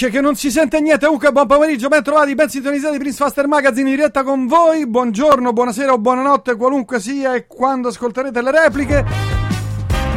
dice 0.00 0.08
che 0.08 0.22
non 0.22 0.34
si 0.34 0.50
sente 0.50 0.80
niente. 0.80 1.04
Comunque, 1.04 1.30
buon 1.30 1.46
pomeriggio, 1.46 1.88
ben 1.88 2.02
trovati, 2.02 2.34
ben 2.34 2.48
sintonizzati. 2.48 2.96
Prince 2.96 3.16
Faster 3.16 3.46
Magazine 3.46 3.90
in 3.90 3.96
diretta 3.96 4.22
con 4.22 4.46
voi. 4.46 4.86
Buongiorno, 4.86 5.52
buonasera 5.52 5.92
o 5.92 5.98
buonanotte, 5.98 6.56
qualunque 6.56 7.00
sia 7.00 7.34
e 7.34 7.46
quando 7.46 7.88
ascolterete 7.88 8.40
le 8.40 8.50
repliche. 8.50 9.04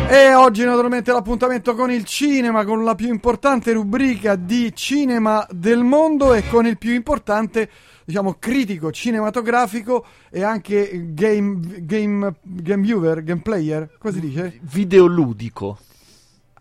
E 0.10 0.34
oggi 0.36 0.64
naturalmente 0.64 1.12
l'appuntamento 1.12 1.76
con 1.76 1.92
il 1.92 2.06
cinema, 2.06 2.64
con 2.64 2.86
la 2.86 2.96
più 2.96 3.10
importante 3.10 3.74
rubrica 3.74 4.36
di 4.36 4.74
cinema 4.74 5.46
del 5.52 5.84
mondo 5.84 6.34
e 6.34 6.48
con 6.48 6.66
il 6.66 6.78
più 6.78 6.94
importante, 6.94 7.70
diciamo, 8.06 8.38
critico 8.40 8.90
cinematografico 8.90 10.06
e 10.30 10.44
anche 10.44 11.08
game, 11.14 11.60
game, 11.80 12.36
game 12.42 12.82
viewer, 12.82 13.22
game 13.22 13.42
player, 13.42 13.90
come 14.00 14.14
si 14.14 14.22
dice? 14.22 14.60
Videoludico. 14.62 15.78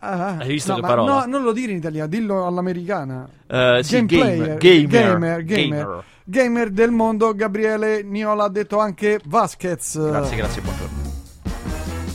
Ah, 0.05 0.35
Hai 0.39 0.47
visto 0.49 0.71
no, 0.73 0.75
che 0.75 0.81
parola? 0.81 1.19
No, 1.19 1.25
non 1.25 1.43
lo 1.43 1.53
dire 1.53 1.71
in 1.71 1.77
italiano, 1.77 2.09
dillo 2.09 2.45
all'americana. 2.45 3.25
Eh, 3.47 3.79
sì, 3.83 4.05
Game 4.05 4.07
player, 4.07 4.57
gamer, 4.57 4.87
gamer, 4.87 4.87
gamer, 4.87 5.43
gamer. 5.43 5.67
gamer. 5.85 6.03
Gamer 6.25 6.69
del 6.71 6.91
mondo, 6.91 7.33
Gabriele 7.33 8.03
Niola 8.03 8.43
ha 8.45 8.49
detto 8.49 8.79
anche 8.79 9.19
Vasquez. 9.25 9.97
Grazie, 10.09 10.35
grazie, 10.35 10.61
buongiorno. 10.61 11.01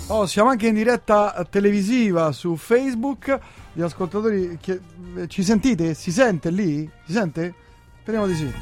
Oh, 0.09 0.27
siamo 0.27 0.51
anche 0.51 0.67
in 0.67 0.75
diretta 0.75 1.47
televisiva 1.51 2.31
su 2.33 2.57
Facebook. 2.57 3.39
Gli 3.73 3.81
ascoltatori, 3.83 4.59
che- 4.61 4.81
eh, 5.17 5.27
ci 5.29 5.43
sentite? 5.43 5.95
Si 5.95 6.11
sente 6.13 6.51
lì? 6.51 6.89
Si 7.07 7.13
sente? 7.13 7.55
Speriamo 8.03 8.27
di 8.27 8.35
sì. 8.35 8.53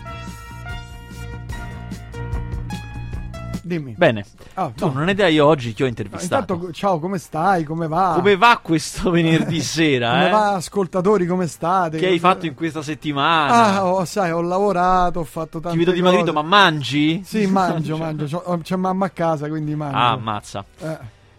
Dimmi. 3.67 3.95
Bene, 3.97 4.25
Ah, 4.55 4.70
tu 4.75 4.86
no. 4.86 4.92
non 4.92 5.03
hai 5.09 5.11
idea 5.11 5.27
io 5.27 5.45
oggi 5.45 5.72
chi 5.75 5.83
ho 5.83 5.86
intervistato. 5.86 6.53
Intanto, 6.53 6.72
ciao, 6.72 7.00
come 7.00 7.19
stai? 7.19 7.64
Come 7.64 7.89
va? 7.89 8.12
Come 8.14 8.36
va 8.36 8.61
questo 8.62 9.11
venerdì 9.11 9.61
sera? 9.61 10.11
Come 10.12 10.28
eh? 10.28 10.31
va, 10.31 10.53
ascoltatori? 10.55 11.27
Come 11.27 11.48
state? 11.48 11.98
Che 11.98 12.06
hai 12.06 12.19
fatto 12.20 12.47
in 12.47 12.55
questa 12.55 12.81
settimana? 12.83 13.75
Ah, 13.78 13.87
oh, 13.87 14.05
sai, 14.05 14.31
ho 14.31 14.41
lavorato, 14.41 15.19
ho 15.20 15.25
fatto 15.25 15.59
tante 15.59 15.70
Ti 15.77 15.84
vedo 15.84 15.91
dimagrito, 15.97 16.33
ma 16.33 16.42
mangi? 16.42 17.22
Sì, 17.25 17.47
mangio, 17.47 17.97
mangio. 17.98 18.27
C'ho- 18.27 18.59
C'è 18.62 18.77
mamma 18.77 19.06
a 19.06 19.11
casa, 19.11 19.48
quindi 19.48 19.75
mangio. 19.75 19.97
Ah, 19.97 20.11
ammazza. 20.12 20.64
Eh. 20.78 20.98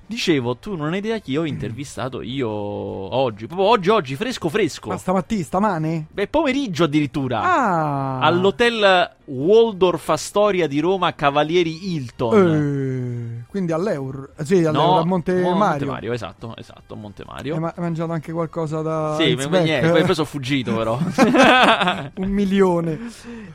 Dicevo, 0.09 0.55
tu 0.55 0.77
non 0.77 0.93
hai 0.93 0.99
idea 0.99 1.17
chi 1.19 1.35
ho 1.35 1.43
intervistato 1.43 2.21
io 2.21 2.47
oggi. 2.49 3.45
Proprio 3.45 3.67
oggi, 3.67 3.89
oggi, 3.89 4.15
fresco, 4.15 4.47
fresco. 4.47 4.87
Ma 4.87 4.95
stamattina, 4.97 5.43
stamane? 5.43 6.05
Beh, 6.09 6.27
pomeriggio 6.29 6.85
addirittura. 6.85 7.41
Ah! 7.41 8.19
All'hotel 8.19 9.15
Waldorf 9.25 10.07
Astoria 10.07 10.65
di 10.65 10.79
Roma, 10.79 11.13
Cavalieri 11.13 11.93
Hilton. 11.93 13.41
Eh, 13.43 13.49
quindi 13.49 13.73
all'Eur. 13.73 14.29
Sì, 14.43 14.63
all'Eur, 14.63 14.73
No, 14.73 14.99
a 14.99 15.05
Monte 15.05 15.33
Monte 15.41 15.57
Mario. 15.57 15.87
Mario, 15.91 16.13
esatto, 16.13 16.55
esatto, 16.55 16.95
Monte 16.95 17.23
Mario. 17.25 17.55
Hai 17.55 17.59
ma- 17.59 17.73
hai 17.75 17.83
mangiato 17.83 18.13
anche 18.13 18.31
qualcosa 18.31 18.81
da 18.81 19.17
sì, 19.19 19.35
ma- 19.35 19.59
niente, 19.59 19.89
poi 19.89 20.03
poi 20.05 20.13
sono 20.13 20.25
fuggito 20.25 20.73
però. 20.73 20.97
Un 22.15 22.29
milione. 22.29 22.97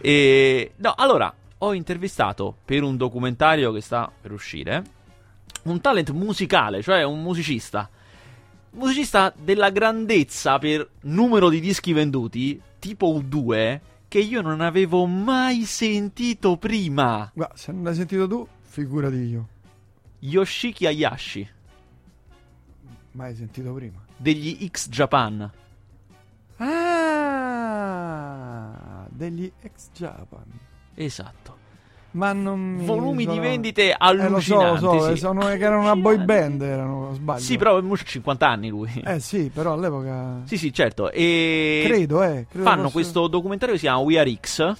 E, 0.02 0.72
no, 0.76 0.92
allora, 0.98 1.32
ho 1.56 1.72
intervistato 1.72 2.54
per 2.62 2.82
un 2.82 2.98
documentario 2.98 3.72
che 3.72 3.80
sta 3.80 4.10
per 4.20 4.32
uscire 4.32 4.82
un 5.64 5.80
talent 5.80 6.10
musicale, 6.10 6.82
cioè 6.82 7.02
un 7.04 7.22
musicista. 7.22 7.88
Musicista 8.72 9.32
della 9.36 9.70
grandezza 9.70 10.58
per 10.58 10.88
numero 11.02 11.48
di 11.50 11.60
dischi 11.60 11.92
venduti, 11.92 12.60
tipo 12.78 13.08
U2, 13.20 13.80
che 14.08 14.18
io 14.18 14.40
non 14.40 14.60
avevo 14.60 15.04
mai 15.06 15.64
sentito 15.64 16.56
prima. 16.56 17.30
Guarda, 17.34 17.56
se 17.56 17.70
non 17.72 17.82
l'hai 17.84 17.94
sentito 17.94 18.26
tu, 18.26 18.46
figurati 18.62 19.16
io. 19.16 19.48
Yoshiki 20.20 20.86
Hayashi, 20.86 21.48
Mai 23.12 23.34
sentito 23.34 23.72
prima. 23.74 23.98
degli 24.16 24.66
X 24.70 24.88
Japan. 24.88 25.50
Ah! 27.42 29.06
Degli 29.08 29.50
ex 29.62 29.90
Japan. 29.94 30.44
Esatto. 30.94 31.58
Ma 32.12 32.32
non 32.32 32.60
mi 32.60 32.84
Volumi 32.84 33.22
sono- 33.24 33.34
di 33.34 33.40
vendite 33.40 33.90
Eh, 33.90 33.96
lo 33.98 34.40
so, 34.40 34.58
allucinanti. 34.58 34.84
lo 34.84 35.00
so, 35.00 35.08
eh, 35.08 35.16
sono, 35.16 35.40
che 35.46 35.52
erano 35.58 35.80
una 35.80 35.96
boy 35.96 36.14
Allucinanti. 36.16 36.24
band, 36.58 36.62
erano, 36.62 37.10
sbaglio. 37.14 37.40
Sì, 37.40 37.56
però 37.56 37.76
ha 37.78 37.96
50 38.04 38.48
anni 38.48 38.68
lui. 38.68 38.90
Eh 39.04 39.18
sì, 39.20 39.50
però 39.52 39.72
all'epoca... 39.72 40.40
Sì, 40.44 40.58
sì, 40.58 40.72
certo. 40.72 41.10
E 41.10 41.82
Credo, 41.86 42.22
eh. 42.22 42.46
credo 42.50 42.64
fanno 42.64 42.82
fosse- 42.82 42.92
questo 42.92 43.26
documentario 43.28 43.74
che 43.74 43.80
si 43.80 43.86
chiama 43.86 44.00
We 44.02 44.18
Are 44.18 44.38
X 44.40 44.74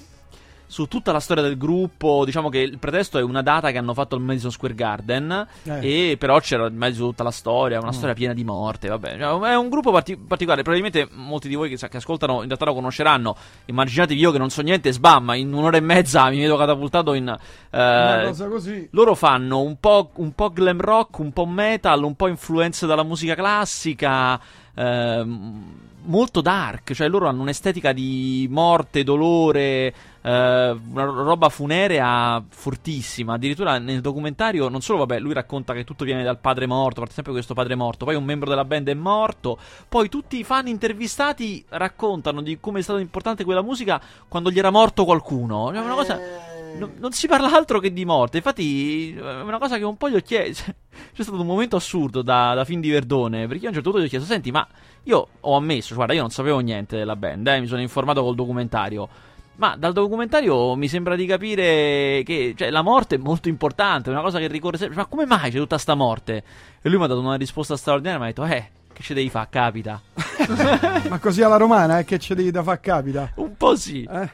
su 0.73 0.87
tutta 0.87 1.11
la 1.11 1.19
storia 1.19 1.43
del 1.43 1.55
gruppo. 1.55 2.23
Diciamo 2.25 2.49
che 2.49 2.57
il 2.57 2.79
pretesto 2.79 3.19
è 3.19 3.21
una 3.21 3.43
data 3.43 3.69
che 3.69 3.77
hanno 3.77 3.93
fatto 3.93 4.15
al 4.15 4.21
Madison 4.21 4.49
Square 4.49 4.73
Garden. 4.73 5.47
Eh. 5.65 6.09
E 6.11 6.17
però 6.17 6.39
c'era 6.39 6.65
in 6.65 6.75
mezzo 6.75 7.05
tutta 7.05 7.21
la 7.21 7.29
storia, 7.29 7.77
una 7.77 7.89
Mm. 7.89 7.91
storia 7.93 8.15
piena 8.15 8.33
di 8.33 8.43
morte. 8.43 8.87
Vabbè, 8.87 9.17
Cioè, 9.19 9.51
è 9.51 9.55
un 9.55 9.69
gruppo 9.69 9.91
parti- 9.91 10.17
particolare. 10.17 10.63
Probabilmente 10.63 11.07
molti 11.13 11.47
di 11.47 11.53
voi 11.53 11.69
che, 11.69 11.87
che 11.87 11.97
ascoltano 11.97 12.41
in 12.41 12.47
realtà 12.47 12.65
lo 12.65 12.73
conosceranno. 12.73 13.35
Immaginatevi 13.65 14.19
io 14.19 14.31
che 14.31 14.39
non 14.39 14.49
so 14.49 14.63
niente, 14.63 14.91
sbam, 14.91 15.31
in 15.35 15.53
un'ora 15.53 15.77
e 15.77 15.81
mezza 15.81 16.27
mi 16.29 16.39
vedo 16.39 16.57
catapultato 16.57 17.13
in. 17.13 17.27
eh, 17.27 17.77
Una 17.77 18.23
cosa 18.25 18.47
così. 18.47 18.87
loro 18.93 19.13
fanno 19.13 19.61
un 19.61 19.79
po', 19.79 20.09
un 20.15 20.33
po' 20.33 20.49
glam 20.51 20.81
rock, 20.81 21.19
un 21.19 21.31
po' 21.33 21.45
metal, 21.45 22.01
un 22.03 22.15
po' 22.15 22.25
influenze 22.27 22.87
dalla 22.87 23.03
musica 23.03 23.35
classica, 23.35 24.39
ehm, 24.75 25.63
molto 26.05 26.41
dark, 26.41 26.93
cioè 26.93 27.07
loro 27.07 27.27
hanno 27.27 27.41
un'estetica 27.41 27.93
di 27.93 28.47
morte, 28.49 29.03
dolore, 29.03 29.93
eh, 30.21 30.77
una 30.91 31.03
ro- 31.03 31.23
roba 31.23 31.49
funerea 31.49 32.43
fortissima. 32.47 33.33
Addirittura 33.33 33.77
nel 33.77 34.01
documentario, 34.01 34.67
non 34.69 34.81
solo, 34.81 34.99
vabbè, 34.99 35.19
lui 35.19 35.33
racconta 35.33 35.73
che 35.73 35.83
tutto 35.83 36.03
viene 36.03 36.23
dal 36.23 36.39
padre 36.39 36.65
morto, 36.65 36.99
parte 36.99 37.15
sempre 37.15 37.31
questo 37.33 37.53
padre 37.53 37.75
morto, 37.75 38.05
poi 38.05 38.15
un 38.15 38.23
membro 38.23 38.49
della 38.49 38.65
band 38.65 38.89
è 38.89 38.93
morto, 38.93 39.57
poi 39.87 40.09
tutti 40.09 40.37
i 40.37 40.43
fan 40.43 40.67
intervistati 40.67 41.63
raccontano 41.69 42.41
di 42.41 42.57
come 42.59 42.79
è 42.79 42.83
stata 42.83 42.99
importante 42.99 43.43
quella 43.43 43.61
musica 43.61 44.01
quando 44.27 44.51
gli 44.51 44.59
era 44.59 44.71
morto 44.71 45.05
qualcuno. 45.05 45.71
Cioè, 45.71 45.83
una 45.83 45.95
cosa... 45.95 46.51
Non, 46.77 46.93
non 46.97 47.11
si 47.11 47.27
parla 47.27 47.51
altro 47.51 47.79
che 47.79 47.93
di 47.93 48.03
morte. 48.05 48.37
Infatti, 48.37 49.13
è 49.15 49.41
una 49.41 49.59
cosa 49.59 49.77
che 49.77 49.83
un 49.83 49.97
po' 49.97 50.09
gli 50.09 50.15
ho 50.15 50.21
chiesto. 50.21 50.73
C'è 51.13 51.23
stato 51.23 51.39
un 51.39 51.45
momento 51.45 51.75
assurdo 51.75 52.21
da, 52.21 52.53
da 52.53 52.65
fin 52.65 52.81
di 52.81 52.89
Verdone. 52.89 53.47
Perché 53.47 53.61
io 53.61 53.65
a 53.65 53.69
un 53.69 53.75
certo 53.75 53.89
punto 53.91 54.03
gli 54.03 54.07
ho 54.07 54.09
chiesto: 54.09 54.27
Senti, 54.27 54.51
ma 54.51 54.67
io 55.03 55.27
ho 55.39 55.55
ammesso, 55.55 55.95
guarda, 55.95 56.13
io 56.13 56.21
non 56.21 56.31
sapevo 56.31 56.59
niente 56.59 56.97
della 56.97 57.15
band, 57.15 57.47
eh, 57.47 57.59
mi 57.59 57.67
sono 57.67 57.81
informato 57.81 58.23
col 58.23 58.35
documentario. 58.35 59.07
Ma 59.55 59.75
dal 59.77 59.93
documentario 59.93 60.75
mi 60.75 60.87
sembra 60.87 61.15
di 61.15 61.27
capire 61.27 62.23
che 62.25 62.55
cioè, 62.57 62.71
la 62.71 62.81
morte 62.81 63.15
è 63.15 63.19
molto 63.19 63.49
importante, 63.49 64.09
è 64.09 64.13
una 64.13 64.23
cosa 64.23 64.39
che 64.39 64.47
ricorre 64.47 64.77
sempre. 64.77 64.97
Ma 64.97 65.05
come 65.05 65.25
mai 65.27 65.51
c'è 65.51 65.57
tutta 65.57 65.77
sta 65.77 65.93
morte? 65.93 66.43
E 66.81 66.89
lui 66.89 66.97
mi 66.97 67.03
ha 67.03 67.07
dato 67.07 67.19
una 67.19 67.35
risposta 67.35 67.77
straordinaria. 67.77 68.19
Mi 68.19 68.25
ha 68.25 68.27
detto: 68.29 68.45
Eh, 68.45 68.69
che 68.91 69.03
ci 69.03 69.13
devi 69.13 69.29
fare? 69.29 69.47
Capita. 69.51 70.01
Ma 71.07 71.19
così 71.19 71.43
alla 71.43 71.57
romana, 71.57 71.99
eh, 71.99 72.05
che 72.05 72.17
c'è 72.17 72.33
di 72.33 72.49
da 72.49 72.63
far 72.63 72.79
capita. 72.79 73.31
Un 73.35 73.55
po' 73.55 73.75
sì. 73.75 74.07
Eh? 74.09 74.29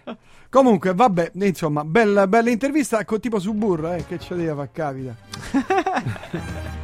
Comunque, 0.50 0.94
vabbè, 0.96 1.32
insomma, 1.36 1.84
bella, 1.84 2.26
bella 2.28 2.50
intervista 2.50 3.06
con 3.06 3.20
tipo 3.20 3.40
su 3.40 3.54
burra, 3.54 3.96
eh, 3.96 4.06
che 4.06 4.18
c'è 4.18 4.36
da 4.36 4.56
far 4.56 4.72
capita. 4.72 5.16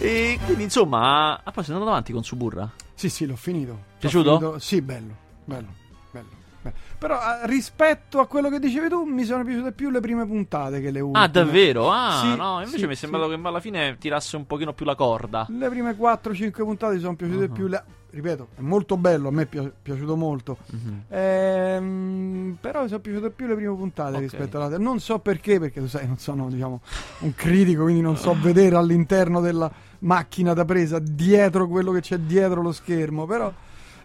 E 0.00 0.38
quindi, 0.44 0.62
insomma, 0.62 1.42
ah, 1.42 1.50
poi 1.50 1.64
sei 1.64 1.72
andato 1.74 1.90
avanti 1.90 2.12
con 2.12 2.22
Suburra. 2.22 2.70
Sì, 2.94 3.08
sì, 3.08 3.26
l'ho 3.26 3.34
finito. 3.34 3.72
L'ho 3.72 3.78
Piaciuto? 3.98 4.38
finito- 4.38 4.58
Sì, 4.60 4.80
bello, 4.80 5.12
bello, 5.44 5.66
bello. 6.12 6.26
bello. 6.62 6.76
Però 6.98 7.16
eh, 7.18 7.46
rispetto 7.48 8.20
a 8.20 8.28
quello 8.28 8.48
che 8.48 8.60
dicevi 8.60 8.88
tu, 8.88 9.02
mi 9.02 9.24
sono 9.24 9.42
piaciute 9.42 9.72
più 9.72 9.90
le 9.90 9.98
prime 9.98 10.24
puntate 10.24 10.80
che 10.80 10.92
le 10.92 11.00
ultime. 11.00 11.24
Ah, 11.24 11.26
davvero? 11.28 11.90
Ah, 11.90 12.20
Sì, 12.22 12.36
no, 12.36 12.60
invece 12.60 12.78
sì, 12.78 12.86
mi 12.86 12.92
è 12.92 12.94
sembrato 12.96 13.28
sì. 13.28 13.40
che 13.40 13.48
alla 13.48 13.58
fine 13.60 13.96
tirasse 13.98 14.36
un 14.36 14.46
pochino 14.46 14.72
più 14.72 14.84
la 14.86 14.94
corda. 14.94 15.46
Le 15.50 15.68
prime 15.68 15.96
4-5 15.98 16.50
puntate 16.52 16.94
mi 16.94 17.00
sono 17.00 17.16
piaciute 17.16 17.44
Ah. 17.44 17.48
più. 17.48 17.66
Le... 17.66 17.84
Ripeto, 18.10 18.48
è 18.56 18.60
molto 18.60 18.96
bello, 18.96 19.28
a 19.28 19.30
me 19.30 19.42
è 19.42 19.46
pi- 19.46 19.70
piaciuto 19.82 20.16
molto. 20.16 20.56
Mhm. 20.70 21.02
Ehm, 21.08 22.56
però 22.60 22.82
mi 22.82 22.88
sono 22.88 23.00
piaciute 23.00 23.30
più 23.30 23.46
le 23.46 23.54
prime 23.54 23.74
puntate 23.74 24.14
Ok. 24.16 24.20
rispetto 24.22 24.56
alle 24.56 24.66
altre. 24.66 24.82
Non 24.82 24.98
so 25.00 25.18
perché, 25.18 25.58
perché 25.58 25.80
tu 25.80 25.88
sai, 25.88 26.06
non 26.06 26.18
sono 26.18 26.48
diciamo, 26.48 26.80
un 27.20 27.34
critico, 27.34 27.82
quindi 27.82 28.00
non 28.00 28.16
so 28.16 28.34
vedere 28.40 28.76
all'interno 28.76 29.40
della 29.40 29.70
macchina 30.00 30.54
da 30.54 30.64
presa 30.64 30.98
dietro 30.98 31.68
quello 31.68 31.92
che 31.92 32.00
c'è 32.00 32.18
dietro 32.18 32.62
lo 32.62 32.72
schermo. 32.72 33.26
Però, 33.26 33.52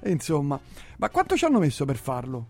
eh, 0.02 0.12
insomma, 0.12 0.60
ma 0.98 1.10
quanto 1.10 1.36
ci 1.38 1.46
hanno 1.46 1.60
messo 1.60 1.86
per 1.86 1.96
farlo? 1.96 2.48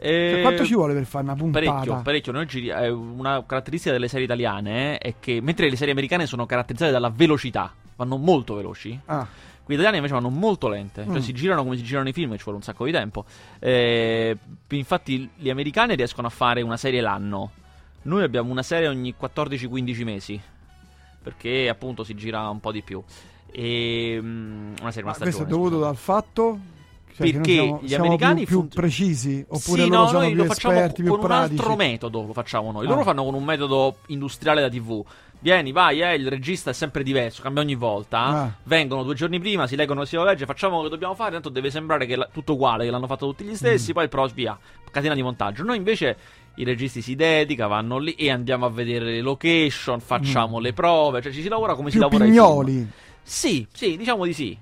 Cioè, 0.00 0.06
Eh, 0.36 0.40
quanto 0.42 0.64
ci 0.64 0.74
vuole 0.74 0.94
per 0.94 1.06
fare 1.06 1.24
una 1.24 1.34
puntata? 1.34 1.64
Parecchio, 1.72 2.02
parecchio. 2.02 2.32
Noi 2.32 2.46
giri- 2.46 2.68
eh, 2.68 2.88
una 2.90 3.42
caratteristica 3.44 3.90
delle 3.92 4.06
serie 4.06 4.26
italiane 4.26 4.98
eh, 4.98 5.08
è 5.10 5.14
che 5.18 5.40
mentre 5.40 5.68
le 5.68 5.76
serie 5.76 5.92
americane 5.92 6.26
sono 6.26 6.46
caratterizzate 6.46 6.92
dalla 6.92 7.10
velocità, 7.10 7.72
vanno 7.96 8.16
molto 8.16 8.54
veloci. 8.54 8.96
Ah, 9.06 9.26
Quelle 9.68 9.82
italiane 9.82 9.96
invece 9.98 10.14
vanno 10.14 10.30
molto 10.30 10.66
lente, 10.66 11.04
cioè 11.04 11.18
Mm. 11.18 11.20
si 11.20 11.32
girano 11.34 11.62
come 11.62 11.76
si 11.76 11.82
girano 11.82 12.08
i 12.08 12.14
film, 12.14 12.34
ci 12.38 12.42
vuole 12.42 12.56
un 12.56 12.64
sacco 12.64 12.86
di 12.86 12.90
tempo. 12.92 13.26
Eh, 13.58 14.34
infatti, 14.68 15.28
le 15.36 15.50
americane 15.50 15.94
riescono 15.94 16.26
a 16.26 16.30
fare 16.30 16.62
una 16.62 16.78
serie 16.78 17.02
l'anno. 17.02 17.50
Noi 18.04 18.22
abbiamo 18.22 18.50
una 18.50 18.62
serie 18.62 18.88
ogni 18.88 19.14
14-15 19.20 20.04
mesi. 20.04 20.40
Perché 21.22 21.68
appunto 21.68 22.02
si 22.02 22.14
gira 22.14 22.48
un 22.48 22.60
po' 22.60 22.72
di 22.72 22.80
più. 22.80 23.02
E 23.52 24.18
mm, 24.18 24.74
una 24.80 24.90
serie, 24.90 25.02
una 25.02 25.12
questo 25.12 25.24
è 25.24 25.30
stagione. 25.30 25.50
dovuto 25.50 25.74
scusate. 25.74 25.84
dal 25.84 25.96
fatto 25.96 26.58
cioè, 27.18 27.32
Perché 27.32 27.52
siamo, 27.52 27.80
gli 27.82 27.88
siamo 27.88 28.04
americani 28.04 28.44
più, 28.44 28.68
più 28.68 28.80
precisi 28.80 29.44
oppure 29.48 29.82
sì, 29.82 29.88
no, 29.88 30.06
sono 30.06 30.20
noi 30.20 30.28
più 30.28 30.36
lo 30.36 30.44
facciamo 30.44 30.74
esperti, 30.74 31.02
con 31.02 31.18
un 31.18 31.30
altro 31.32 31.74
metodo, 31.74 32.26
lo 32.26 32.32
facciamo 32.32 32.70
noi. 32.70 32.86
Ah. 32.86 32.88
Loro 32.88 33.02
fanno 33.02 33.24
con 33.24 33.34
un 33.34 33.42
metodo 33.42 33.96
industriale 34.06 34.60
da 34.60 34.68
TV. 34.68 35.04
Vieni, 35.40 35.70
vai, 35.70 36.00
eh, 36.00 36.14
il 36.14 36.28
regista 36.28 36.70
è 36.70 36.72
sempre 36.72 37.04
diverso, 37.04 37.42
cambia 37.42 37.62
ogni 37.62 37.76
volta. 37.76 38.18
Ah. 38.24 38.52
Vengono 38.64 39.04
due 39.04 39.14
giorni 39.14 39.38
prima, 39.38 39.68
si 39.68 39.76
leggono, 39.76 40.04
si 40.04 40.16
legge, 40.16 40.46
facciamo 40.46 40.74
quello 40.74 40.88
che 40.88 40.94
dobbiamo 40.94 41.14
fare, 41.14 41.30
tanto 41.32 41.48
deve 41.48 41.70
sembrare 41.70 42.06
che 42.06 42.16
la- 42.16 42.28
tutto 42.32 42.54
uguale, 42.54 42.84
che 42.84 42.90
l'hanno 42.90 43.06
fatto 43.06 43.26
tutti 43.26 43.44
gli 43.44 43.50
Mm. 43.50 43.54
stessi, 43.54 43.92
poi 43.92 44.02
il 44.04 44.08
pros 44.08 44.32
via, 44.32 44.58
catena 44.90 45.14
di 45.14 45.22
montaggio. 45.22 45.62
Noi 45.62 45.76
invece 45.76 46.16
i 46.56 46.64
registi 46.64 47.02
si 47.02 47.14
dedicano, 47.14 47.68
vanno 47.68 47.98
lì 47.98 48.14
e 48.14 48.30
andiamo 48.30 48.66
a 48.66 48.70
vedere 48.70 49.04
le 49.04 49.20
location, 49.20 50.00
facciamo 50.00 50.58
le 50.58 50.72
prove, 50.72 51.22
cioè 51.22 51.30
ci 51.32 51.42
si 51.42 51.48
lavora 51.48 51.76
come 51.76 51.90
si 51.92 51.98
Mm. 51.98 52.00
Più 52.00 52.08
lavora 52.08 52.24
ai 52.24 52.30
film. 52.32 52.44
pignoli. 52.44 52.90
Sì, 53.22 53.66
sì, 53.72 53.96
diciamo 53.96 54.24
di 54.24 54.32
sì. 54.32 54.58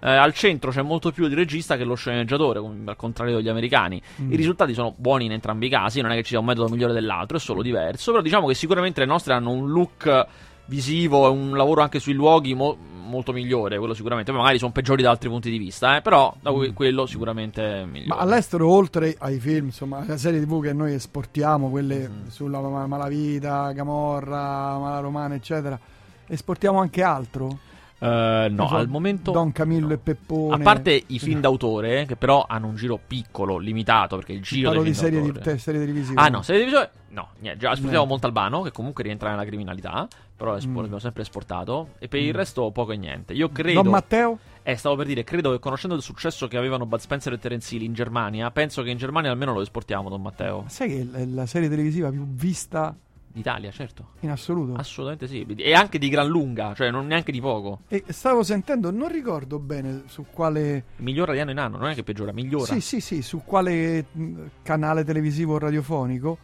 Eh, 0.00 0.08
al 0.10 0.32
centro 0.32 0.70
c'è 0.70 0.82
molto 0.82 1.10
più 1.10 1.24
il 1.26 1.34
regista 1.34 1.76
che 1.76 1.84
lo 1.84 1.94
sceneggiatore, 1.96 2.58
al 2.60 2.96
contrario 2.96 3.36
degli 3.36 3.48
americani. 3.48 4.00
Mm. 4.22 4.32
I 4.32 4.36
risultati 4.36 4.72
sono 4.74 4.94
buoni 4.96 5.24
in 5.24 5.32
entrambi 5.32 5.66
i 5.66 5.70
casi, 5.70 6.00
non 6.00 6.12
è 6.12 6.14
che 6.14 6.22
ci 6.22 6.28
sia 6.30 6.38
un 6.38 6.44
metodo 6.44 6.68
migliore 6.68 6.92
dell'altro, 6.92 7.36
è 7.36 7.40
solo 7.40 7.62
diverso. 7.62 8.10
Però 8.12 8.22
diciamo 8.22 8.46
che 8.46 8.54
sicuramente 8.54 9.00
le 9.00 9.06
nostre 9.06 9.34
hanno 9.34 9.50
un 9.50 9.68
look 9.70 10.26
visivo 10.66 11.26
e 11.26 11.30
un 11.30 11.56
lavoro 11.56 11.80
anche 11.82 11.98
sui 11.98 12.12
luoghi 12.12 12.54
mo- 12.54 12.76
molto 13.08 13.32
migliore, 13.32 13.78
quello 13.78 13.94
sicuramente. 13.94 14.30
Poi 14.30 14.40
magari 14.40 14.58
sono 14.58 14.70
peggiori 14.70 15.02
da 15.02 15.10
altri 15.10 15.30
punti 15.30 15.50
di 15.50 15.56
vista, 15.58 15.96
eh, 15.96 16.02
però 16.02 16.32
da 16.40 16.52
que- 16.52 16.72
quello 16.74 17.06
sicuramente 17.06 17.62
è 17.80 17.84
migliore. 17.86 18.04
Mm. 18.04 18.08
Ma 18.08 18.16
all'estero, 18.18 18.70
oltre 18.70 19.16
ai 19.18 19.40
film, 19.40 19.66
insomma, 19.66 19.98
alle 20.00 20.18
serie 20.18 20.40
TV 20.40 20.62
che 20.62 20.72
noi 20.74 20.92
esportiamo, 20.92 21.70
quelle 21.70 22.06
Mhm. 22.08 22.28
sulla 22.28 22.60
ma- 22.60 22.86
Malavita, 22.86 23.72
Camorra, 23.74 24.78
Mala 24.78 25.00
Romana, 25.00 25.34
eccetera, 25.34 25.78
esportiamo 26.26 26.78
anche 26.80 27.02
altro? 27.02 27.58
Eh, 28.00 28.48
no, 28.50 28.68
so, 28.68 28.76
al 28.76 28.88
momento... 28.88 29.32
Don 29.32 29.52
Camillo 29.52 29.88
no. 29.88 29.92
e 29.94 29.98
Peppone. 29.98 30.54
A 30.54 30.58
parte 30.58 31.02
i 31.08 31.18
film 31.18 31.40
d'autore, 31.40 32.06
che 32.06 32.16
però 32.16 32.44
hanno 32.48 32.68
un 32.68 32.76
giro 32.76 32.98
piccolo, 33.04 33.58
limitato, 33.58 34.16
perché 34.16 34.32
il 34.32 34.42
giro 34.42 34.68
Parlo 34.68 34.84
di 34.84 34.94
serie, 34.94 35.20
di, 35.20 35.32
te- 35.32 35.58
serie 35.58 35.80
televisive. 35.80 36.20
Ah 36.20 36.28
no, 36.28 36.42
serie 36.42 36.62
televisive 36.64 36.90
no, 37.10 37.28
niente, 37.40 37.58
già 37.58 37.72
esportiamo 37.72 38.04
No. 38.04 38.10
Montalbano 38.10 38.62
che 38.62 38.70
comunque 38.70 39.02
rientra 39.02 39.30
nella 39.30 39.44
criminalità, 39.44 40.06
però 40.36 40.56
Mm. 40.56 40.76
l'abbiamo 40.76 40.98
sempre 40.98 41.22
esportato 41.22 41.94
e 41.98 42.06
per 42.06 42.20
il 42.20 42.32
resto 42.34 42.70
poco 42.70 42.92
e 42.92 42.96
niente. 42.96 43.32
Io 43.32 43.48
credo 43.50 43.82
Don 43.82 43.90
Matteo? 43.90 44.38
eh, 44.62 44.76
stavo 44.76 44.94
per 44.94 45.06
dire, 45.06 45.24
credo 45.24 45.50
che 45.50 45.58
conoscendo 45.58 45.96
il 45.96 46.02
successo 46.02 46.46
che 46.46 46.56
avevano 46.56 46.86
Bud 46.86 47.00
Spencer 47.00 47.32
e 47.32 47.38
Terence 47.38 47.74
Hill 47.74 47.82
in 47.82 47.94
Germania, 47.94 48.50
penso 48.52 48.82
che 48.82 48.90
in 48.90 48.98
Germania 48.98 49.30
almeno 49.30 49.52
lo 49.52 49.62
esportiamo 49.62 50.08
Don 50.08 50.22
Matteo. 50.22 50.64
Sai 50.68 50.88
che 50.88 51.08
è 51.12 51.24
la 51.24 51.46
serie 51.46 51.68
televisiva 51.68 52.10
più 52.10 52.24
vista 52.28 52.94
D'Italia, 53.38 53.70
certo. 53.70 54.08
in 54.20 54.30
assoluto? 54.30 54.74
Assolutamente 54.74 55.28
sì, 55.28 55.46
e 55.56 55.72
anche 55.74 55.98
di 55.98 56.08
gran 56.08 56.26
lunga, 56.26 56.74
cioè 56.74 56.90
non 56.90 57.06
neanche 57.06 57.30
di 57.32 57.40
poco. 57.40 57.80
e 57.88 58.04
stavo 58.08 58.42
sentendo, 58.42 58.90
non 58.90 59.08
ricordo 59.08 59.58
bene 59.60 60.02
su 60.06 60.26
quale... 60.30 60.84
Migliora 60.96 61.32
di 61.32 61.38
anno 61.38 61.52
in 61.52 61.58
anno, 61.58 61.76
non 61.78 61.88
è 61.90 61.94
che 61.94 62.02
peggiora, 62.02 62.32
migliora. 62.32 62.64
Sì, 62.66 62.80
sì, 62.80 63.00
sì, 63.00 63.22
su 63.22 63.42
quale 63.44 64.04
mh, 64.10 64.42
canale 64.62 65.04
televisivo 65.04 65.54
o 65.54 65.58
radiofonico 65.58 66.38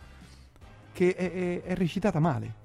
che 0.93 1.15
è, 1.15 1.33
è- 1.33 1.63
è 1.63 1.75
recitata 1.75 2.21
male. 2.21 2.63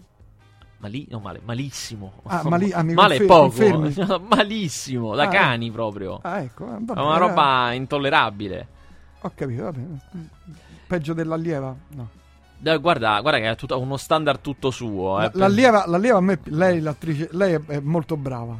Mali- 0.78 1.08
no, 1.10 1.20
male, 1.20 1.42
malissimo. 1.44 2.22
Ah, 2.24 2.42
mali- 2.48 2.72
ah, 2.72 2.84
male 2.84 3.16
è 3.16 3.26
confer- 3.26 3.72
poco. 3.72 3.80
confermi? 3.82 4.28
malissimo, 4.30 5.16
da 5.16 5.24
Ah, 5.24 5.28
cani 5.28 5.72
proprio. 5.72 6.20
Ah, 6.22 6.40
ecco, 6.40 6.66
È 6.68 6.78
vabbè, 6.80 7.02
una 7.02 7.16
eh, 7.16 7.20
roba 7.20 7.72
intollerabile. 7.74 8.68
Ho 9.22 9.32
capito, 9.36 9.64
vabbè. 9.64 9.80
Peggio 10.88 11.14
dell'allieva? 11.14 11.76
No. 11.96 12.10
Eh, 12.62 12.78
Guarda, 12.78 13.22
guarda 13.22 13.40
che 13.40 13.48
ha 13.48 13.56
tutto- 13.56 13.80
uno 13.80 13.98
standard 13.98 14.42
tutto 14.42 14.70
suo. 14.72 15.18
eh, 15.20 15.24
La- 15.24 15.30
per- 15.30 15.40
l'allieva, 15.40 15.84
l'allieva 15.88 16.18
a 16.18 16.22
me, 16.22 16.40
lei, 16.46 16.80
l'attrice, 16.82 17.30
lei 17.32 17.54
è, 17.54 17.62
è 17.68 17.80
molto 17.80 18.18
brava. 18.18 18.58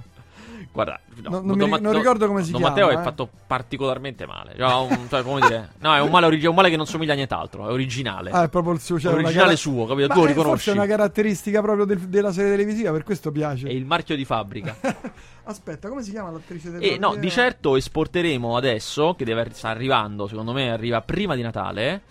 Guarda, 0.72 1.00
no, 1.24 1.30
Non- 1.42 1.46
non 1.58 1.70
mi- 1.70 1.82
non 1.82 1.94
ricordo 1.94 2.28
come 2.28 2.44
si 2.44 2.52
Don 2.52 2.62
chiama, 2.62 2.76
Matteo 2.76 2.96
è 2.96 3.00
eh. 3.00 3.04
fatto 3.04 3.28
particolarmente 3.48 4.26
male. 4.28 4.54
Cioè, 4.56 4.72
un- 4.74 5.08
cioè, 5.10 5.24
come 5.24 5.42
dire, 5.42 5.72
no, 5.82 5.96
è 5.96 6.00
un 6.00 6.12
male, 6.12 6.28
origi- 6.28 6.46
un 6.46 6.54
male 6.56 6.70
che 6.70 6.78
non 6.78 6.86
somiglia 6.86 7.14
a 7.14 7.16
nient'altro. 7.16 7.68
È 7.68 7.72
originale. 7.72 8.30
Ah, 8.30 8.44
è 8.44 8.50
proprio 8.50 8.74
il 8.74 8.80
suo 8.80 8.98
è 8.98 9.00
cioè, 9.00 9.14
originale 9.14 9.40
cara- 9.48 9.56
suo, 9.58 9.86
capito? 9.88 10.08
Ma 10.10 10.14
tu 10.14 10.20
lo 10.22 10.26
è 10.26 10.30
riconosci. 10.30 10.70
è 10.70 10.74
una 10.74 10.86
caratteristica 10.86 11.62
proprio 11.62 11.86
del- 11.86 11.98
della 12.08 12.32
serie 12.32 12.52
televisiva, 12.52 12.92
per 12.92 13.04
questo 13.04 13.32
piace. 13.32 13.68
È 13.68 13.72
il 13.72 13.86
marchio 13.86 14.16
di 14.16 14.24
fabbrica. 14.24 14.76
Aspetta, 15.44 15.90
come 15.90 16.04
si 16.04 16.12
chiama 16.12 16.30
l'attrice 16.30 16.70
del 16.70 16.84
e 16.84 16.98
no, 17.00 17.16
di 17.16 17.30
certo 17.32 17.76
esporteremo 17.76 18.56
adesso, 18.56 19.16
che 19.16 19.26
deve 19.26 19.48
sta 19.52 19.70
arrivando, 19.70 20.28
secondo 20.28 20.54
me 20.54 20.72
arriva 20.72 21.02
prima 21.02 21.34
di 21.36 21.42
Natale. 21.42 22.02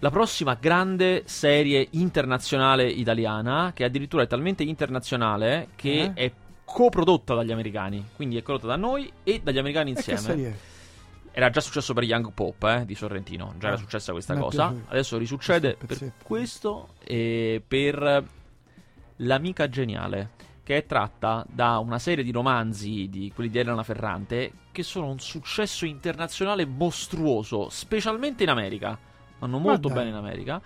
La 0.00 0.10
prossima 0.10 0.54
grande 0.60 1.22
serie 1.26 1.86
internazionale 1.92 2.86
italiana, 2.86 3.72
che 3.74 3.84
addirittura 3.84 4.22
è 4.24 4.26
talmente 4.26 4.62
internazionale 4.62 5.68
che 5.74 6.02
Eh? 6.02 6.12
è 6.14 6.32
coprodotta 6.64 7.34
dagli 7.34 7.50
americani. 7.52 8.04
Quindi 8.14 8.36
è 8.36 8.42
prodotta 8.42 8.66
da 8.66 8.76
noi 8.76 9.10
e 9.22 9.40
dagli 9.42 9.58
americani 9.58 9.90
insieme. 9.90 10.74
Era 11.32 11.48
già 11.50 11.60
successo 11.60 11.92
per 11.94 12.04
Young 12.04 12.32
Pop 12.32 12.62
eh, 12.64 12.84
di 12.86 12.94
Sorrentino, 12.94 13.54
già 13.58 13.68
era 13.68 13.76
Ah, 13.76 13.78
successa 13.78 14.12
questa 14.12 14.36
cosa. 14.36 14.68
piaciuto. 14.68 14.90
Adesso 14.90 15.18
risuccede 15.18 15.76
Questo 15.76 15.86
per 16.04 16.12
questo 16.22 16.88
e 17.04 17.62
per 17.66 18.24
L'amica 19.20 19.68
geniale, 19.70 20.30
che 20.62 20.76
è 20.76 20.84
tratta 20.86 21.44
da 21.48 21.78
una 21.78 21.98
serie 21.98 22.22
di 22.22 22.30
romanzi 22.32 23.08
di 23.08 23.32
quelli 23.34 23.48
di 23.48 23.58
Elena 23.58 23.82
Ferrante 23.82 24.52
che 24.72 24.82
sono 24.82 25.08
un 25.08 25.18
successo 25.18 25.86
internazionale 25.86 26.66
mostruoso, 26.66 27.68
specialmente 27.70 28.42
in 28.42 28.50
America. 28.50 28.98
Vanno 29.38 29.58
molto 29.58 29.88
bene 29.88 30.08
in 30.10 30.14
America. 30.14 30.60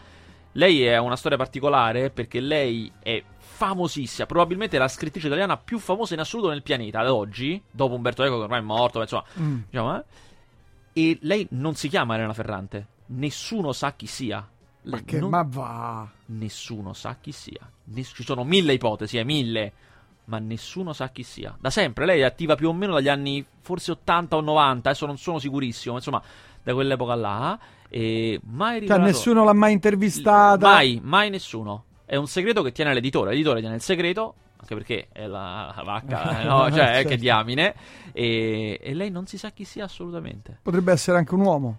Lei 0.52 0.82
è 0.82 0.96
una 0.98 1.16
storia 1.16 1.38
particolare 1.38 2.10
perché 2.10 2.40
lei 2.40 2.90
è 3.00 3.22
famosissima, 3.38 4.26
probabilmente 4.26 4.78
la 4.78 4.88
scrittrice 4.88 5.26
italiana 5.28 5.56
più 5.56 5.78
famosa 5.78 6.14
in 6.14 6.20
assoluto 6.20 6.48
nel 6.48 6.62
pianeta 6.62 7.00
ad 7.00 7.08
oggi, 7.08 7.62
dopo 7.70 7.94
Umberto 7.94 8.24
Eco 8.24 8.36
che 8.38 8.42
ormai 8.42 8.58
è 8.58 8.62
morto, 8.62 8.98
ma 8.98 9.04
insomma, 9.04 9.24
Mm. 9.40 9.58
diciamo, 9.68 9.96
eh? 9.96 10.04
E 10.92 11.18
lei 11.22 11.46
non 11.50 11.74
si 11.74 11.88
chiama 11.88 12.14
Elena 12.16 12.32
Ferrante. 12.32 12.86
Nessuno 13.06 13.72
sa 13.72 13.92
chi 13.92 14.06
sia. 14.06 14.38
Ma 14.82 14.96
Lei 14.96 15.04
che 15.04 15.20
non- 15.20 15.30
ma 15.30 15.44
va. 15.46 16.08
Nessuno 16.26 16.94
sa 16.94 17.16
chi 17.20 17.32
sia. 17.32 17.70
Ness- 17.84 18.12
ci 18.14 18.24
sono 18.24 18.42
mille 18.44 18.72
ipotesi, 18.72 19.18
eh, 19.18 19.24
mille. 19.24 19.72
Ma 20.24 20.38
nessuno 20.38 20.92
sa 20.92 21.08
chi 21.10 21.22
sia. 21.22 21.56
Da 21.60 21.70
sempre. 21.70 22.06
Lei 22.06 22.20
è 22.20 22.24
attiva 22.24 22.54
più 22.56 22.68
o 22.68 22.72
meno 22.72 22.94
dagli 22.94 23.08
anni 23.08 23.44
forse 23.60 23.90
80 23.92 24.36
o 24.36 24.40
90. 24.40 24.88
Adesso 24.90 25.06
non 25.06 25.18
sono 25.18 25.38
sicurissimo. 25.38 25.92
ma 25.92 25.98
Insomma, 25.98 26.22
da 26.62 26.72
quell'epoca 26.72 27.14
là. 27.14 27.58
E 27.92 28.40
mai 28.44 28.72
Cioè, 28.74 28.80
rivelato- 28.80 29.04
nessuno 29.04 29.44
l'ha 29.44 29.52
mai 29.52 29.72
intervistata. 29.72 30.68
Mai, 30.68 31.00
mai 31.02 31.28
nessuno. 31.30 31.84
È 32.04 32.16
un 32.16 32.26
segreto 32.28 32.62
che 32.62 32.72
tiene 32.72 32.94
l'editore. 32.94 33.30
L'editore 33.32 33.60
tiene 33.60 33.74
il 33.74 33.80
segreto. 33.82 34.34
Anche 34.60 34.74
perché 34.74 35.08
è 35.10 35.26
la 35.26 35.72
la 35.74 35.82
vacca, 35.82 36.40
eh, 36.40 36.44
no? 36.48 36.68
cioè, 36.70 36.84
Certo. 36.84 37.08
che 37.08 37.16
diamine. 37.16 37.74
E, 38.12 38.78
e 38.82 38.94
lei 38.94 39.10
non 39.10 39.26
si 39.26 39.38
sa 39.38 39.50
chi 39.50 39.64
sia 39.64 39.84
assolutamente. 39.84 40.58
Potrebbe 40.62 40.92
essere 40.92 41.16
anche 41.18 41.34
un 41.34 41.40
uomo. 41.40 41.78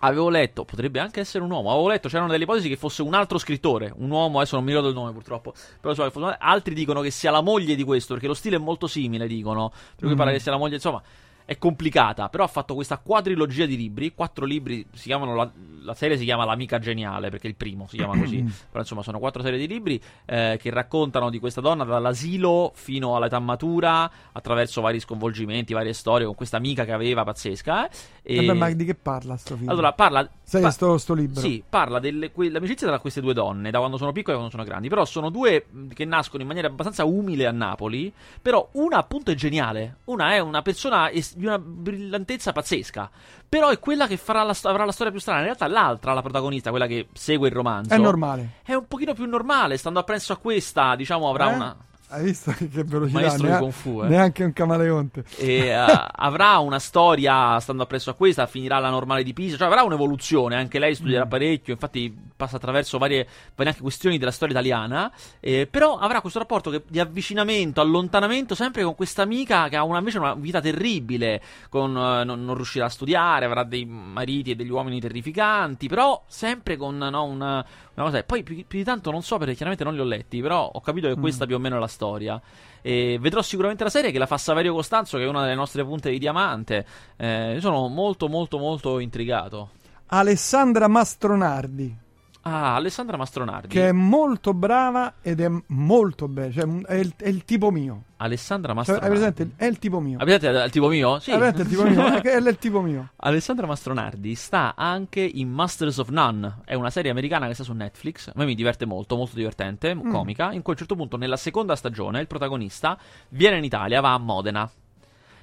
Avevo 0.00 0.28
letto, 0.28 0.64
potrebbe 0.64 0.98
anche 1.00 1.20
essere 1.20 1.42
un 1.44 1.50
uomo. 1.50 1.70
Avevo 1.70 1.88
letto, 1.88 2.08
c'erano 2.08 2.28
delle 2.30 2.42
ipotesi 2.44 2.68
che 2.68 2.76
fosse 2.76 3.00
un 3.02 3.14
altro 3.14 3.38
scrittore, 3.38 3.92
un 3.96 4.10
uomo, 4.10 4.38
adesso 4.38 4.56
non 4.56 4.64
mi 4.64 4.70
ricordo 4.70 4.90
il 4.90 4.96
nome 4.96 5.12
purtroppo. 5.12 5.54
Però 5.80 5.94
so 5.94 6.36
altri 6.38 6.74
dicono 6.74 7.00
che 7.00 7.10
sia 7.10 7.30
la 7.30 7.40
moglie 7.40 7.74
di 7.74 7.82
questo, 7.82 8.12
perché 8.12 8.28
lo 8.28 8.34
stile 8.34 8.56
è 8.56 8.58
molto 8.58 8.86
simile, 8.88 9.26
dicono. 9.26 9.70
Per 9.70 10.04
cui 10.04 10.12
Mm. 10.12 10.16
pare 10.16 10.32
che 10.32 10.38
sia 10.40 10.52
la 10.52 10.58
moglie, 10.58 10.74
insomma, 10.74 11.00
è 11.46 11.56
complicata. 11.56 12.28
Però 12.28 12.44
ha 12.44 12.48
fatto 12.48 12.74
questa 12.74 12.98
quadrilogia 12.98 13.64
di 13.64 13.76
libri, 13.76 14.12
quattro 14.12 14.44
libri, 14.44 14.84
si 14.92 15.04
chiamano 15.04 15.34
la, 15.34 15.50
la 15.82 15.94
serie 15.94 16.18
si 16.18 16.24
chiama 16.24 16.44
L'amica 16.44 16.78
geniale, 16.78 17.30
perché 17.30 17.46
il 17.46 17.54
primo 17.54 17.86
si 17.88 17.96
chiama 17.96 18.18
così. 18.18 18.42
Però 18.68 18.80
insomma 18.80 19.02
sono 19.02 19.18
quattro 19.18 19.40
serie 19.40 19.58
di 19.58 19.66
libri 19.66 19.98
eh, 20.26 20.58
che 20.60 20.70
raccontano 20.70 21.30
di 21.30 21.38
questa 21.38 21.62
donna 21.62 21.84
dall'asilo 21.84 22.72
fino 22.74 23.16
all'età 23.16 23.38
matura, 23.38 24.10
attraverso 24.32 24.82
vari 24.82 25.00
sconvolgimenti, 25.00 25.72
varie 25.72 25.94
storie, 25.94 26.26
con 26.26 26.34
questa 26.34 26.58
amica 26.58 26.84
che 26.84 26.92
aveva 26.92 27.24
pazzesca. 27.24 27.88
eh. 27.88 27.90
E... 28.22 28.44
Vabbè, 28.44 28.58
ma 28.58 28.70
di 28.72 28.84
che 28.84 28.96
parla 28.96 29.36
sto 29.36 29.56
film? 29.56 29.70
Allora, 29.70 29.92
parla. 29.92 30.28
Sai 30.48 30.62
pa- 30.62 30.70
sto, 30.70 30.96
sto 30.96 31.12
libro? 31.12 31.40
Sì, 31.40 31.60
parla 31.68 31.98
dell'amicizia 31.98 32.86
tra 32.86 33.00
queste 33.00 33.20
due 33.20 33.34
donne, 33.34 33.72
da 33.72 33.78
quando 33.80 33.96
sono 33.96 34.12
piccole 34.12 34.34
e 34.36 34.38
quando 34.38 34.52
sono 34.54 34.62
grandi. 34.62 34.88
Però 34.88 35.04
sono 35.04 35.28
due 35.28 35.66
mh, 35.68 35.88
che 35.88 36.04
nascono 36.04 36.42
in 36.42 36.46
maniera 36.46 36.68
abbastanza 36.68 37.04
umile 37.04 37.46
a 37.46 37.50
Napoli. 37.50 38.12
Però 38.40 38.68
una 38.74 38.98
appunto 38.98 39.32
è 39.32 39.34
geniale. 39.34 39.96
Una 40.04 40.34
è 40.34 40.38
una 40.38 40.62
persona 40.62 41.10
es- 41.10 41.34
di 41.34 41.46
una 41.46 41.58
brillantezza 41.58 42.52
pazzesca. 42.52 43.10
Però 43.48 43.70
è 43.70 43.78
quella 43.80 44.06
che 44.06 44.16
farà 44.16 44.44
la 44.44 44.54
sto- 44.54 44.68
avrà 44.68 44.84
la 44.84 44.92
storia 44.92 45.10
più 45.10 45.20
strana. 45.20 45.40
In 45.40 45.46
realtà 45.46 45.66
l'altra, 45.66 46.12
la 46.12 46.22
protagonista, 46.22 46.70
quella 46.70 46.86
che 46.86 47.08
segue 47.12 47.48
il 47.48 47.54
romanzo, 47.54 47.92
È 47.92 47.98
normale. 47.98 48.50
è 48.62 48.74
un 48.74 48.86
pochino 48.86 49.14
più 49.14 49.24
normale. 49.26 49.76
Stando 49.76 49.98
appresso 49.98 50.32
a 50.32 50.36
questa, 50.36 50.94
diciamo, 50.94 51.28
avrà 51.28 51.50
Eh? 51.50 51.54
una. 51.56 51.76
Hai 52.08 52.22
visto 52.24 52.52
che, 52.52 52.68
velocità? 52.84 53.18
Maestro 53.18 53.42
di 53.42 53.48
Nea- 53.48 53.58
Kung 53.58 53.72
Fu, 53.72 54.02
eh. 54.02 54.08
Neanche 54.08 54.44
un 54.44 54.52
camaleonte. 54.52 55.24
E, 55.38 55.66
eh, 55.66 55.74
avrà 56.12 56.58
una 56.58 56.78
storia 56.78 57.58
stando 57.58 57.82
appresso 57.82 58.10
a 58.10 58.14
questa, 58.14 58.46
finirà 58.46 58.78
la 58.78 58.90
normale 58.90 59.24
di 59.24 59.32
Pisa, 59.32 59.56
cioè 59.56 59.66
avrà 59.66 59.82
un'evoluzione, 59.82 60.54
anche 60.54 60.78
lei 60.78 60.94
studierà 60.94 61.24
Mm. 61.24 61.28
parecchio, 61.28 61.72
infatti 61.72 62.16
passa 62.36 62.56
attraverso 62.56 62.98
varie, 62.98 63.26
varie 63.54 63.72
anche 63.72 63.82
questioni 63.82 64.18
della 64.18 64.30
storia 64.30 64.54
italiana, 64.54 65.10
eh, 65.40 65.66
però 65.66 65.96
avrà 65.98 66.20
questo 66.20 66.38
rapporto 66.38 66.70
che- 66.70 66.82
di 66.86 67.00
avvicinamento, 67.00 67.80
allontanamento, 67.80 68.54
sempre 68.54 68.82
con 68.84 68.94
questa 68.94 69.22
amica 69.22 69.68
che 69.68 69.76
ha 69.76 69.82
una, 69.82 69.98
invece 69.98 70.18
una 70.18 70.34
vita 70.34 70.60
terribile, 70.60 71.42
con, 71.68 71.90
eh, 71.96 72.24
non, 72.24 72.44
non 72.44 72.54
riuscirà 72.54 72.84
a 72.84 72.90
studiare, 72.90 73.46
avrà 73.46 73.64
dei 73.64 73.84
mariti 73.86 74.50
e 74.52 74.54
degli 74.54 74.70
uomini 74.70 75.00
terrificanti, 75.00 75.88
però 75.88 76.22
sempre 76.26 76.76
con 76.76 76.96
no, 76.96 77.24
una, 77.24 77.64
una 77.94 78.04
cosa... 78.04 78.18
E 78.18 78.24
poi 78.24 78.42
più, 78.42 78.54
più 78.66 78.78
di 78.78 78.84
tanto 78.84 79.10
non 79.10 79.22
so 79.22 79.38
perché 79.38 79.54
chiaramente 79.54 79.84
non 79.84 79.94
li 79.94 80.00
ho 80.00 80.04
letti, 80.04 80.40
però 80.40 80.70
ho 80.72 80.80
capito 80.80 81.08
che 81.08 81.16
Mm. 81.16 81.20
questa 81.20 81.46
più 81.46 81.56
o 81.56 81.58
meno 81.58 81.76
è 81.76 81.78
la 81.78 81.86
storia. 81.86 82.40
E 82.82 83.18
vedrò 83.20 83.42
sicuramente 83.42 83.82
la 83.82 83.90
serie 83.90 84.12
che 84.12 84.18
la 84.18 84.26
fa 84.26 84.38
Saverio 84.38 84.72
Costanzo, 84.74 85.16
che 85.16 85.24
è 85.24 85.26
una 85.26 85.42
delle 85.42 85.54
nostre 85.54 85.82
punte 85.84 86.10
di 86.10 86.18
diamante. 86.18 86.86
Eh, 87.16 87.56
sono 87.60 87.88
molto, 87.88 88.28
molto, 88.28 88.58
molto 88.58 88.98
intrigato. 89.00 89.70
Alessandra 90.08 90.86
Mastronardi. 90.86 92.04
Ah, 92.48 92.76
Alessandra 92.76 93.16
Mastronardi. 93.16 93.68
che 93.68 93.88
è 93.88 93.92
molto 93.92 94.54
brava 94.54 95.14
ed 95.20 95.40
è 95.40 95.50
molto 95.66 96.28
bella, 96.28 96.52
cioè 96.52 96.64
è 96.84 96.94
il, 96.94 97.12
è 97.16 97.28
il 97.28 97.44
tipo 97.44 97.70
mio. 97.70 98.02
Alessandra 98.18 98.68
Cioè, 98.68 98.76
Mastronardi. 98.76 99.08
presente? 99.10 99.50
È 99.56 99.64
il 99.66 99.78
tipo 99.78 99.98
mio. 100.00 100.16
Presente 100.18 100.46
il 100.64 100.70
tipo 100.70 100.88
mio? 100.88 101.18
Sì. 101.18 101.32
Presente 101.32 101.62
il 101.62 101.68
tipo 101.68 101.82
mio? 101.84 102.06
È 102.06 102.20
è 102.22 102.36
il 102.36 102.56
tipo 102.58 102.80
mio. 102.80 103.08
Alessandra 103.16 103.66
Mastronardi 103.66 104.34
sta 104.36 104.74
anche 104.76 105.20
in 105.20 105.50
Masters 105.50 105.98
of 105.98 106.08
None, 106.10 106.58
è 106.64 106.74
una 106.74 106.90
serie 106.90 107.10
americana 107.10 107.46
che 107.48 107.54
sta 107.54 107.64
su 107.64 107.72
Netflix. 107.72 108.28
A 108.28 108.32
me 108.36 108.44
mi 108.44 108.54
diverte 108.54 108.86
molto, 108.86 109.16
molto 109.16 109.34
divertente, 109.34 109.94
Mm. 109.94 110.10
comica. 110.10 110.52
In 110.52 110.62
cui 110.62 110.72
a 110.72 110.76
un 110.76 110.76
certo 110.76 110.94
punto, 110.94 111.16
nella 111.16 111.36
seconda 111.36 111.74
stagione, 111.76 112.20
il 112.20 112.26
protagonista 112.28 112.96
viene 113.30 113.58
in 113.58 113.64
Italia, 113.64 114.00
va 114.00 114.12
a 114.14 114.18
Modena. 114.18 114.70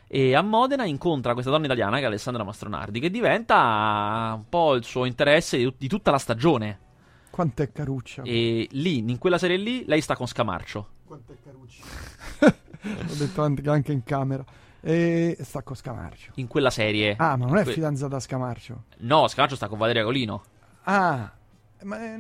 E 0.08 0.36
a 0.36 0.42
Modena 0.42 0.86
incontra 0.86 1.34
questa 1.34 1.50
donna 1.52 1.66
italiana 1.66 1.98
che 1.98 2.04
è 2.04 2.06
Alessandra 2.06 2.44
Mastronardi, 2.44 3.00
che 3.00 3.10
diventa 3.10 4.34
un 4.36 4.44
po' 4.48 4.76
il 4.76 4.84
suo 4.84 5.06
interesse 5.06 5.58
di, 5.58 5.74
di 5.78 5.88
tutta 5.88 6.12
la 6.12 6.18
stagione. 6.20 6.80
Quanto 7.34 7.64
è 7.64 7.72
caruccia. 7.72 8.22
E 8.22 8.68
lì, 8.74 9.00
in 9.00 9.18
quella 9.18 9.40
serie 9.40 9.58
lì, 9.58 9.86
lei 9.88 10.02
sta 10.02 10.16
con 10.16 10.28
Scamarcio. 10.28 10.88
Quanto 11.04 11.34
è 11.34 11.36
caruccia. 11.44 11.84
L'ho 12.82 13.16
detto 13.18 13.42
anche 13.42 13.92
in 13.92 14.04
camera. 14.04 14.46
E 14.82 15.36
sta 15.42 15.64
con 15.64 15.76
Scamarcio. 15.76 16.34
In 16.36 16.46
quella 16.48 16.70
serie. 16.70 17.16
Ah, 17.18 17.36
ma 17.36 17.48
non 17.48 17.58
è 17.58 17.64
Que- 17.64 17.74
fidanzata 17.74 18.18
a 18.18 18.20
Scamarcio. 18.20 18.84
No, 18.98 19.28
Scamarcio 19.28 19.56
sta 19.56 19.68
con 19.68 19.80
Valeria 19.80 20.04
Colino. 20.04 20.44
Ah, 20.84 21.32
ma 21.84 21.98
è- 21.98 22.20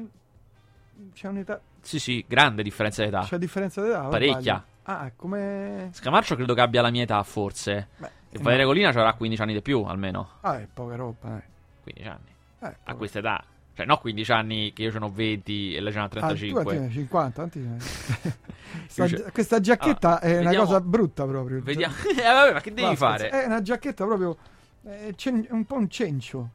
c'è 1.13 1.27
un'età. 1.27 1.61
Sì, 1.81 1.99
sì, 1.99 2.25
grande 2.27 2.63
differenza 2.63 3.03
d'età. 3.03 3.19
C'è 3.21 3.37
differenza 3.37 3.81
d'età? 3.83 4.07
Parecchia. 4.07 4.65
Ah, 4.83 5.11
come. 5.15 5.89
Scamarcio 5.93 6.35
credo 6.35 6.55
che 6.55 6.61
abbia 6.61 6.81
la 6.81 6.89
mia 6.89 7.03
età, 7.03 7.21
forse. 7.21 7.89
Beh, 7.97 8.07
E 8.31 8.37
eh, 8.37 8.41
Valeria 8.41 8.65
Colina 8.65 8.91
ci 8.91 8.97
avrà 8.97 9.13
15 9.13 9.41
anni 9.43 9.53
di 9.53 9.61
più, 9.61 9.83
almeno. 9.83 10.29
Ah, 10.41 10.59
è 10.59 10.67
poca 10.73 10.95
roba, 10.95 11.27
dai. 11.29 11.41
15 11.83 12.07
anni. 12.07 12.31
Eh, 12.61 12.77
A 12.85 12.95
questa 12.95 13.19
età. 13.19 13.43
Cioè, 13.75 13.85
no 13.87 13.97
15 13.97 14.31
anni 14.31 14.71
che 14.73 14.83
io 14.83 14.91
ce 14.91 14.99
ne 14.99 15.05
ho 15.05 15.11
20 15.11 15.73
e 15.75 15.81
lei 15.81 15.91
ce 15.91 15.97
ne 15.97 16.03
ha 16.03 16.05
Ah, 16.05 16.09
tu 16.09 16.19
35. 16.19 16.77
hai 16.77 16.91
50, 16.91 17.41
tanti- 17.41 17.67
Sta- 18.87 19.31
questa 19.31 19.59
giacchetta 19.59 20.19
Ah, 20.19 20.19
è 20.19 20.31
una 20.33 20.43
vediamo- 20.49 20.65
cosa 20.65 20.81
brutta 20.81 21.25
proprio. 21.25 21.61
Vediamo. 21.63 21.93
eh, 22.17 22.21
vabbè, 22.21 22.53
ma 22.53 22.61
che 22.61 22.69
devi 22.73 22.87
Basta, 22.89 23.05
fare? 23.07 23.29
È 23.29 23.45
una 23.45 23.61
giacchetta 23.61 24.05
proprio. 24.05 24.37
È 24.83 25.13
cen- 25.15 25.47
un 25.49 25.65
po' 25.65 25.75
un 25.75 25.89
cencio. 25.89 26.49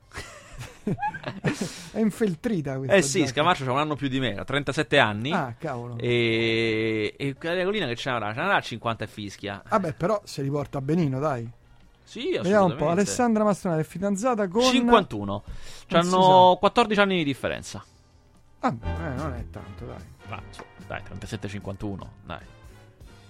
è 1.93 1.99
infeltrita 1.99 2.77
questa. 2.77 2.95
Eh 2.95 3.03
sì, 3.03 3.19
giacca. 3.21 3.31
Scamarcio 3.33 3.65
c'ha 3.65 3.73
un 3.73 3.79
anno 3.79 3.97
più 3.97 4.09
di 4.09 4.21
me, 4.21 4.37
ha 4.37 4.45
37 4.45 4.99
anni. 4.99 5.33
Ah, 5.33 5.55
cavolo. 5.59 5.97
E. 5.99 7.15
E 7.17 7.35
Valeria 7.41 7.65
Colina 7.65 7.87
che 7.87 7.97
ce 7.97 8.11
n'avrà? 8.11 8.33
Ce 8.33 8.41
n'avrà 8.41 8.61
50 8.61 9.05
e 9.05 9.07
fischia. 9.07 9.63
Vabbè, 9.69 9.93
però 9.95 10.21
se 10.25 10.43
li 10.43 10.51
porta 10.51 10.81
benino, 10.81 11.19
dai. 11.19 11.51
Sì, 12.09 12.31
Vediamo 12.31 12.65
un 12.65 12.77
po'. 12.77 12.89
Alessandra 12.89 13.45
Mastronari 13.45 13.83
è 13.83 13.85
fidanzata 13.85 14.49
con. 14.49 14.63
51. 14.63 15.43
si 15.45 15.85
C'hanno 15.89 16.57
14 16.59 17.01
anni 17.01 17.17
di 17.19 17.25
differenza. 17.25 17.85
Ah, 18.61 18.69
eh, 18.83 19.15
non 19.15 19.35
è 19.35 19.45
tanto, 19.51 19.85
dai. 19.85 20.03
Ma, 20.31 20.41
dai, 20.87 21.03
37-51. 21.03 21.99
Dai. 22.25 22.39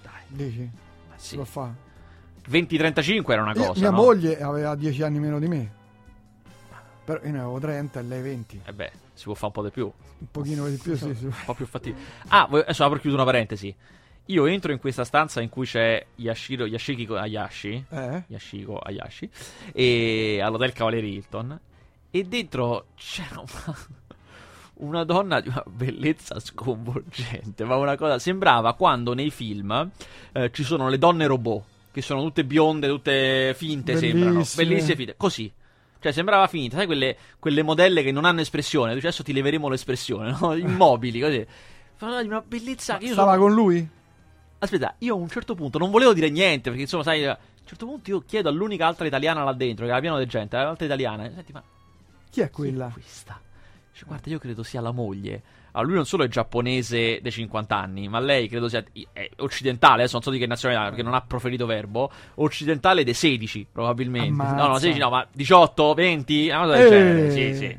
Dai. 0.00 0.12
Dici? 0.28 0.70
Ma 1.08 1.14
sì. 1.16 1.34
può 1.34 1.44
fare. 1.44 1.72
20-35 2.48 3.32
era 3.32 3.42
una 3.42 3.52
Io- 3.52 3.66
cosa. 3.66 3.80
mia 3.80 3.90
no? 3.90 3.96
moglie 3.96 4.40
aveva 4.40 4.76
10 4.76 5.02
anni 5.02 5.18
meno 5.18 5.40
di 5.40 5.48
me. 5.48 5.72
Però 7.04 7.20
io 7.24 7.32
ne 7.32 7.38
avevo 7.40 7.58
30 7.58 7.98
e 7.98 8.02
lei 8.04 8.22
20. 8.22 8.62
Eh 8.64 8.72
beh, 8.72 8.92
si 9.12 9.24
può 9.24 9.34
fare 9.34 9.46
un 9.46 9.52
po' 9.52 9.62
di 9.64 9.70
più. 9.70 9.86
Un 10.18 10.26
pochino 10.30 10.68
di 10.68 10.76
più, 10.76 10.94
sì, 10.96 11.12
sì. 11.16 11.24
un 11.24 11.34
po' 11.44 11.54
più 11.54 11.66
fattibile. 11.66 12.00
Ah, 12.28 12.44
adesso 12.48 12.84
apro 12.84 12.98
e 12.98 13.00
chiudo 13.00 13.16
una 13.16 13.24
parentesi. 13.24 13.74
Io 14.30 14.44
entro 14.46 14.72
in 14.72 14.78
questa 14.78 15.04
stanza 15.04 15.40
in 15.40 15.48
cui 15.48 15.64
c'è 15.66 16.04
Yashiro, 16.16 16.66
Yashiki 16.66 17.06
Ayashi, 17.10 17.84
Eh? 17.88 18.24
Yashiko 18.28 18.76
Ayashi, 18.78 19.28
e 19.72 20.40
all'hotel 20.42 20.72
Cavalieri 20.72 21.14
Hilton, 21.14 21.58
e 22.10 22.22
dentro 22.24 22.88
c'era 22.94 23.40
una, 23.40 23.76
una 24.80 25.04
donna 25.04 25.40
di 25.40 25.48
una 25.48 25.64
bellezza 25.66 26.38
sconvolgente, 26.40 27.64
ma 27.64 27.76
una 27.76 27.96
cosa, 27.96 28.18
sembrava 28.18 28.74
quando 28.74 29.14
nei 29.14 29.30
film 29.30 29.90
eh, 30.32 30.50
ci 30.52 30.62
sono 30.62 30.88
le 30.90 30.98
donne 30.98 31.26
robot, 31.26 31.62
che 31.90 32.02
sono 32.02 32.22
tutte 32.22 32.44
bionde, 32.44 32.86
tutte 32.86 33.54
finte, 33.56 33.96
sembrano, 33.96 34.32
Bellissime. 34.34 34.66
bellissime 34.66 34.96
finte, 34.96 35.14
così. 35.16 35.52
Cioè, 36.00 36.12
sembrava 36.12 36.46
finta, 36.46 36.76
sai 36.76 36.86
quelle, 36.86 37.16
quelle 37.40 37.62
modelle 37.64 38.04
che 38.04 38.12
non 38.12 38.24
hanno 38.24 38.40
espressione. 38.40 38.92
Tu 38.92 38.98
adesso 38.98 39.24
ti 39.24 39.32
leveremo 39.32 39.68
l'espressione, 39.68 40.30
no? 40.38 40.54
Immobili, 40.54 41.18
così. 41.18 41.44
Parlava 41.98 42.20
di 42.22 42.28
una 42.28 42.40
bellezza 42.40 42.98
che 42.98 43.06
io 43.06 43.12
Stava 43.14 43.32
sono- 43.32 43.42
con 43.42 43.52
lui? 43.54 43.88
Aspetta, 44.60 44.94
io 44.98 45.14
a 45.14 45.16
un 45.16 45.28
certo 45.28 45.54
punto 45.54 45.78
non 45.78 45.90
volevo 45.90 46.12
dire 46.12 46.30
niente, 46.30 46.68
perché 46.70 46.80
insomma, 46.82 47.02
sai, 47.04 47.24
a 47.24 47.30
un 47.40 47.66
certo 47.66 47.86
punto 47.86 48.10
io 48.10 48.20
chiedo 48.26 48.48
all'unica 48.48 48.86
altra 48.86 49.06
italiana 49.06 49.44
là 49.44 49.52
dentro, 49.52 49.84
che 49.84 49.90
era 49.92 50.00
pieno 50.00 50.18
di 50.18 50.26
gente, 50.26 50.56
l'altra 50.56 50.84
italiana, 50.84 51.30
senti, 51.32 51.52
ma 51.52 51.62
Chi 52.30 52.40
è 52.40 52.46
chi 52.46 52.50
quella? 52.52 52.88
è 52.88 52.92
questa? 52.92 53.40
Dice, 53.92 54.04
guarda, 54.06 54.30
io 54.30 54.38
credo 54.38 54.62
sia 54.62 54.80
la 54.80 54.90
moglie. 54.90 55.42
Allora, 55.72 55.86
lui 55.88 55.96
non 55.96 56.06
solo 56.06 56.24
è 56.24 56.28
giapponese 56.28 57.20
dei 57.22 57.30
50 57.30 57.76
anni, 57.76 58.08
ma 58.08 58.18
lei 58.18 58.48
credo 58.48 58.68
sia 58.68 58.82
è 59.12 59.28
occidentale, 59.36 60.00
adesso 60.00 60.14
non 60.14 60.22
so 60.22 60.30
di 60.30 60.38
che 60.38 60.46
nazionalità, 60.46 60.88
perché 60.88 61.02
non 61.04 61.14
ha 61.14 61.20
proferito 61.20 61.66
verbo, 61.66 62.10
occidentale 62.36 63.04
dei 63.04 63.14
16, 63.14 63.66
probabilmente. 63.70 64.30
No, 64.42 64.54
no, 64.54 64.62
Ammazza. 64.64 64.80
16 64.80 64.98
no, 65.00 65.10
ma 65.10 65.26
18, 65.30 65.94
20, 65.94 66.48
una 66.48 66.60
cosa 66.62 66.72
del 66.76 66.86
Eh. 66.86 66.88
genere, 66.88 67.30
sì, 67.30 67.54
sì. 67.54 67.78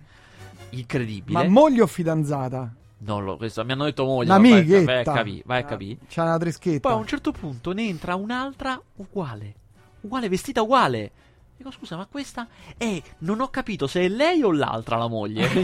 Incredibile. 0.77 1.38
Ma 1.43 1.50
moglie 1.50 1.81
o 1.81 1.88
fidanzata? 1.88 2.74
Non 3.01 3.24
lo, 3.24 3.38
questo, 3.38 3.63
mi 3.63 3.72
hanno 3.72 3.86
detto 3.86 4.03
moglie, 4.03 4.27
ma 4.27 4.39
vai, 4.39 4.84
vai 4.84 5.00
a 5.00 5.03
capire, 5.03 5.44
vai 5.46 5.62
a 5.62 5.63
capire. 5.63 6.00
C'ha 6.10 6.24
una 6.24 6.38
trischetta. 6.38 6.79
Poi 6.79 6.91
a 6.91 6.96
un 6.96 7.08
certo 7.08 7.32
punto 7.32 7.72
ne 7.72 7.88
entra 7.88 8.15
un'altra 8.15 8.82
uguale. 8.96 9.56
Uguale, 10.01 10.27
vestita 10.27 10.62
uguale. 10.62 11.12
Dico, 11.56 11.72
scusa, 11.72 11.96
ma 11.96 12.06
questa 12.10 12.48
è. 12.77 13.01
Non 13.20 13.39
ho 13.41 13.50
capito 13.50 13.88
se 13.88 14.01
è 14.01 14.08
lei 14.08 14.44
o 14.44 14.51
l'altra 14.51 14.98
la 14.98 15.08
moglie. 15.08 15.48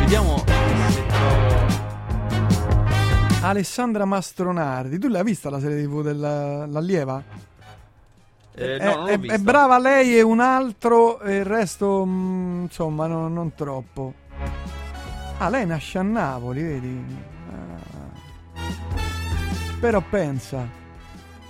Vediamo. 0.00 0.44
Alessandra 3.42 4.04
Mastronardi. 4.04 4.98
Tu 4.98 5.08
l'hai 5.08 5.24
vista 5.24 5.50
la 5.50 5.58
serie 5.60 5.84
TV 5.84 6.02
dell'allieva? 6.02 7.50
Eh, 8.54 8.76
è, 8.76 8.84
no, 8.94 9.06
è- 9.06 9.18
è 9.18 9.38
brava 9.38 9.78
lei 9.78 10.16
e 10.16 10.22
un 10.22 10.40
altro, 10.40 11.20
e 11.20 11.36
il 11.36 11.44
resto, 11.44 12.04
mm, 12.06 12.62
insomma, 12.64 13.06
no- 13.06 13.28
non 13.28 13.54
troppo. 13.54 14.14
Ah, 15.38 15.48
lei 15.48 15.66
nasce 15.66 15.98
a 15.98 16.02
Napoli, 16.02 16.62
vedi? 16.62 17.04
Ah. 17.50 18.60
Però 19.80 20.00
pensa. 20.08 20.66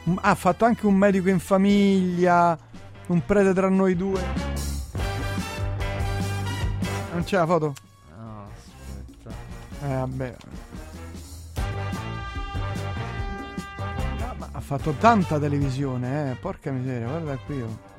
Mm, 0.08 0.16
Ha 0.20 0.34
fatto 0.34 0.64
anche 0.64 0.86
un 0.86 0.94
medico 0.94 1.28
in 1.28 1.38
famiglia, 1.38 2.56
un 3.08 3.24
prete 3.24 3.52
tra 3.52 3.68
noi 3.68 3.94
due. 3.96 4.20
Non 7.12 7.24
c'è 7.24 7.36
la 7.36 7.46
foto? 7.46 7.74
Ah, 8.16 8.44
aspetta. 8.48 9.30
Eh, 9.86 9.94
vabbè. 9.94 10.34
Fatto 14.76 14.92
tanta 14.92 15.38
televisione, 15.38 16.30
eh. 16.30 16.34
Porca 16.36 16.70
miseria, 16.70 17.06
guarda 17.06 17.36
qui. 17.36 17.60
oh. 17.60 17.90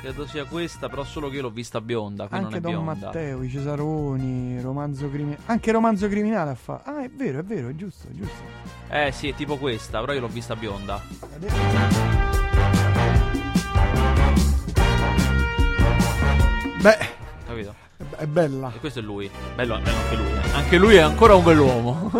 Credo 0.00 0.26
sia 0.26 0.46
questa, 0.46 0.88
però 0.88 1.04
solo 1.04 1.28
che 1.28 1.36
io 1.36 1.42
l'ho 1.42 1.50
vista 1.50 1.80
bionda. 1.80 2.24
Anche 2.24 2.40
non 2.40 2.54
è 2.54 2.60
Don 2.60 2.70
bionda. 2.72 3.06
Matteo, 3.06 3.42
i 3.42 3.48
Cesaroni, 3.50 4.60
romanzo 4.60 5.08
criminale. 5.10 5.42
Anche 5.46 5.70
romanzo 5.70 6.08
criminale 6.08 6.50
ha 6.50 6.54
fatto. 6.54 6.88
Ah, 6.90 7.04
è 7.04 7.10
vero, 7.10 7.38
è 7.40 7.44
vero, 7.44 7.68
è 7.68 7.74
giusto, 7.74 8.08
è 8.08 8.12
giusto. 8.12 8.42
Eh 8.88 9.12
sì, 9.12 9.28
è 9.28 9.34
tipo 9.34 9.58
questa, 9.58 10.00
però 10.00 10.12
io 10.12 10.20
l'ho 10.20 10.28
vista 10.28 10.56
bionda. 10.56 11.00
Beh, 16.82 16.96
Capito? 16.96 17.21
È 18.22 18.26
bella. 18.26 18.72
E 18.74 18.78
questo 18.78 18.98
è 19.00 19.02
lui. 19.02 19.30
Bello, 19.54 19.78
bello 19.80 19.96
anche 19.98 20.16
lui. 20.16 20.26
eh. 20.32 20.52
Anche 20.54 20.78
lui 20.78 20.94
è 20.94 21.00
ancora 21.00 21.34
un 21.34 21.44
bell'uomo. 21.44 22.10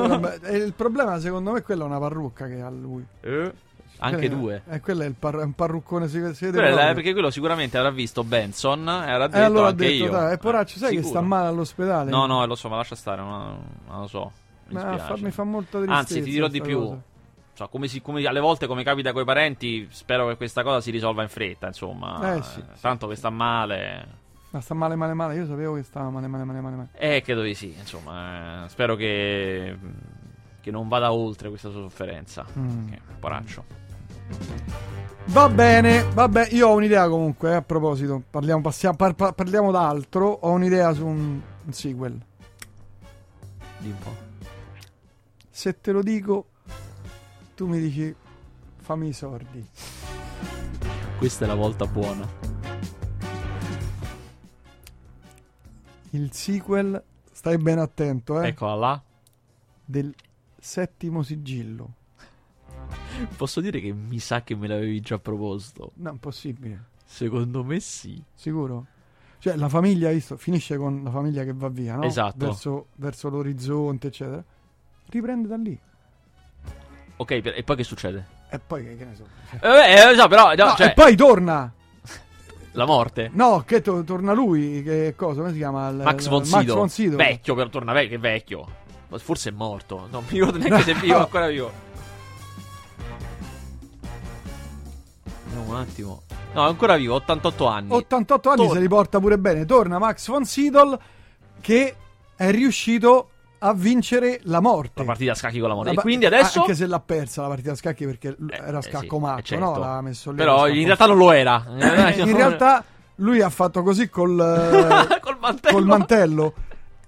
E 0.42 0.56
il 0.56 0.73
problema, 0.75 1.18
secondo 1.21 1.52
me, 1.52 1.59
è 1.59 1.62
quella 1.62 1.85
è 1.85 1.87
una 1.87 1.99
parrucca 1.99 2.47
che 2.47 2.61
ha 2.61 2.71
lui. 2.71 3.04
Eh? 3.21 3.52
Anche 3.99 4.16
Quella- 4.26 4.35
due. 4.35 4.62
E 4.68 4.80
quello 4.80 5.02
è, 5.02 5.06
il 5.06 5.14
par- 5.16 5.37
un 5.37 5.52
parruccone, 5.52 6.09
si, 6.09 6.14
si 6.35 6.44
vede 6.47 6.59
Quello 6.59 6.76
è- 6.78 6.94
perché 6.94 7.12
quello 7.12 7.30
sicuramente 7.30 7.78
avrà 7.78 7.90
visto 7.90 8.25
Benson 8.25 8.88
e 8.88 9.11
avrà 9.12 9.26
detto 9.28 9.38
E 9.38 9.44
allora 9.44 9.68
anche 9.68 9.85
detto, 9.87 10.04
io. 10.04 10.11
dai, 10.11 10.32
e 10.32 10.38
poraccio, 10.38 10.78
sai 10.78 10.90
che 10.90 11.02
Sicuro. 11.02 11.09
sta 11.11 11.21
male 11.21 11.47
all'ospedale? 11.47 12.11
No, 12.11 12.26
no, 12.26 12.44
lo 12.44 12.54
so, 12.56 12.68
ma 12.68 12.76
lascia 12.76 12.97
stare, 12.97 13.21
non, 13.23 13.59
non 13.87 14.00
lo 14.00 14.06
so. 14.09 14.32
Mi 14.68 14.75
Ma 14.75 14.99
fa- 14.99 15.16
mi 15.18 15.30
fa 15.30 15.44
molto 15.44 15.78
tristezza. 15.78 15.99
Anzi, 15.99 16.23
ti 16.23 16.30
dirò 16.30 16.49
di 16.49 16.61
più. 16.61 16.78
cosa. 16.80 17.00
Cioè, 17.54 17.68
come, 17.68 17.87
si- 17.87 18.00
come 18.02 18.25
alle 18.26 18.40
volte, 18.40 18.66
come 18.66 18.82
capita 18.82 19.12
coi 19.12 19.25
parenti, 19.25 19.87
spero 19.92 20.26
che 20.26 20.37
questa 20.37 20.64
cosa 20.64 20.80
si 20.80 20.90
risolva 20.90 21.23
in 21.23 21.28
fretta, 21.28 21.68
insomma. 21.68 22.35
Eh, 22.35 22.42
sì, 22.42 22.61
Tanto 22.80 23.06
che 23.06 23.14
sta 23.14 23.30
male. 23.30 24.21
Ma 24.52 24.61
sta 24.61 24.75
male, 24.75 24.97
male, 24.97 25.14
male. 25.14 25.35
Io 25.37 25.47
sapevo 25.47 25.75
che 25.75 25.82
stava 25.82 26.11
male, 26.11 26.26
male, 26.28 26.44
male, 26.44 26.61
male. 26.61 26.88
Eh, 26.92 27.23
credo 27.23 27.42
di 27.42 27.54
sì, 27.54 27.75
insomma. 27.76 28.64
eh, 28.64 28.68
spero 28.68 28.97
che, 28.97 29.76
che 30.61 30.71
non 30.71 30.88
vada 30.88 31.11
oltre 31.12 31.49
questa 31.49 31.71
sua 31.71 31.80
sofferenza. 31.80 32.44
Mm. 32.59 32.88
Che 32.90 33.00
poraccio. 33.18 33.64
Va 35.26 35.49
bene, 35.49 36.04
vabbè, 36.12 36.49
io 36.50 36.68
ho 36.68 36.75
un'idea 36.75 37.09
comunque, 37.09 37.50
eh, 37.52 37.54
a 37.54 37.62
proposito. 37.62 38.23
Parliamo, 38.28 38.61
passiamo- 38.61 38.97
par- 38.97 39.14
par- 39.14 39.32
parliamo 39.32 39.71
d'altro. 39.71 40.26
Ho 40.42 40.50
un'idea 40.50 40.92
su 40.92 41.06
un, 41.06 41.40
un 41.64 41.73
sequel. 41.73 42.21
Di 43.78 43.88
un 43.88 43.99
po'. 43.99 44.16
Se 45.49 45.80
te 45.80 45.92
lo 45.92 46.02
dico, 46.02 46.47
tu 47.54 47.66
mi 47.66 47.78
dici 47.80 48.14
fammi 48.80 49.09
i 49.09 49.12
sordi. 49.14 49.66
Questa 51.16 51.44
è 51.44 51.49
la 51.49 51.54
volta 51.54 51.87
buona. 51.87 52.51
Il 56.12 56.33
sequel, 56.33 57.02
stai 57.31 57.59
ben 57.59 57.78
attento, 57.78 58.40
eh, 58.40 58.49
Eccola 58.49 58.75
là. 58.75 59.02
del 59.85 60.14
settimo 60.59 61.23
sigillo. 61.23 61.95
Posso 63.37 63.61
dire 63.61 63.81
che 63.81 63.92
mi 63.92 64.19
sa 64.19 64.42
che 64.42 64.54
me 64.54 64.66
l'avevi 64.66 65.00
già 65.00 65.19
proposto. 65.19 65.92
No, 65.97 66.11
impossibile. 66.11 66.90
Secondo 67.04 67.62
me 67.64 67.81
sì. 67.81 68.23
Sicuro? 68.35 68.87
Cioè, 69.38 69.57
la 69.57 69.69
famiglia, 69.69 70.11
visto, 70.11 70.37
finisce 70.37 70.76
con 70.76 71.02
la 71.02 71.11
famiglia 71.11 71.45
che 71.45 71.52
va 71.52 71.69
via, 71.69 71.97
no? 71.97 72.04
Esatto. 72.04 72.37
Verso, 72.38 72.87
verso 72.97 73.28
l'orizzonte, 73.28 74.07
eccetera. 74.09 74.42
Riprende 75.09 75.49
da 75.49 75.57
lì. 75.57 75.78
Ok, 77.16 77.31
e 77.31 77.62
poi 77.62 77.76
che 77.76 77.85
succede? 77.85 78.26
E 78.50 78.59
poi, 78.59 78.85
che, 78.85 78.97
che 78.97 79.04
ne 79.04 79.14
so. 79.14 79.26
Eh, 79.61 80.11
eh, 80.12 80.16
so, 80.16 80.28
però, 80.28 80.54
no, 80.54 80.64
No, 80.64 80.75
cioè, 80.76 80.88
e 80.88 80.92
poi 80.92 81.16
torna. 81.16 81.73
La 82.73 82.85
morte. 82.87 83.31
No, 83.33 83.62
che 83.67 83.81
to- 83.81 84.02
torna 84.05 84.33
lui, 84.33 84.83
che 84.83 85.14
cosa? 85.17 85.41
Come 85.41 85.52
si 85.52 85.59
chiama? 85.59 85.88
Il- 85.88 85.97
Max 86.02 86.29
von 86.29 86.45
Sydow. 86.45 86.61
Max 86.64 86.75
von 86.75 86.88
Sydow. 86.88 87.17
Vecchio, 87.17 87.55
però 87.55 87.69
torna 87.69 87.93
vecchio, 87.93 88.11
che 88.11 88.19
vecchio. 88.19 88.67
Forse 89.19 89.50
è 89.50 89.52
morto. 89.52 90.09
Non 90.11 90.25
mi 90.29 90.38
ricordo 90.38 90.59
neanche 90.59 90.83
se 90.85 90.93
è 90.93 90.95
vivo, 90.95 91.14
No. 91.17 91.21
ancora 91.25 91.47
vivo. 91.49 91.71
No, 95.55 95.62
un 95.67 95.75
attimo. 95.76 96.23
No, 96.55 96.64
è 96.64 96.69
ancora 96.69 96.97
vivo, 96.97 97.14
88 97.14 97.67
anni. 97.67 97.93
88 97.93 98.49
anni 98.49 98.57
Torna. 98.59 98.73
se 98.75 98.81
li 98.81 98.88
porta 98.88 99.19
pure 99.21 99.38
bene. 99.38 99.64
Torna 99.64 99.99
Max 99.99 100.29
von 100.29 100.45
Sydow 100.45 100.99
che 101.61 101.97
è 102.37 102.50
riuscito 102.50 103.29
a 103.64 103.73
vincere 103.75 104.40
la 104.45 104.61
morte. 104.61 104.92
la 104.97 105.04
partita 105.04 105.33
a 105.33 105.35
scacchi 105.37 105.61
con 105.61 105.69
la 105.69 105.75
morte. 105.75 105.88
La 105.90 105.95
E 105.95 105.97
pa- 105.97 106.02
quindi 106.02 106.26
adesso... 106.26 106.61
Anche 106.61 106.75
se 106.75 106.87
l'ha 106.87 106.99
persa 107.00 107.42
la 107.42 107.49
partita 107.49 107.71
a 107.73 107.75
scacchi 107.76 108.04
perché 108.07 108.28
Eh, 108.28 108.57
era 108.57 108.78
eh 108.78 108.83
sì, 108.83 108.90
scacco 108.90 109.19
matto, 109.21 109.38
eh, 109.40 109.42
certo. 109.45 109.64
no? 109.64 109.78
L'ha 109.78 110.00
messo 110.00 110.31
lì. 110.31 110.37
Però 110.37 110.66
in 110.66 110.73
scacco- 110.75 110.85
realtà 110.87 111.07
non 111.07 111.16
lo 111.16 111.33
era. 111.33 111.64
in 112.16 112.37
realtà 112.37 112.85
lui 113.16 113.40
ha 113.40 113.50
fatto 113.50 113.83
così 113.83 114.09
col, 114.09 114.38
eh, 115.11 115.21
Col 115.21 115.37
mantello. 115.40 115.75
col 115.76 115.87
mantello. 115.87 116.54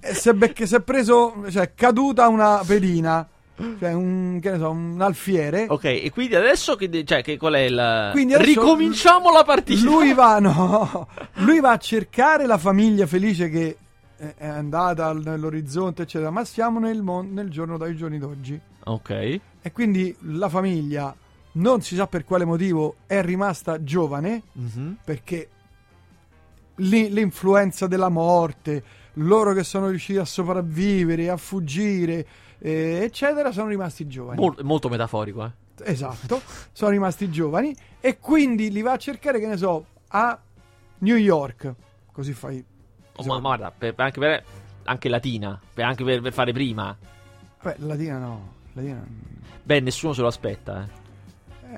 E 0.01 0.15
si 0.15 0.29
è, 0.29 0.33
becche- 0.33 0.67
si 0.67 0.75
è 0.77 0.81
preso, 0.81 1.35
cioè, 1.51 1.63
è 1.63 1.75
caduta 1.75 2.29
una 2.29 2.61
pedina, 2.65 3.27
cioè 3.81 3.93
un, 3.95 4.39
che 4.41 4.51
ne 4.51 4.59
so, 4.59 4.71
un 4.71 5.01
alfiere. 5.01 5.67
Ok, 5.69 5.85
e 5.85 6.11
quindi 6.13 6.35
adesso 6.37 6.77
che, 6.77 7.05
cioè, 7.05 7.23
che 7.23 7.37
qual 7.37 7.55
è 7.55 7.61
il... 7.61 8.11
Quindi 8.13 8.37
Ricominciamo 8.37 9.33
la 9.33 9.43
partita. 9.45 9.83
Lui 9.83 10.13
va, 10.13 10.39
no, 10.41 11.09
lui 11.37 11.59
va 11.61 11.71
a 11.73 11.79
cercare 11.79 12.47
la 12.47 12.59
famiglia 12.59 13.07
felice 13.07 13.49
che 13.49 13.77
è 14.17 14.35
è 14.37 14.47
andata 14.47 15.13
nell'orizzonte, 15.13 16.03
eccetera. 16.03 16.31
Ma 16.31 16.45
siamo 16.45 16.79
nel, 16.79 17.03
mon- 17.03 17.33
nel 17.33 17.51
giorno 17.51 17.77
dai 17.77 17.97
giorni 17.97 18.19
d'oggi. 18.19 18.59
Ok. 18.85 19.11
E 19.61 19.73
quindi 19.73 20.15
la 20.21 20.49
famiglia, 20.49 21.15
non 21.53 21.81
si 21.83 21.95
sa 21.97 22.07
per 22.07 22.25
quale 22.25 22.45
motivo, 22.45 22.97
è 23.07 23.23
rimasta 23.23 23.83
giovane 23.83 24.43
Mhm. 24.53 24.97
perché 25.05 25.49
lì- 26.77 27.11
l'influenza 27.11 27.87
della 27.87 28.09
morte, 28.09 28.83
loro 29.15 29.53
che 29.53 29.65
sono 29.65 29.89
riusciti 29.89 30.19
a 30.19 30.25
sopravvivere, 30.25 31.31
a 31.31 31.37
fuggire, 31.37 32.27
eh, 32.59 33.01
eccetera, 33.03 33.53
sono 33.53 33.69
rimasti 33.69 34.07
giovani. 34.07 34.41
Mol- 34.41 34.59
molto 34.63 34.89
metaforico, 34.89 35.45
eh. 35.45 35.51
Esatto, 35.85 36.41
sono 36.73 36.91
rimasti 36.91 37.31
giovani 37.31 37.75
e 38.01 38.19
quindi 38.19 38.71
li 38.71 38.81
va 38.81 38.93
a 38.93 38.97
cercare, 38.97 39.41
che 39.41 39.47
ne 39.47 39.57
so, 39.57 39.87
a 40.09 40.39
New 40.99 41.17
York. 41.17 41.75
Così 42.13 42.33
fai. 42.33 42.65
Oh, 43.17 43.25
ma, 43.25 43.35
ma 43.35 43.41
guarda, 43.41 43.73
per- 43.77 43.95
anche, 43.97 44.19
per, 44.21 44.45
anche 44.85 45.09
latina, 45.09 45.59
per- 45.73 45.85
anche 45.85 46.05
per, 46.05 46.21
per 46.21 46.33
fare 46.33 46.53
prima. 46.53 46.97
Beh, 47.63 47.77
Latina 47.79 48.19
no. 48.19 48.53
Latina... 48.73 49.03
Beh, 49.63 49.81
nessuno 49.81 50.13
se 50.13 50.21
lo 50.21 50.27
aspetta, 50.27 50.83
eh. 50.83 51.03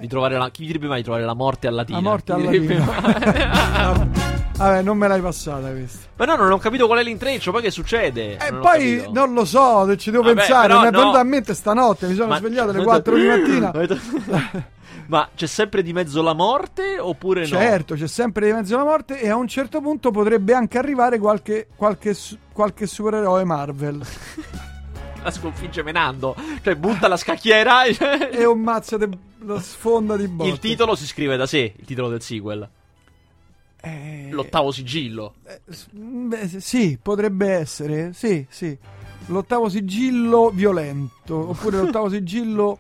Di 0.01 0.09
trovare 0.09 0.37
la, 0.37 0.51
chi 0.51 0.66
direbbe 0.66 0.88
mai 0.88 0.99
di 0.99 1.05
trovare 1.05 1.25
la 1.25 1.35
morte 1.35 1.68
a 1.68 1.70
latina? 1.70 1.99
La 1.99 2.09
morte 2.09 2.33
alla 2.33 2.44
Latina. 2.44 2.85
mai? 2.85 4.35
Vabbè, 4.57 4.83
non 4.83 4.96
me 4.96 5.07
l'hai 5.07 5.20
passata 5.20 5.70
questa. 5.70 6.07
Ma 6.16 6.25
no, 6.25 6.37
non 6.37 6.51
ho 6.53 6.59
capito 6.59 6.87
qual 6.87 7.01
è 7.01 7.03
l'intreccio, 7.03 7.51
poi 7.51 7.62
che 7.62 7.70
succede? 7.70 8.38
E 8.38 8.49
ho 8.55 8.61
poi 8.61 9.07
non 9.11 9.35
lo 9.35 9.44
so, 9.44 9.94
ci 9.96 10.11
devo 10.11 10.22
Vabbè, 10.22 10.35
pensare. 10.35 10.72
Mi 10.75 10.87
è 10.87 10.90
no. 10.90 10.99
venuto 10.99 11.18
a 11.18 11.22
mente 11.22 11.55
stanotte. 11.55 12.07
Mi 12.07 12.14
sono 12.14 12.29
Ma- 12.29 12.38
svegliato 12.38 12.70
alle 12.70 12.83
4 12.83 13.16
di 13.16 13.27
mattina. 13.27 13.70
Ma 15.09 15.29
c'è 15.35 15.47
sempre 15.47 15.83
di 15.83 15.92
mezzo 15.92 16.23
la 16.23 16.33
morte 16.33 16.99
oppure 16.99 17.40
no? 17.42 17.47
Certo, 17.47 17.95
c'è 17.95 18.09
sempre 18.09 18.47
di 18.47 18.53
mezzo 18.53 18.77
la 18.77 18.85
morte 18.85 19.21
e 19.21 19.29
a 19.29 19.37
un 19.37 19.47
certo 19.47 19.81
punto 19.81 20.11
potrebbe 20.11 20.53
anche 20.53 20.79
arrivare 20.79 21.19
qualche, 21.19 21.69
qualche, 21.77 22.16
qualche 22.53 22.87
supereroe 22.87 23.45
Marvel. 23.45 24.05
La 25.23 25.33
sconfigge 25.33 25.83
menando. 25.83 26.37
Cioè, 26.62 26.77
butta 26.77 27.09
la 27.09 27.16
scacchiera. 27.16 27.83
e 27.83 28.45
un 28.47 28.61
mazzo 28.61 28.97
di 28.97 29.09
lo 29.47 29.61
sfonda 29.61 30.16
di 30.16 30.29
botte. 30.29 30.51
Il 30.51 30.59
titolo 30.59 30.95
si 30.95 31.07
scrive 31.07 31.37
da 31.37 31.47
sé, 31.47 31.73
il 31.77 31.85
titolo 31.85 32.09
del 32.09 32.21
sequel. 32.21 32.69
Eh, 33.81 34.29
L'ottavo 34.31 34.73
sigillo. 34.73 35.35
eh, 35.47 35.61
beh, 35.90 36.61
sì, 36.61 36.99
potrebbe 37.01 37.49
essere. 37.49 38.12
Sì, 38.12 38.45
sì. 38.49 38.77
L'ottavo 39.27 39.69
sigillo 39.69 40.51
violento. 40.51 41.51
Oppure 41.51 41.79
l'ottavo 41.79 42.09
sigillo 42.09 42.79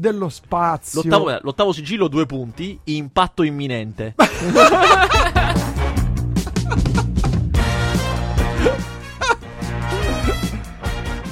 dello 0.00 0.28
spazio. 0.30 1.02
L'ottavo, 1.02 1.38
l'ottavo 1.42 1.72
sigillo, 1.72 2.08
due 2.08 2.24
punti. 2.26 2.78
Impatto 2.84 3.42
imminente. 3.42 4.14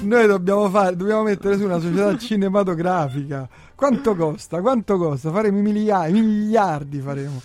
Noi 0.00 0.26
dobbiamo 0.26 0.68
fare, 0.70 0.96
dobbiamo 0.96 1.22
mettere 1.24 1.56
su 1.58 1.64
una 1.64 1.78
società 1.80 2.16
cinematografica. 2.18 3.48
Quanto 3.74 4.14
costa? 4.14 4.60
Quanto 4.60 4.96
costa? 4.96 5.30
Faremo 5.30 5.58
i 5.58 5.62
miliardi, 5.62 7.00
faremo. 7.00 7.40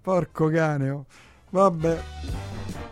Porco 0.00 0.48
cane. 0.48 0.90
oh. 0.90 1.04
Vabbè. 1.50 2.00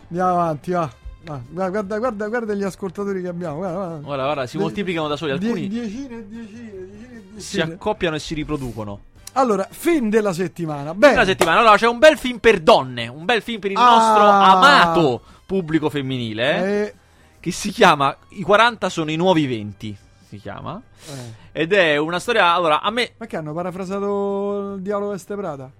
Andiamo 0.09 0.29
avanti, 0.31 0.71
va. 0.71 0.89
Va, 1.25 1.41
Guarda, 1.49 1.97
guarda, 1.97 2.27
guarda 2.29 2.53
gli 2.53 2.63
ascoltatori 2.63 3.21
che 3.21 3.27
abbiamo. 3.27 3.57
Guarda, 3.57 3.75
guarda. 3.77 3.97
Guarda, 4.05 4.23
guarda, 4.23 4.45
si 4.47 4.55
Die- 4.55 4.65
moltiplicano 4.65 5.07
da 5.07 5.15
soli. 5.17 5.37
Die- 5.37 5.47
Alcuni 5.49 5.67
Diecine, 5.67 6.17
e 6.17 6.27
diecine, 6.27 6.67
diecine, 6.87 7.17
e 7.17 7.18
si 7.39 7.59
accoppiano 7.61 8.15
e 8.15 8.19
si 8.19 8.33
riproducono. 8.33 9.01
Allora, 9.33 9.67
film 9.69 10.09
della 10.09 10.33
settimana. 10.33 10.93
Bene. 10.93 11.13
Una 11.13 11.25
settimana. 11.25 11.59
Allora, 11.59 11.77
c'è 11.77 11.87
un 11.87 11.99
bel 11.99 12.17
film 12.17 12.39
per 12.39 12.59
donne. 12.59 13.07
Un 13.07 13.25
bel 13.25 13.41
film 13.41 13.59
per 13.59 13.71
il 13.71 13.77
Ah. 13.77 13.89
nostro 13.89 14.27
amato 14.27 15.21
pubblico 15.45 15.89
femminile. 15.89 16.85
Eh, 16.87 16.93
Che 17.39 17.51
si 17.51 17.69
chiama 17.71 18.15
I 18.29 18.41
40 18.41 18.89
sono 18.89 19.11
i 19.11 19.15
nuovi 19.15 19.45
20. 19.47 19.95
Si 20.27 20.37
chiama. 20.37 20.81
eh. 21.07 21.61
Ed 21.61 21.73
è 21.73 21.95
una 21.97 22.19
storia. 22.19 22.53
Allora, 22.53 22.81
a 22.81 22.89
me. 22.91 23.13
Ma 23.17 23.25
che 23.27 23.37
hanno 23.37 23.53
parafrasato 23.53 24.73
il 24.75 24.81
diavolo 24.81 25.09
veste 25.11 25.35
Prada? 25.35 25.71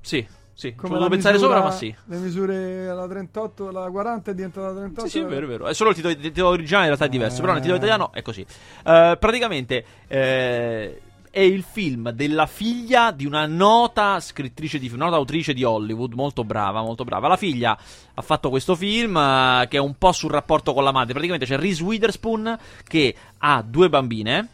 Sì, 0.00 0.26
sì. 0.58 0.74
Come 0.74 0.98
la 0.98 1.08
pensare 1.08 1.36
misura- 1.36 1.54
sopra, 1.54 1.68
ma 1.68 1.74
sì. 1.76 1.94
Le 2.06 2.16
misure 2.16 2.86
la 2.92 3.06
38, 3.06 3.70
la 3.70 3.88
40 3.88 4.32
è 4.32 4.34
diventata 4.34 4.66
la 4.66 4.72
38. 4.72 5.02
Sì, 5.02 5.08
sì, 5.08 5.18
è 5.20 5.24
vero, 5.24 5.46
è 5.46 5.48
vero. 5.48 5.66
È 5.68 5.72
solo 5.72 5.90
il 5.90 5.94
titolo, 5.94 6.14
il 6.14 6.20
titolo 6.20 6.48
originale 6.48 6.86
in 6.86 6.88
realtà 6.88 7.04
è 7.04 7.08
diverso, 7.08 7.36
Eh. 7.36 7.40
però 7.42 7.52
nel 7.52 7.60
titolo 7.60 7.78
italiano 7.78 8.12
è 8.12 8.22
così. 8.22 8.40
Eh, 8.40 9.16
praticamente 9.20 9.84
eh, 10.08 11.00
è 11.30 11.40
il 11.40 11.62
film 11.62 12.10
della 12.10 12.46
figlia 12.46 13.12
di 13.12 13.24
una 13.24 13.46
nota 13.46 14.18
scrittrice 14.18 14.80
di 14.80 14.88
film, 14.88 14.98
nota 14.98 15.14
autrice 15.14 15.54
di 15.54 15.62
Hollywood, 15.62 16.14
molto 16.14 16.42
brava, 16.42 16.82
molto 16.82 17.04
brava. 17.04 17.28
La 17.28 17.36
figlia 17.36 17.78
ha 18.14 18.22
fatto 18.22 18.50
questo 18.50 18.74
film 18.74 19.16
eh, 19.16 19.66
che 19.68 19.76
è 19.76 19.80
un 19.80 19.94
po' 19.96 20.10
sul 20.10 20.32
rapporto 20.32 20.74
con 20.74 20.82
la 20.82 20.90
madre. 20.90 21.12
Praticamente 21.12 21.46
c'è 21.46 21.56
Reese 21.56 21.84
Witherspoon 21.84 22.58
che 22.82 23.14
ha 23.38 23.62
due 23.62 23.88
bambine. 23.88 24.48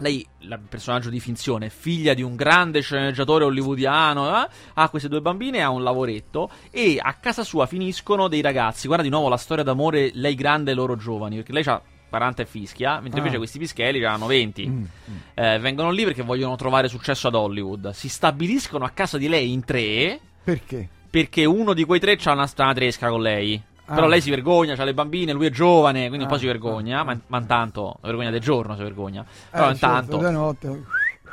Lei, 0.00 0.26
il 0.38 0.60
personaggio 0.68 1.10
di 1.10 1.20
finzione, 1.20 1.68
figlia 1.68 2.14
di 2.14 2.22
un 2.22 2.34
grande 2.34 2.80
sceneggiatore 2.80 3.44
hollywoodiano, 3.44 4.44
eh, 4.44 4.48
ha 4.74 4.88
queste 4.88 5.08
due 5.08 5.20
bambine 5.20 5.62
ha 5.62 5.68
un 5.70 5.82
lavoretto 5.82 6.50
e 6.70 6.98
a 7.00 7.12
casa 7.14 7.44
sua 7.44 7.66
finiscono 7.66 8.26
dei 8.26 8.40
ragazzi. 8.40 8.86
Guarda 8.86 9.04
di 9.04 9.10
nuovo 9.10 9.28
la 9.28 9.36
storia 9.36 9.62
d'amore, 9.62 10.10
lei 10.14 10.34
grande 10.34 10.70
e 10.70 10.74
loro 10.74 10.96
giovani, 10.96 11.36
perché 11.36 11.52
lei 11.52 11.64
ha 11.66 11.80
40 12.08 12.42
e 12.42 12.46
fischia, 12.46 12.94
mentre 13.00 13.16
Ah. 13.16 13.18
invece 13.18 13.36
questi 13.36 13.58
pischelli 13.58 14.02
hanno 14.04 14.26
20. 14.26 14.66
Mm, 14.66 14.78
mm. 14.80 15.16
Eh, 15.34 15.58
vengono 15.58 15.90
lì 15.90 16.04
perché 16.04 16.22
vogliono 16.22 16.56
trovare 16.56 16.88
successo 16.88 17.28
ad 17.28 17.34
Hollywood. 17.34 17.90
Si 17.90 18.08
stabiliscono 18.08 18.84
a 18.86 18.90
casa 18.90 19.18
di 19.18 19.28
lei 19.28 19.52
in 19.52 19.64
tre 19.64 20.18
Perché? 20.42 20.88
perché 21.10 21.44
uno 21.44 21.72
di 21.74 21.84
quei 21.84 22.00
tre 22.00 22.18
ha 22.24 22.32
una 22.32 22.46
strana 22.46 22.72
tresca 22.72 23.08
con 23.10 23.20
lei. 23.20 23.60
Ah. 23.90 23.94
Però 23.96 24.06
lei 24.06 24.20
si 24.20 24.30
vergogna, 24.30 24.74
ha 24.78 24.84
le 24.84 24.94
bambine, 24.94 25.32
lui 25.32 25.46
è 25.46 25.50
giovane, 25.50 26.06
quindi 26.06 26.18
un 26.18 26.30
Ah, 26.30 26.32
po' 26.32 26.38
si 26.38 26.46
vergogna, 26.46 27.00
ah, 27.00 27.02
ma, 27.04 27.10
ah. 27.12 27.18
ma 27.26 27.38
intanto, 27.38 27.96
la 28.00 28.06
vergogna 28.06 28.30
del 28.30 28.40
giorno 28.40 28.76
si 28.76 28.82
vergogna. 28.84 29.24
Però 29.50 29.66
Eh, 29.68 29.72
intanto... 29.72 30.12
certo, 30.20 30.30
notte. 30.30 30.82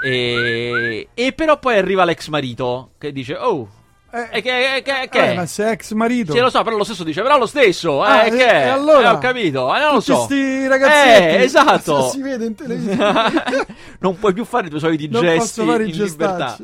E, 0.04 1.08
e 1.14 1.34
però 1.34 1.60
poi 1.60 1.78
arriva 1.78 2.04
l'ex 2.04 2.28
marito 2.30 2.92
che 2.98 3.12
dice, 3.12 3.36
oh, 3.36 3.68
Eh, 4.10 4.42
che, 4.42 4.82
che, 4.84 5.08
che 5.10 5.32
eh, 5.32 5.36
ma 5.36 5.46
sei 5.46 5.74
ex 5.74 5.92
marito. 5.92 6.32
Sì, 6.34 6.40
lo 6.40 6.50
so, 6.50 6.64
però 6.64 6.78
lo 6.78 6.84
stesso 6.84 7.04
dice, 7.04 7.22
però 7.22 7.38
lo 7.38 7.46
stesso, 7.46 8.04
eh, 8.04 8.10
Ah, 8.10 8.24
che 8.24 8.48
e- 8.64 8.68
allora? 8.70 9.12
Eh, 9.12 9.14
ho 9.14 9.18
capito, 9.20 9.76
eh, 9.76 9.80
non 9.80 9.94
lo 9.96 10.00
so. 10.00 10.22
sti 10.24 10.68
ragazzetti. 10.68 11.36
Eh, 11.36 11.44
esatto. 11.44 12.08
Si 12.10 12.22
vede 12.22 12.46
in 12.46 12.56
televisione. 12.56 13.32
non 14.00 14.18
puoi 14.18 14.34
più 14.34 14.46
fare 14.46 14.66
i 14.66 14.70
tuoi 14.70 14.82
soliti 14.82 15.08
non 15.08 15.22
gesti 15.22 15.38
posso 15.62 15.66
fare 15.72 15.84
in 15.86 15.96
libertà. 15.96 16.58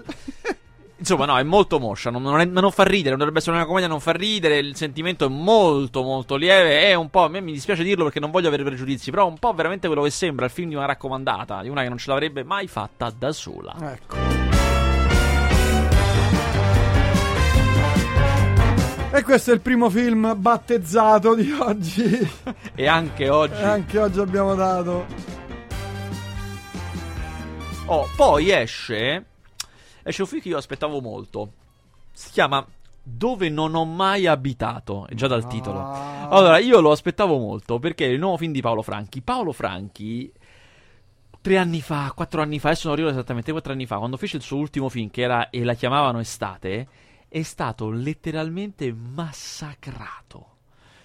Insomma, 1.03 1.25
no, 1.25 1.37
è 1.37 1.43
molto 1.43 1.81
moscia, 1.81 2.09
non, 2.09 2.21
non 2.21 2.39
è- 2.39 2.45
non 2.45 2.71
fa 2.71 2.83
ridere, 2.85 3.09
non 3.09 3.17
dovrebbe 3.17 3.39
essere 3.39 3.57
una 3.57 3.65
commedia, 3.65 3.89
non 3.89 3.99
fa 3.99 4.13
ridere, 4.13 4.59
il 4.59 4.73
sentimento 4.77 5.25
è 5.25 5.27
molto 5.27 6.01
molto 6.01 6.37
lieve, 6.37 6.83
è 6.83 6.93
un 6.93 7.09
po', 7.09 7.25
a 7.25 7.27
me 7.27 7.41
mi 7.41 7.51
dispiace 7.51 7.83
dirlo 7.83 8.05
perché 8.05 8.21
non 8.21 8.31
voglio 8.31 8.47
avere 8.47 8.63
pregiudizi, 8.63 9.11
però 9.11 9.25
è 9.27 9.29
un 9.29 9.37
po' 9.37 9.51
veramente 9.51 9.87
quello 9.87 10.03
che 10.03 10.11
sembra 10.11 10.45
il 10.45 10.51
film 10.51 10.69
di 10.69 10.75
una 10.75 10.85
raccomandata, 10.85 11.61
di 11.61 11.67
una 11.67 11.81
che 11.81 11.89
non 11.89 11.97
ce 11.97 12.09
l'avrebbe 12.09 12.45
mai 12.45 12.67
fatta 12.67 13.11
da 13.13 13.33
sola. 13.33 13.75
Ecco. 13.81 14.15
E 19.11 19.23
questo 19.23 19.51
è 19.51 19.55
il 19.55 19.59
primo 19.59 19.89
film 19.89 20.35
battezzato 20.37 21.35
di 21.35 21.51
oggi. 21.51 22.31
e 22.75 22.87
anche 22.87 23.27
oggi. 23.27 23.59
E 23.59 23.65
anche 23.65 23.99
oggi 23.99 24.19
abbiamo 24.21 24.55
dato. 24.55 25.05
Oh, 27.87 28.07
poi 28.15 28.51
esce. 28.51 29.32
Esce 30.03 30.21
un 30.21 30.27
film 30.27 30.41
che 30.41 30.49
io 30.49 30.57
aspettavo 30.57 31.01
molto. 31.01 31.51
Si 32.11 32.31
chiama 32.31 32.65
Dove 33.05 33.49
non 33.49 33.75
ho 33.75 33.85
mai 33.85 34.27
abitato. 34.27 35.07
È 35.07 35.13
già 35.13 35.27
dal 35.27 35.47
titolo. 35.47 35.79
Ah. 35.79 36.29
Allora, 36.29 36.57
io 36.57 36.79
lo 36.79 36.91
aspettavo 36.91 37.37
molto 37.37 37.79
perché 37.79 38.05
è 38.05 38.09
il 38.09 38.19
nuovo 38.19 38.37
film 38.37 38.53
di 38.53 38.61
Paolo 38.61 38.81
Franchi. 38.81 39.21
Paolo 39.21 39.51
Franchi. 39.51 40.31
Tre 41.41 41.57
anni 41.57 41.81
fa, 41.81 42.13
quattro 42.15 42.41
anni 42.41 42.57
fa, 42.57 42.69
adesso 42.69 42.87
non 42.87 42.95
ricordo 42.95 43.17
esattamente, 43.17 43.51
quattro 43.51 43.73
anni 43.73 43.85
fa, 43.85 43.97
quando 43.97 44.15
fece 44.15 44.37
il 44.37 44.43
suo 44.43 44.55
ultimo 44.55 44.87
film, 44.87 45.09
che 45.09 45.23
era 45.23 45.49
E 45.49 45.65
la 45.65 45.73
chiamavano 45.73 46.19
Estate, 46.19 46.87
è 47.27 47.41
stato 47.41 47.89
letteralmente 47.89 48.93
massacrato. 48.93 50.51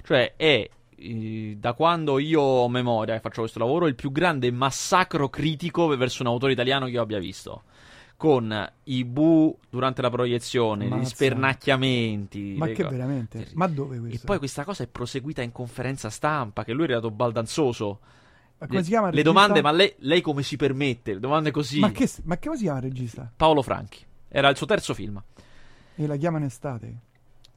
Cioè, 0.05 0.35
è 0.37 0.71
eh, 0.95 1.57
da 1.59 1.73
quando 1.73 2.19
io 2.19 2.41
ho 2.41 2.69
memoria 2.69 3.15
e 3.15 3.21
faccio 3.21 3.41
questo 3.41 3.59
lavoro, 3.59 3.87
il 3.87 3.95
più 3.95 4.13
grande 4.13 4.51
massacro 4.51 5.29
critico 5.29 5.87
verso 5.97 6.23
un 6.23 6.29
autore 6.29 6.53
italiano 6.53 6.87
che 6.87 6.93
io 6.93 7.03
abbia 7.03 7.19
visto. 7.19 7.63
Con 8.19 8.73
i 8.85 9.05
bu 9.05 9.57
durante 9.71 10.03
la 10.03 10.11
proiezione, 10.11 10.87
gli 10.87 10.89
Mazza. 10.89 11.15
spernacchiamenti. 11.15 12.55
Ma 12.59 12.67
le 12.67 12.73
che 12.73 12.83
co- 12.83 12.89
veramente? 12.89 13.47
Ma 13.55 13.69
dove 13.69 13.97
E 13.97 14.01
questo? 14.01 14.27
poi 14.27 14.39
questa 14.39 14.65
cosa 14.65 14.83
è 14.83 14.89
proseguita 14.89 15.41
in 15.41 15.53
conferenza 15.53 16.11
stampa, 16.11 16.65
che 16.65 16.73
lui 16.73 16.85
era 16.85 16.95
dato 16.95 17.13
baldanzoso. 17.13 18.01
Ma 18.59 18.67
come 18.67 18.83
si 18.83 18.89
chiama 18.89 19.07
il 19.11 19.15
Le 19.15 19.23
regista? 19.23 19.41
domande, 19.41 19.63
ma 19.63 19.71
lei, 19.71 19.95
lei 19.99 20.21
come 20.21 20.43
si 20.43 20.57
permette? 20.57 21.15
Le 21.15 21.21
domande 21.21 21.53
così. 21.53 21.79
Ma, 21.79 21.93
che, 21.93 22.11
ma 22.25 22.37
come 22.39 22.57
si 22.57 22.63
chiama 22.65 22.79
il 22.79 22.85
regista? 22.85 23.31
Paolo 23.37 23.63
Franchi. 23.63 24.05
Era 24.29 24.49
il 24.49 24.57
suo 24.57 24.67
terzo 24.67 24.95
film. 24.95 25.23
E 25.95 26.07
la 26.09 26.17
chiamano 26.17 26.45
estate? 26.45 26.97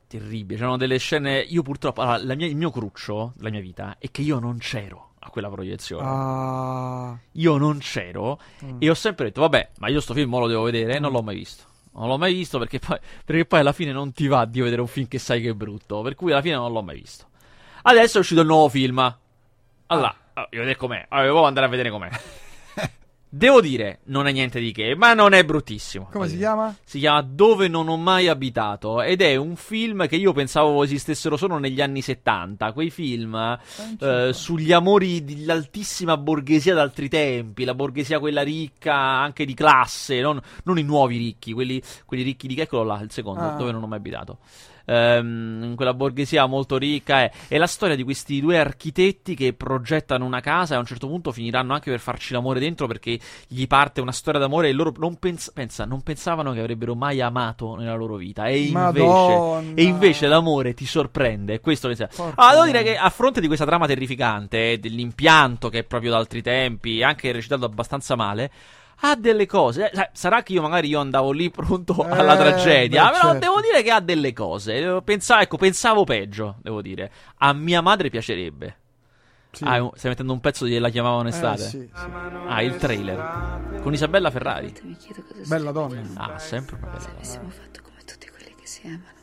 Terribile. 0.05 0.59
C'erano 0.59 0.77
delle 0.77 0.97
scene. 0.99 1.39
Io 1.39 1.63
purtroppo. 1.63 2.01
allora, 2.01 2.17
la 2.23 2.35
mia- 2.35 2.45
il 2.45 2.55
mio 2.55 2.69
cruccio 2.69 3.33
della 3.35 3.49
mia 3.49 3.61
vita 3.61 3.95
è 3.97 4.11
che 4.11 4.21
io 4.21 4.37
non 4.37 4.59
c'ero 4.59 5.10
a 5.23 5.29
quella 5.29 5.49
proiezione. 5.49 6.07
Ah. 6.07 7.17
Io 7.33 7.57
non 7.57 7.77
c'ero. 7.79 8.39
Mm. 8.65 8.77
E 8.79 8.89
ho 8.89 8.93
sempre 8.93 9.25
detto, 9.25 9.41
vabbè, 9.41 9.69
ma 9.79 9.87
io 9.89 9.99
sto 10.01 10.13
film 10.13 10.37
lo 10.37 10.47
devo 10.47 10.63
vedere. 10.63 10.95
E 10.95 10.99
non 10.99 11.11
l'ho 11.11 11.21
mai 11.21 11.35
visto. 11.35 11.63
Non 11.93 12.07
l'ho 12.07 12.17
mai 12.17 12.33
visto 12.33 12.57
perché 12.57 12.79
poi, 12.79 12.97
perché 13.25 13.45
poi 13.45 13.59
alla 13.59 13.73
fine 13.73 13.91
non 13.91 14.13
ti 14.13 14.27
va 14.27 14.45
di 14.45 14.61
vedere 14.61 14.81
un 14.81 14.87
film 14.87 15.07
che 15.07 15.19
sai 15.19 15.41
che 15.41 15.49
è 15.49 15.53
brutto. 15.53 16.01
Per 16.01 16.15
cui 16.15 16.31
alla 16.31 16.41
fine 16.41 16.55
non 16.55 16.71
l'ho 16.71 16.81
mai 16.81 16.99
visto. 16.99 17.25
Adesso 17.83 18.17
è 18.17 18.19
uscito 18.21 18.41
il 18.41 18.47
nuovo 18.47 18.69
film. 18.69 19.17
Allora, 19.87 20.15
Ah. 20.33 20.41
oh, 20.43 20.47
io 20.51 20.59
vedere 20.59 20.77
com'è. 20.77 21.05
Allora, 21.09 21.27
devo 21.27 21.45
andare 21.45 21.65
a 21.65 21.69
vedere 21.69 21.89
com'è. 21.89 22.09
Devo 23.33 23.61
dire, 23.61 23.99
non 24.07 24.27
è 24.27 24.33
niente 24.33 24.59
di 24.59 24.73
che, 24.73 24.93
ma 24.93 25.13
non 25.13 25.31
è 25.31 25.45
bruttissimo. 25.45 26.09
Come 26.11 26.27
si 26.27 26.35
chiama? 26.35 26.75
Si 26.83 26.99
chiama 26.99 27.21
Dove 27.21 27.69
non 27.69 27.87
ho 27.87 27.95
mai 27.95 28.27
abitato 28.27 29.01
ed 29.01 29.21
è 29.21 29.37
un 29.37 29.55
film 29.55 30.05
che 30.09 30.17
io 30.17 30.33
pensavo 30.33 30.83
esistessero 30.83 31.37
solo 31.37 31.57
negli 31.57 31.79
anni 31.79 32.01
70, 32.01 32.73
quei 32.73 32.89
film 32.89 33.57
eh, 33.99 34.31
sugli 34.33 34.73
amori 34.73 35.23
dell'altissima 35.23 36.17
borghesia 36.17 36.73
d'altri 36.73 37.07
tempi, 37.07 37.63
la 37.63 37.73
borghesia 37.73 38.19
quella 38.19 38.41
ricca 38.41 38.95
anche 38.95 39.45
di 39.45 39.53
classe, 39.53 40.19
non, 40.19 40.37
non 40.65 40.77
i 40.77 40.83
nuovi 40.83 41.15
ricchi, 41.15 41.53
quelli, 41.53 41.81
quelli 42.05 42.23
ricchi 42.23 42.47
di 42.47 42.59
eccolo 42.59 42.83
là, 42.83 42.99
il 42.99 43.11
secondo, 43.11 43.39
Ah. 43.43 43.51
dove 43.55 43.71
non 43.71 43.81
ho 43.81 43.87
mai 43.87 43.99
abitato. 43.99 44.39
Ehm, 44.85 45.75
quella 45.75 45.93
borghesia 45.93 46.45
molto 46.45 46.77
ricca 46.77 47.21
è, 47.21 47.31
è 47.47 47.57
la 47.57 47.67
storia 47.67 47.95
di 47.95 48.03
questi 48.03 48.39
due 48.39 48.59
architetti 48.59 49.35
che 49.35 49.53
progettano 49.53 50.25
una 50.25 50.39
casa 50.39 50.73
e 50.73 50.77
a 50.77 50.79
un 50.79 50.85
certo 50.85 51.07
punto 51.07 51.31
finiranno 51.31 51.73
anche 51.73 51.89
per 51.91 51.99
farci 51.99 52.33
l'amore 52.33 52.59
dentro 52.59 52.87
perché 52.87 53.19
gli 53.47 53.67
parte 53.67 54.01
una 54.01 54.11
storia 54.11 54.39
d'amore 54.39 54.69
e 54.69 54.73
loro 54.73 54.93
non, 54.97 55.17
pens- 55.17 55.51
pensa, 55.53 55.85
non 55.85 56.01
pensavano 56.01 56.53
che 56.53 56.59
avrebbero 56.59 56.95
mai 56.95 57.21
amato 57.21 57.75
nella 57.75 57.95
loro 57.95 58.15
vita 58.15 58.45
e 58.45 58.63
invece, 58.63 59.73
e 59.75 59.83
invece 59.83 60.27
l'amore 60.27 60.73
ti 60.73 60.85
sorprende. 60.85 61.59
Questo 61.59 61.93
sia. 61.93 62.09
Porca 62.13 62.41
Ah, 62.41 62.51
devo 62.51 62.65
dire 62.65 62.83
che 62.83 62.97
a 62.97 63.09
fronte 63.09 63.41
di 63.41 63.47
questa 63.47 63.65
trama 63.65 63.87
terrificante, 63.87 64.79
dell'impianto 64.79 65.69
che 65.69 65.79
è 65.79 65.83
proprio 65.83 66.11
da 66.11 66.17
altri 66.17 66.41
tempi, 66.41 67.03
anche 67.03 67.31
recitato 67.31 67.65
abbastanza 67.65 68.15
male, 68.15 68.51
ha 69.01 69.15
delle 69.15 69.45
cose. 69.45 69.89
eh, 69.91 70.09
sarà 70.13 70.43
che 70.43 70.53
io 70.53 70.61
magari 70.61 70.87
io 70.89 70.99
andavo 70.99 71.31
lì 71.31 71.49
pronto 71.49 72.05
Eh, 72.05 72.11
alla 72.11 72.35
tragedia, 72.37 73.05
beh, 73.05 73.11
però 73.11 73.23
certo. 73.31 73.39
devo 73.39 73.61
dire 73.61 73.81
che 73.83 73.91
ha 73.91 73.99
delle 73.99 74.33
cose. 74.33 74.75
Eh, 74.75 75.01
pensa- 75.03 75.41
ecco, 75.41 75.57
pensavo 75.57 76.03
peggio, 76.03 76.57
devo 76.61 76.81
dire. 76.81 77.11
A 77.37 77.53
mia 77.53 77.81
madre 77.81 78.09
piacerebbe. 78.09 78.77
Sì. 79.51 79.65
Ah, 79.65 79.89
stai 79.95 80.11
mettendo 80.11 80.31
un 80.31 80.39
pezzo 80.39 80.63
di 80.63 80.77
La 80.79 80.89
chiamavano 80.89 81.27
estate? 81.27 81.63
Eh, 81.63 81.67
sì, 81.67 81.89
sì. 81.93 82.05
Ah, 82.47 82.61
il 82.61 82.77
trailer. 82.77 83.79
Con 83.81 83.91
Isabella 83.93 84.31
Ferrari. 84.31 84.73
Bella 85.45 85.71
donna. 85.71 86.01
Ah, 86.15 86.39
sempre 86.39 86.77
una 86.81 86.87
se 86.97 87.07
bella 87.07 87.07
donna. 87.07 87.15
avessimo 87.17 87.49
fatto 87.49 87.81
come 87.83 87.97
tutti 88.05 88.29
quelli 88.29 88.55
che 88.55 88.65
si 88.65 88.81
amano. 88.85 89.19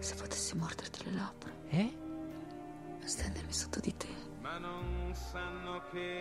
Se 0.00 0.14
potessi 0.16 0.54
morderti 0.56 1.04
le 1.04 1.12
labbra 1.16 1.50
Eh? 1.70 1.92
e 3.02 3.06
stendermi 3.08 3.52
sotto 3.52 3.80
di 3.80 3.96
te. 3.96 4.06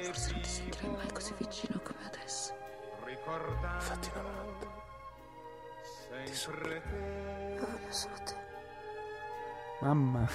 Forse 0.05 0.31
non 0.31 0.41
ti 0.41 0.49
sentirai 0.49 0.89
mai 0.91 1.11
così 1.11 1.33
vicino 1.37 1.79
come 1.83 1.99
adesso. 2.05 2.53
Fatti 3.79 4.09
una 4.13 4.23
volta. 4.23 4.67
Ti 6.25 6.33
supplico. 6.33 6.87
Io 7.53 7.65
voglio 7.65 7.91
solo 7.91 8.15
te. 8.23 8.35
Mamma. 9.81 10.27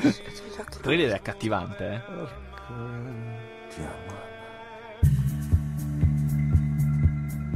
Il 0.00 0.64
trailer 0.80 1.10
è 1.10 1.14
accattivante, 1.14 1.94
eh. 1.94 2.00
Ti 3.68 3.80
amo. 3.80 4.20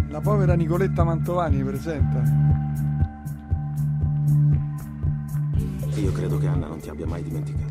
La 0.08 0.20
povera 0.20 0.54
Nicoletta 0.54 1.04
Mantovani 1.04 1.62
presenta. 1.62 2.22
Io 5.94 6.12
credo 6.12 6.38
che 6.38 6.46
Anna 6.46 6.66
non 6.66 6.78
ti 6.80 6.88
abbia 6.88 7.06
mai 7.06 7.22
dimenticato. 7.22 7.65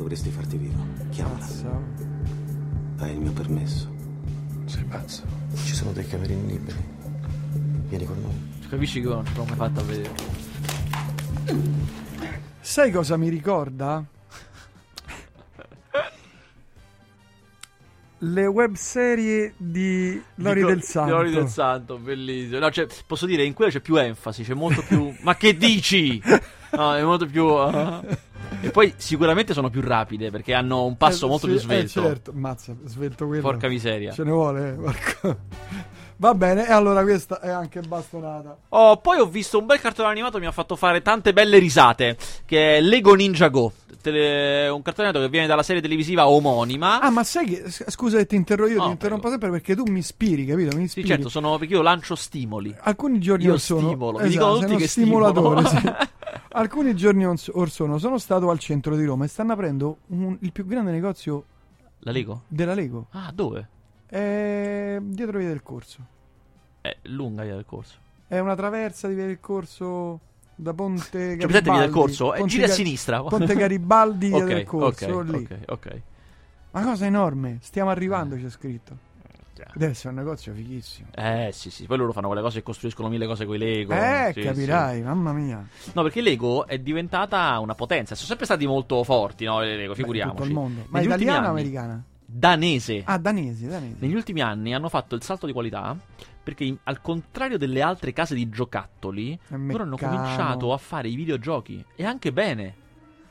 Dovresti 0.00 0.30
farti 0.30 0.56
vivo. 0.56 0.82
Chiamala. 1.10 1.46
Hai 3.00 3.12
il 3.12 3.20
mio 3.20 3.32
permesso. 3.32 3.94
Sei 4.64 4.82
pazzo? 4.84 5.24
Ci 5.54 5.74
sono 5.74 5.92
dei 5.92 6.06
camerini 6.08 6.52
liberi. 6.52 6.82
Vieni 7.86 8.06
con 8.06 8.18
noi. 8.18 8.66
Capisci 8.66 9.02
l'ho 9.02 9.22
mai 9.22 9.56
fatta 9.56 9.80
a 9.80 9.84
vedere. 9.84 10.14
Sai 12.60 12.90
cosa 12.90 13.18
mi 13.18 13.28
ricorda? 13.28 14.02
Le 18.22 18.46
web 18.46 18.74
serie 18.76 19.52
di 19.58 20.18
Lori 20.36 20.64
del 20.64 20.82
Santo. 20.82 21.10
Lori 21.14 21.30
del 21.30 21.48
Santo, 21.48 21.98
bellissimo. 21.98 22.58
No, 22.58 22.70
cioè, 22.70 22.86
posso 23.06 23.26
dire, 23.26 23.44
in 23.44 23.52
quella 23.52 23.70
c'è 23.70 23.80
più 23.80 23.96
enfasi, 23.96 24.44
c'è 24.44 24.54
molto 24.54 24.80
più. 24.80 25.14
Ma 25.20 25.36
che 25.36 25.54
dici? 25.54 26.22
No, 26.72 26.94
è 26.94 27.02
molto 27.02 27.26
più. 27.26 27.46
ah. 27.46 28.00
E 28.62 28.70
poi 28.70 28.92
sicuramente 28.96 29.54
sono 29.54 29.70
più 29.70 29.80
rapide 29.80 30.30
perché 30.30 30.54
hanno 30.54 30.84
un 30.84 30.96
passo 30.96 31.26
Eh, 31.26 31.28
molto 31.28 31.46
sì, 31.46 31.52
più 31.52 31.60
svelto. 31.60 32.00
Eh, 32.00 32.06
certo, 32.06 32.32
mazza, 32.34 32.76
svelto 32.84 33.26
quello. 33.26 33.42
Porca 33.42 33.68
miseria. 33.68 34.12
Ce 34.12 34.22
ne 34.22 34.30
vuole, 34.30 34.68
eh, 34.68 34.72
porco. 34.72 35.38
Va 36.20 36.34
bene, 36.34 36.68
e 36.68 36.70
allora 36.72 37.02
questa 37.02 37.40
è 37.40 37.48
anche 37.48 37.80
bastonata. 37.80 38.54
Oh, 38.68 38.98
poi 38.98 39.18
ho 39.20 39.24
visto 39.26 39.58
un 39.58 39.64
bel 39.64 39.80
cartone 39.80 40.08
animato 40.10 40.34
che 40.34 40.40
mi 40.40 40.46
ha 40.46 40.52
fatto 40.52 40.76
fare 40.76 41.00
tante 41.00 41.32
belle 41.32 41.56
risate. 41.58 42.18
Che 42.44 42.76
è 42.76 42.80
Lego 42.82 43.14
Ninja 43.14 43.48
Go. 43.48 43.72
Tele- 44.02 44.68
un 44.68 44.82
cartone 44.82 45.08
animato 45.08 45.24
che 45.24 45.30
viene 45.32 45.46
dalla 45.46 45.62
serie 45.62 45.80
televisiva 45.80 46.28
omonima. 46.28 47.00
Ah, 47.00 47.08
ma 47.08 47.24
sai 47.24 47.46
che. 47.46 47.64
Scusa 47.70 48.18
che 48.18 48.26
ti 48.26 48.36
interrompo, 48.36 48.70
io 48.70 48.78
No, 48.78 48.84
ti 48.84 48.90
interrompo 48.90 49.28
prego. 49.28 49.40
sempre 49.40 49.58
perché 49.60 49.74
tu 49.82 49.90
mi 49.90 50.00
ispiri, 50.00 50.44
capito? 50.44 50.68
Mi 50.76 50.82
sì, 50.82 50.98
ispiri. 50.98 51.06
certo, 51.06 51.28
sono 51.30 51.56
perché 51.56 51.72
io 51.72 51.80
lancio 51.82 52.14
stimoli. 52.14 52.74
Alcuni 52.80 53.18
giorni 53.18 53.44
Io 53.44 53.54
or 53.54 53.60
sono. 53.60 53.86
stimolo, 53.88 54.18
mi 54.18 54.26
Esatto, 54.26 54.30
dicono 54.44 54.58
sei 54.58 54.68
tutti 54.68 54.82
che 54.82 54.88
stimolatore. 54.88 55.66
sì. 55.68 55.92
Alcuni 56.52 56.94
giorni 56.96 57.24
or 57.24 57.36
or 57.52 57.70
sono, 57.70 57.96
sono 57.96 58.18
stato 58.18 58.50
al 58.50 58.58
centro 58.58 58.94
di 58.94 59.04
Roma 59.06 59.24
e 59.24 59.28
stanno 59.28 59.52
aprendo 59.54 59.98
un- 60.08 60.36
il 60.40 60.52
più 60.52 60.66
grande 60.66 60.90
negozio 60.90 61.44
La 62.00 62.10
Lego? 62.12 62.42
della 62.48 62.74
Lego. 62.74 63.06
Ah, 63.12 63.30
dove? 63.32 63.68
È 64.10 64.98
dietro 65.00 65.38
via 65.38 65.48
del 65.48 65.62
corso. 65.62 66.04
È 66.80 66.96
lunga 67.02 67.44
via 67.44 67.54
del 67.54 67.64
corso. 67.64 67.98
È 68.26 68.38
una 68.38 68.56
traversa 68.56 69.06
di 69.06 69.14
via 69.14 69.26
del 69.26 69.38
corso 69.40 70.18
da 70.56 70.74
Ponte 70.74 71.36
Garibaldi. 71.36 71.52
Cioè, 71.52 71.62
via 71.62 71.80
del 71.80 71.90
corso? 71.90 72.34
Eh, 72.34 72.38
Ponte 72.38 72.50
giri 72.52 72.64
a 72.64 72.66
Ga- 72.66 72.72
sinistra. 72.72 73.22
Ponte 73.22 73.54
Garibaldi 73.54 74.28
via 74.28 74.36
ok, 74.38 74.44
del 74.46 74.64
corso. 74.64 75.06
ok, 75.06 75.24
lì. 75.28 75.34
ok, 75.36 75.58
ok. 75.68 76.00
Una 76.72 76.84
cosa 76.84 77.06
enorme. 77.06 77.58
Stiamo 77.62 77.90
arrivando, 77.90 78.36
c'è 78.36 78.50
scritto. 78.50 79.08
Deve 79.74 79.90
essere 79.92 80.08
un 80.08 80.14
negozio 80.14 80.54
fighissimo. 80.54 81.08
Eh 81.14 81.50
sì 81.52 81.70
sì, 81.70 81.84
poi 81.84 81.98
loro 81.98 82.12
fanno 82.12 82.28
quelle 82.28 82.40
cose 82.40 82.60
e 82.60 82.62
costruiscono 82.62 83.08
mille 83.10 83.26
cose 83.26 83.44
con 83.44 83.56
i 83.56 83.58
Lego. 83.58 83.92
Eh, 83.92 84.30
Sì, 84.32 84.40
capirai, 84.40 85.02
mamma 85.02 85.32
mia. 85.34 85.62
sì. 85.76 85.90
No, 85.94 86.02
perché 86.02 86.22
Lego 86.22 86.66
è 86.66 86.78
diventata 86.78 87.58
una 87.58 87.74
potenza. 87.74 88.14
Sono 88.14 88.26
sempre 88.28 88.46
stati 88.46 88.66
molto 88.66 89.04
forti, 89.04 89.44
no? 89.44 89.60
Le 89.60 89.76
Lego, 89.76 89.90
Beh, 89.92 89.96
figuriamoci. 89.98 90.36
tutto 90.38 90.48
il 90.48 90.54
mondo. 90.54 90.84
Ma 90.88 90.98
Negli 91.00 91.08
italiana 91.08 91.48
o 91.48 91.50
americana? 91.50 92.02
Danese. 92.32 93.02
Ah, 93.04 93.18
danese, 93.18 93.66
danese. 93.66 93.96
Negli 93.98 94.14
ultimi 94.14 94.40
anni 94.40 94.72
hanno 94.72 94.88
fatto 94.88 95.14
il 95.14 95.22
salto 95.22 95.46
di 95.46 95.52
qualità 95.52 95.96
perché 96.42 96.64
in- 96.64 96.78
al 96.84 97.00
contrario 97.00 97.58
delle 97.58 97.82
altre 97.82 98.12
case 98.12 98.34
di 98.34 98.48
giocattoli, 98.48 99.38
È 99.48 99.56
loro 99.56 99.82
hanno 99.82 99.96
cominciato 99.96 100.72
a 100.72 100.78
fare 100.78 101.08
i 101.08 101.14
videogiochi 101.16 101.84
e 101.96 102.04
anche 102.04 102.32
bene. 102.32 102.74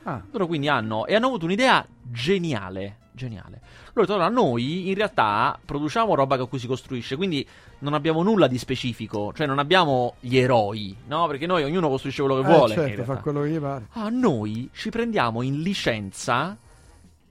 Ah, 0.04 0.22
Loro 0.30 0.46
quindi 0.46 0.68
hanno, 0.68 1.06
e 1.06 1.14
hanno 1.14 1.26
avuto 1.26 1.44
un'idea 1.44 1.86
geniale, 2.02 2.96
geniale. 3.12 3.60
Loro 3.92 4.06
dicono, 4.06 4.24
"Allora, 4.24 4.28
noi 4.30 4.88
in 4.88 4.94
realtà 4.94 5.58
produciamo 5.62 6.14
roba 6.14 6.38
con 6.38 6.48
cui 6.48 6.58
si 6.58 6.66
costruisce, 6.66 7.16
quindi 7.16 7.46
non 7.80 7.92
abbiamo 7.94 8.22
nulla 8.22 8.46
di 8.46 8.56
specifico, 8.58 9.32
cioè 9.34 9.46
non 9.46 9.58
abbiamo 9.58 10.14
gli 10.20 10.36
eroi, 10.38 10.96
no? 11.06 11.26
Perché 11.26 11.46
noi 11.46 11.64
ognuno 11.64 11.88
costruisce 11.88 12.22
quello 12.22 12.40
che 12.40 12.48
eh, 12.48 12.52
vuole. 12.54 12.72
in 12.74 12.80
certo, 12.80 12.94
realtà. 12.94 13.14
fa 13.14 13.20
quello 13.20 13.42
che 13.42 13.48
gli 13.50 13.58
pare. 13.58 13.86
Ah, 13.92 14.08
noi 14.08 14.70
ci 14.72 14.88
prendiamo 14.90 15.42
in 15.42 15.60
licenza 15.60 16.56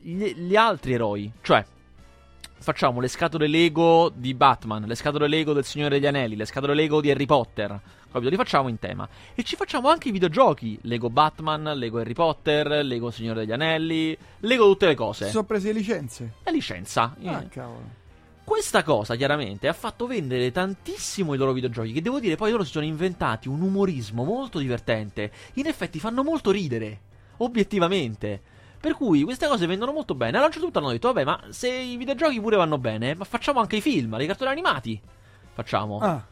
gli, 0.02 0.34
gli 0.36 0.56
altri 0.56 0.94
eroi. 0.94 1.32
Cioè, 1.42 1.66
facciamo 2.60 3.00
le 3.00 3.08
scatole 3.08 3.48
Lego 3.48 4.12
di 4.14 4.34
Batman, 4.34 4.84
le 4.84 4.96
scatole 4.96 5.28
Lego 5.28 5.54
del 5.54 5.66
Signore 5.66 5.96
degli 6.00 6.08
Anelli, 6.08 6.36
le 6.36 6.46
scatole 6.46 6.74
Lego 6.74 7.02
di 7.02 7.10
Harry 7.12 7.26
Potter. 7.26 7.80
Capito? 8.12 8.30
Li 8.32 8.38
facciamo 8.38 8.70
in 8.70 8.80
tema. 8.80 9.08
E 9.36 9.44
ci 9.44 9.56
facciamo 9.56 9.88
anche 9.90 10.10
i 10.10 10.12
videogiochi. 10.12 10.80
Lego 10.84 11.10
Batman, 11.12 11.74
Lego 11.76 12.00
Harry 12.00 12.14
Potter, 12.14 12.84
Lego 12.84 13.12
Signore 13.12 13.42
degli 13.42 13.52
Anelli, 13.52 14.18
Lego 14.40 14.66
tutte 14.66 14.86
le 14.88 14.92
Si 14.92 14.98
cose. 14.98 15.30
sono 15.30 15.44
prese 15.44 15.72
le 15.72 15.78
licenze. 15.80 16.34
È 16.44 16.50
licenza. 16.52 17.16
Ah, 17.24 17.40
Eh. 17.42 17.48
cavolo. 17.50 17.98
Questa 18.44 18.82
cosa 18.82 19.16
chiaramente 19.16 19.68
ha 19.68 19.74
fatto 19.74 20.08
vendere 20.08 20.52
tantissimo 20.52 21.36
i 21.36 21.38
loro 21.38 21.52
videogiochi. 21.54 21.92
Che 21.92 22.02
devo 22.02 22.20
dire, 22.20 22.36
poi 22.36 22.50
loro 22.50 22.64
si 22.64 22.72
sono 22.72 22.84
inventati 22.86 23.48
un 23.48 23.62
umorismo 23.62 24.24
molto 24.24 24.58
divertente. 24.58 25.32
In 25.56 25.68
effetti 25.68 26.00
fanno 26.00 26.24
molto 26.24 26.50
ridere, 26.50 27.00
obiettivamente. 27.38 28.42
Per 28.80 28.94
cui 28.94 29.24
queste 29.24 29.48
cose 29.48 29.66
vendono 29.66 29.92
molto 29.92 30.16
bene. 30.16 30.38
Allora 30.38 30.44
a 30.44 30.48
un 30.48 30.52
certo 30.54 30.68
punto 30.70 30.80
hanno 30.80 30.92
detto: 30.94 31.12
Vabbè, 31.12 31.26
ma 31.26 31.40
se 31.50 31.70
i 31.70 31.98
videogiochi 31.98 32.40
pure 32.40 32.56
vanno 32.56 32.78
bene, 32.78 33.14
ma 33.16 33.26
facciamo 33.26 33.60
anche 33.60 33.76
i 33.76 33.82
film, 33.82 34.16
i 34.20 34.26
cartoni 34.26 34.52
animati. 34.52 35.00
Facciamo. 35.54 36.00
Ah, 36.00 36.24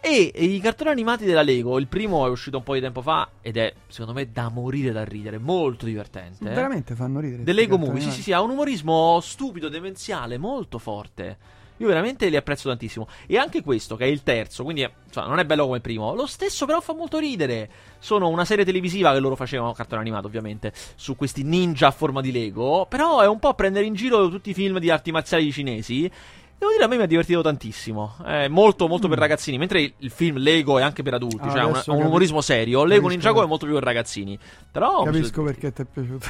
E 0.00 0.30
i 0.36 0.60
cartoni 0.60 0.90
animati 0.90 1.24
della 1.24 1.42
Lego, 1.42 1.78
il 1.80 1.88
primo 1.88 2.24
è 2.26 2.28
uscito 2.30 2.58
un 2.58 2.62
po' 2.62 2.74
di 2.74 2.80
tempo 2.80 3.02
fa 3.02 3.28
ed 3.40 3.56
è, 3.56 3.74
secondo 3.88 4.12
me, 4.12 4.30
da 4.30 4.48
morire 4.48 4.92
da 4.92 5.02
ridere. 5.02 5.38
Molto 5.38 5.84
divertente. 5.84 6.48
veramente 6.48 6.94
fanno 6.94 7.18
ridere. 7.18 7.42
The 7.42 7.52
Lego 7.52 7.76
Movie, 7.76 8.02
sì, 8.02 8.10
sì, 8.12 8.22
sì, 8.22 8.32
ha 8.32 8.40
un 8.40 8.50
umorismo 8.50 9.18
stupido, 9.20 9.68
demenziale, 9.68 10.38
molto 10.38 10.78
forte. 10.78 11.36
Io 11.78 11.86
veramente 11.86 12.28
li 12.28 12.36
apprezzo 12.36 12.68
tantissimo. 12.68 13.06
E 13.26 13.36
anche 13.36 13.62
questo, 13.62 13.96
che 13.96 14.04
è 14.04 14.08
il 14.08 14.22
terzo, 14.22 14.62
quindi 14.64 14.82
è- 14.82 14.90
insomma, 15.06 15.26
non 15.26 15.38
è 15.38 15.44
bello 15.44 15.64
come 15.64 15.76
il 15.76 15.82
primo. 15.82 16.14
Lo 16.14 16.26
stesso, 16.26 16.64
però, 16.66 16.80
fa 16.80 16.94
molto 16.94 17.18
ridere. 17.18 17.68
Sono 17.98 18.28
una 18.28 18.44
serie 18.44 18.64
televisiva 18.64 19.12
che 19.12 19.18
loro 19.18 19.36
facevano, 19.36 19.72
cartone 19.72 20.00
animato, 20.00 20.26
ovviamente, 20.26 20.72
su 20.94 21.16
questi 21.16 21.42
ninja 21.42 21.88
a 21.88 21.90
forma 21.90 22.20
di 22.20 22.32
Lego. 22.32 22.86
Però 22.88 23.20
è 23.20 23.26
un 23.26 23.38
po' 23.38 23.54
prendere 23.54 23.84
in 23.86 23.94
giro 23.94 24.28
tutti 24.28 24.50
i 24.50 24.54
film 24.54 24.78
di 24.78 24.90
arti 24.90 25.10
marziali 25.10 25.52
cinesi. 25.52 26.10
Devo 26.58 26.72
dire, 26.72 26.84
a 26.84 26.86
me 26.86 26.96
mi 26.96 27.02
ha 27.02 27.06
divertito 27.06 27.42
tantissimo. 27.42 28.16
È 28.24 28.48
molto, 28.48 28.88
molto 28.88 29.08
per 29.08 29.18
ragazzini. 29.18 29.58
Mentre 29.58 29.82
il, 29.82 29.92
il 29.98 30.10
film 30.10 30.38
Lego 30.38 30.78
è 30.78 30.82
anche 30.82 31.02
per 31.02 31.12
adulti, 31.12 31.44
Mm. 31.46 31.48
Ah, 31.48 31.52
cioè 31.52 31.62
un, 31.94 31.98
un 32.00 32.06
umorismo 32.06 32.40
serio. 32.40 32.84
Lego 32.84 33.08
Ninjago 33.08 33.42
è 33.44 33.46
molto 33.46 33.66
più 33.66 33.74
per 33.74 33.84
ragazzini. 33.84 34.38
Però. 34.72 35.02
Capisco 35.02 35.42
perché 35.42 35.70
ti 35.74 35.82
è 35.82 35.84
piaciuto. 35.84 36.26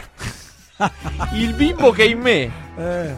Il 1.34 1.54
bimbo 1.54 1.90
che 1.92 2.02
è 2.02 2.08
in 2.08 2.18
me. 2.18 2.50
eh, 2.76 3.14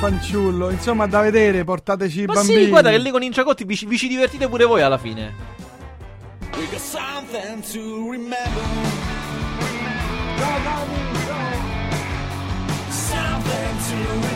fanciullo. 0.00 0.70
Insomma, 0.70 1.06
da 1.06 1.20
vedere, 1.20 1.62
portateci 1.62 2.22
i 2.22 2.24
Ma 2.26 2.32
bambini. 2.34 2.64
sì, 2.64 2.68
guarda 2.70 2.90
che 2.90 2.98
Lego 2.98 3.18
Ninja 3.18 3.42
Gotti 3.42 3.64
vi, 3.64 3.76
ci- 3.76 3.86
vi 3.86 3.98
ci 3.98 4.08
divertite 4.08 4.48
pure 4.48 4.64
voi 4.64 4.80
alla 4.82 4.98
fine. 4.98 5.58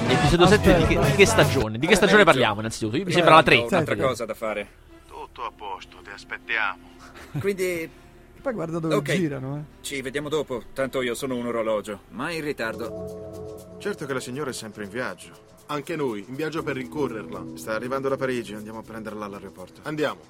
Episodio 0.08 0.46
7 0.46 0.76
di 0.78 0.86
che, 0.86 0.98
di 1.00 1.12
che 1.12 1.26
stagione? 1.26 1.78
Di 1.78 1.86
che 1.86 1.94
stagione 1.94 2.24
parliamo 2.24 2.58
innanzitutto? 2.58 2.96
Io 2.96 3.04
mi 3.04 3.12
sembra 3.12 3.34
la 3.36 3.42
3. 3.42 3.56
Ho 3.58 3.66
un'altra 3.68 3.96
cosa 3.96 4.24
da 4.24 4.34
fare. 4.34 4.66
Tutto 5.06 5.42
a 5.44 5.52
posto, 5.56 5.98
ti 6.02 6.10
aspettiamo. 6.12 6.78
Quindi 7.38 7.88
Poi 8.42 8.52
guarda 8.52 8.78
dove 8.80 8.94
Ok. 8.96 9.12
girano, 9.14 9.56
eh. 9.56 9.82
ci 9.84 10.00
vediamo 10.02 10.28
dopo. 10.28 10.62
Tanto 10.72 11.00
io 11.02 11.14
sono 11.14 11.36
un 11.36 11.46
orologio. 11.46 12.00
Mai 12.10 12.36
in 12.36 12.44
ritardo. 12.44 13.76
Certo 13.78 14.06
che 14.06 14.12
la 14.12 14.20
signora 14.20 14.50
è 14.50 14.52
sempre 14.52 14.84
in 14.84 14.90
viaggio. 14.90 15.52
Anche 15.66 15.96
noi, 15.96 16.24
in 16.28 16.34
viaggio 16.34 16.62
per 16.62 16.76
rincorrerla. 16.76 17.44
Sta 17.54 17.72
arrivando 17.74 18.08
da 18.08 18.16
Parigi, 18.16 18.54
andiamo 18.54 18.80
a 18.80 18.82
prenderla 18.82 19.24
all'aeroporto. 19.24 19.80
Andiamo. 19.84 20.20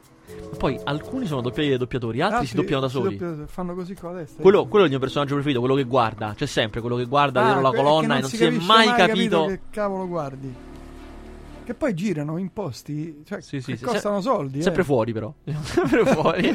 Poi 0.56 0.78
alcuni 0.84 1.26
sono 1.26 1.40
doppiati 1.42 1.68
dai 1.68 1.76
doppiatori, 1.78 2.20
altri 2.22 2.46
si 2.46 2.54
doppiano 2.54 2.80
da 2.82 2.88
si 2.88 2.94
soli. 2.94 3.16
doppia- 3.18 3.46
fanno 3.46 3.74
così 3.74 3.94
con 3.94 4.12
la 4.14 4.20
testa. 4.20 4.40
Quello, 4.40 4.64
quello 4.66 4.84
è 4.84 4.86
il 4.86 4.92
mio 4.92 5.00
personaggio 5.00 5.34
preferito, 5.34 5.60
quello 5.60 5.74
che 5.74 5.84
guarda. 5.84 6.32
C'è 6.36 6.46
sempre 6.46 6.80
quello 6.80 6.96
che 6.96 7.04
guarda 7.06 7.40
Ah, 7.40 7.44
dietro 7.44 7.60
la 7.62 7.68
que- 7.70 7.78
che 7.78 7.84
colonna 7.84 8.16
e 8.16 8.20
non 8.20 8.28
si 8.30 8.36
è 8.36 8.38
capisce 8.48 8.66
mai 8.66 8.86
capito. 8.94 9.44
Che 9.46 9.60
cavolo 9.70 10.06
guardi. 10.08 10.54
Che 11.64 11.74
poi 11.74 11.94
girano 11.94 12.36
in 12.38 12.52
posti 12.52 13.22
cioè, 13.26 13.40
Sì, 13.42 13.60
sì, 13.60 13.72
che 13.72 13.78
sì, 13.78 13.84
costano 13.84 14.20
soldi. 14.20 14.62
Sempre 14.62 14.82
eh. 14.82 14.84
fuori, 14.84 15.12
però. 15.12 15.34
sempre 15.64 16.06
fuori. 16.06 16.54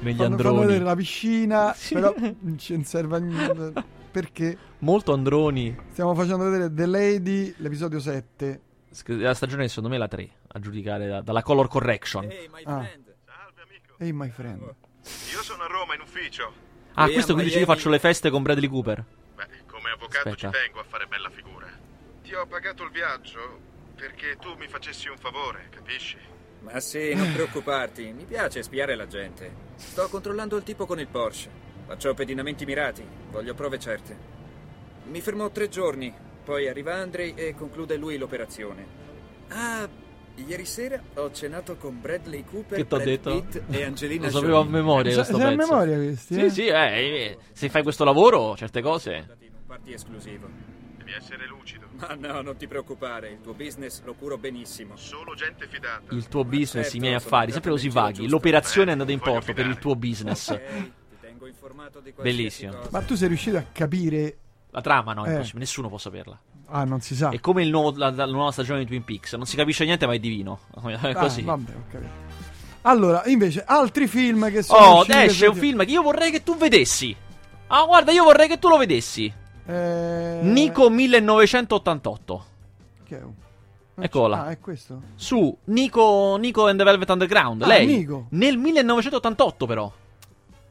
Negli 0.00 0.16
Fanno, 0.16 0.36
fanno 0.36 0.48
androni. 0.48 0.66
vedere 0.66 0.84
la 0.84 0.96
piscina, 0.96 1.72
Sì. 1.74 1.94
però 1.94 2.12
non 2.18 2.58
ci 2.58 2.84
serve 2.84 3.16
a 3.16 3.18
niente. 3.20 3.72
Perché 4.14 4.56
Molto 4.78 5.12
androni. 5.12 5.76
stiamo 5.90 6.14
facendo 6.14 6.44
vedere 6.48 6.72
The 6.72 6.86
Lady, 6.86 7.52
l'episodio 7.58 7.98
7. 7.98 8.60
Sc- 8.90 9.08
La 9.08 9.34
stagione 9.34 9.66
secondo 9.66 9.88
me 9.88 9.96
è 9.96 9.98
la 9.98 10.06
3, 10.06 10.30
a 10.52 10.60
giudicare 10.60 11.08
da- 11.08 11.20
dalla 11.20 11.42
color 11.42 11.66
correction. 11.66 12.30
Ehi, 12.30 12.48
my 12.48 12.62
Ah. 12.64 12.80
friend. 12.84 13.14
Salve 13.26 13.62
amico. 13.62 13.94
Ehi, 13.98 14.12
my 14.12 14.30
friend. 14.30 14.60
Io 14.62 15.42
sono 15.42 15.64
a 15.64 15.66
Roma 15.66 15.96
in 15.96 16.00
ufficio. 16.02 16.44
Ah, 16.94 17.02
Qui 17.02 17.10
a 17.10 17.14
questo 17.14 17.32
quindi 17.32 17.50
ci 17.50 17.58
io 17.58 17.64
Miami- 17.64 17.76
faccio 17.76 17.90
le 17.90 17.98
feste 17.98 18.30
con 18.30 18.42
Bradley 18.44 18.68
Cooper. 18.68 19.04
Beh, 19.34 19.46
come 19.66 19.90
avvocato 19.90 20.28
Aspetta. 20.28 20.52
ci 20.52 20.58
tengo 20.64 20.78
a 20.78 20.84
fare 20.84 21.06
bella 21.06 21.28
figura. 21.30 21.66
Ti 22.22 22.34
ho 22.34 22.46
pagato 22.46 22.84
il 22.84 22.90
viaggio 22.92 23.58
perché 23.96 24.36
tu 24.38 24.54
mi 24.54 24.68
facessi 24.68 25.08
un 25.08 25.16
favore, 25.18 25.66
capisci? 25.70 26.18
Ma 26.60 26.78
sì, 26.78 27.12
non 27.14 27.32
preoccuparti. 27.32 28.12
Mi 28.12 28.24
piace 28.26 28.62
spiare 28.62 28.94
la 28.94 29.08
gente. 29.08 29.72
Sto 29.74 30.08
controllando 30.08 30.56
il 30.56 30.62
tipo 30.62 30.86
con 30.86 31.00
il 31.00 31.08
Porsche. 31.08 31.63
Faccio 31.86 32.14
pedinamenti 32.14 32.64
mirati. 32.64 33.04
Voglio 33.30 33.54
prove 33.54 33.78
certe. 33.78 34.16
Mi 35.10 35.20
fermo 35.20 35.50
tre 35.50 35.68
giorni. 35.68 36.12
Poi 36.44 36.68
arriva 36.68 36.94
Andrei 36.94 37.34
e 37.34 37.54
conclude 37.54 37.96
lui 37.96 38.16
l'operazione. 38.18 38.86
Ah, 39.48 39.88
ieri 40.46 40.64
sera 40.64 41.00
ho 41.14 41.30
cenato 41.32 41.76
con 41.76 42.00
Bradley 42.00 42.44
Cooper, 42.44 42.76
Che 42.78 42.86
t'ho 42.86 42.96
Brad 42.96 43.08
detto? 43.08 43.30
Pitt 43.40 43.62
e 43.70 43.84
Angelina 43.84 44.24
Lo 44.26 44.30
sapevo 44.30 44.56
a 44.58 44.62
Jolie. 44.64 44.72
memoria 44.78 45.10
Sa- 45.12 45.16
questo 45.24 45.36
pezzo. 45.38 45.56
memoria 45.56 45.96
questi? 45.96 46.34
Sì, 46.34 46.40
eh? 46.44 46.50
sì, 46.50 46.66
eh, 46.66 46.74
eh, 46.74 47.38
se 47.52 47.68
fai 47.68 47.82
questo 47.82 48.04
lavoro, 48.04 48.56
certe 48.56 48.80
cose. 48.82 49.12
In 49.40 49.50
un 49.52 49.66
party 49.66 49.92
esclusivo. 49.92 50.48
Devi 50.96 51.12
essere 51.12 51.46
lucido. 51.46 51.86
Ma 51.98 52.14
no, 52.18 52.40
non 52.40 52.56
ti 52.56 52.66
preocupare. 52.66 53.28
Il 53.30 53.40
tuo 53.42 53.52
business 53.54 54.02
lo 54.04 54.14
curo 54.14 54.36
benissimo. 54.38 54.96
Solo 54.96 55.34
gente 55.34 55.66
fidata. 55.68 56.14
Il 56.14 56.28
tuo 56.28 56.44
business, 56.44 56.84
certo, 56.84 56.96
i 56.96 57.00
miei 57.00 57.18
sono 57.18 57.24
affari, 57.26 57.52
sempre 57.52 57.70
così 57.70 57.88
vaghi. 57.90 58.14
giusto. 58.14 58.30
L'operazione 58.30 58.88
è 58.88 58.92
andata 58.92 59.12
in 59.12 59.18
Voglio 59.18 59.30
porto 59.32 59.52
per 59.52 59.66
il 59.66 59.74
fidare. 59.76 59.80
tuo 59.80 59.94
business. 59.96 60.48
Ok, 60.50 60.60
ti 61.44 61.46
tengo 61.46 61.46
informato 61.46 62.00
di 62.00 62.12
qualsiasi 62.12 62.36
Bellissimo. 62.38 62.72
cosa. 62.74 62.88
Ma 62.92 63.00
tu 63.02 63.14
sei 63.14 63.28
riuscito 63.28 63.56
a 63.56 63.64
capire... 63.72 64.36
La 64.70 64.80
trama 64.80 65.12
no, 65.12 65.24
è 65.24 65.28
Eh. 65.28 65.32
impossibile, 65.34 65.60
nessuno 65.60 65.88
può 65.88 65.98
saperla. 65.98 66.36
Ah, 66.66 66.82
non 66.84 67.00
si 67.00 67.14
sa. 67.14 67.28
È 67.30 67.38
come 67.38 67.62
il 67.62 67.70
nuovo- 67.70 67.96
la, 67.96 68.10
la 68.10 68.26
nuova 68.26 68.50
stagione 68.50 68.80
di 68.80 68.86
Twin 68.86 69.04
Peaks, 69.04 69.34
non 69.34 69.46
si 69.46 69.54
capisce 69.54 69.84
niente 69.84 70.04
ma 70.06 70.14
è 70.14 70.18
divino. 70.18 70.60
È 70.74 71.10
Ah, 71.10 71.14
così. 71.14 71.42
vabbè, 71.42 71.70
ho 71.70 71.84
capito. 71.90 72.10
Allora, 72.82 73.22
invece, 73.26 73.62
altri 73.64 74.08
film 74.08 74.50
che 74.50 74.62
sono 74.62 74.84
Oh, 74.84 74.98
usciti 75.00 75.16
esce 75.18 75.46
un 75.46 75.54
film 75.54 75.84
che 75.84 75.90
io 75.92 76.02
vorrei 76.02 76.30
che 76.32 76.42
tu 76.42 76.56
vedessi. 76.56 77.14
Ah, 77.68 77.84
guarda, 77.84 78.10
io 78.10 78.24
vorrei 78.24 78.48
che 78.48 78.58
tu 78.58 78.68
lo 78.68 78.76
vedessi. 78.76 79.32
Eh, 79.66 80.38
Nico 80.42 80.90
1988. 80.90 82.44
Che 83.04 83.18
è 83.18 83.22
un- 83.22 83.32
non 83.94 84.04
Eccolo 84.04 84.24
c'è- 84.24 84.30
là. 84.30 84.44
Ah, 84.46 84.50
è 84.50 84.58
questo? 84.58 85.02
Su 85.14 85.56
Nico, 85.66 86.36
Nico 86.36 86.66
and 86.66 86.78
the 86.78 86.84
Velvet 86.84 87.08
Underground. 87.10 87.62
Ah, 87.62 87.66
Lei. 87.68 87.86
Nico. 87.86 88.26
Nel 88.30 88.58
1988, 88.58 89.66
però. 89.66 89.92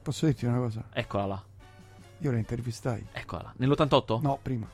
Posso 0.04 0.26
dirti 0.26 0.46
una 0.46 0.58
cosa? 0.58 0.84
Eccola 0.92 1.26
là. 1.26 1.44
Io 2.20 2.32
la 2.32 2.38
intervistai. 2.38 3.08
Eccola 3.14 3.42
là. 3.44 3.54
Nell'88? 3.66 4.22
No, 4.22 4.38
prima. 4.42 4.68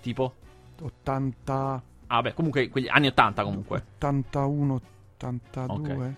Tipo? 0.00 0.34
80... 0.80 1.82
Ah, 2.08 2.20
beh, 2.22 2.34
comunque, 2.34 2.68
quegli 2.68 2.88
anni 2.88 3.06
80 3.08 3.42
comunque. 3.42 3.82
81, 3.96 4.80
82. 5.16 6.14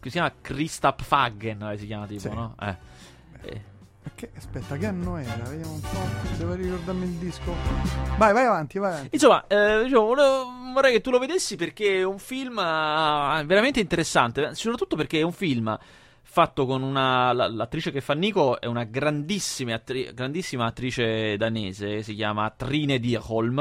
Che 0.00 0.08
si 0.08 0.14
chiama 0.16 0.32
Christap 0.40 1.02
Fagen, 1.02 1.62
eh, 1.62 1.78
si 1.78 1.86
chiama 1.86 2.06
tipo, 2.06 2.20
Sì. 2.20 2.28
no? 2.28 2.54
Eh. 2.60 2.76
Eh. 3.42 3.62
Che, 4.14 4.30
aspetta, 4.36 4.76
che 4.76 4.86
anno 4.86 5.16
era? 5.18 5.34
Vediamo 5.44 5.72
un 5.72 5.80
po'. 5.80 6.36
Devo 6.36 6.54
ricordarmi 6.54 7.04
il 7.04 7.12
disco. 7.12 7.54
Vai, 8.16 8.32
vai 8.32 8.44
avanti, 8.46 8.78
vai 8.78 8.92
avanti. 8.92 9.08
Insomma, 9.12 9.46
eh, 9.46 9.88
volevo- 9.90 10.46
vorrei 10.74 10.92
che 10.92 11.00
tu 11.00 11.10
lo 11.10 11.18
vedessi 11.18 11.56
perché 11.56 11.98
è 11.98 12.02
un 12.02 12.18
film 12.18 12.58
eh, 12.58 13.42
veramente 13.46 13.80
interessante, 13.80 14.54
soprattutto 14.54 14.96
perché 14.96 15.18
è 15.20 15.22
un 15.22 15.32
film 15.32 15.78
fatto 16.30 16.64
con 16.64 16.82
una... 16.82 17.32
la- 17.32 17.48
l'attrice 17.48 17.90
che 17.90 18.00
fa 18.00 18.14
Nico 18.14 18.60
è 18.60 18.66
una 18.66 18.84
grandissima, 18.84 19.74
attri- 19.74 20.14
grandissima 20.14 20.66
attrice 20.66 21.36
danese, 21.36 22.04
si 22.04 22.14
chiama 22.14 22.48
Trine 22.50 23.00
Dierholm, 23.00 23.58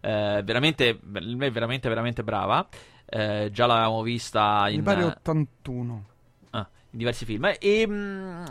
eh, 0.00 0.40
veramente, 0.42 0.98
veramente, 1.02 1.88
veramente 1.90 2.24
brava. 2.24 2.66
Eh, 3.04 3.50
già 3.52 3.66
l'avevamo 3.66 4.00
vista 4.00 4.64
Mi 4.68 4.76
in, 4.76 4.82
pare 4.82 5.04
81. 5.04 6.04
ah, 6.52 6.68
in 6.90 6.98
diversi 6.98 7.26
film. 7.26 7.52
E 7.58 7.86
mm, 7.86 8.44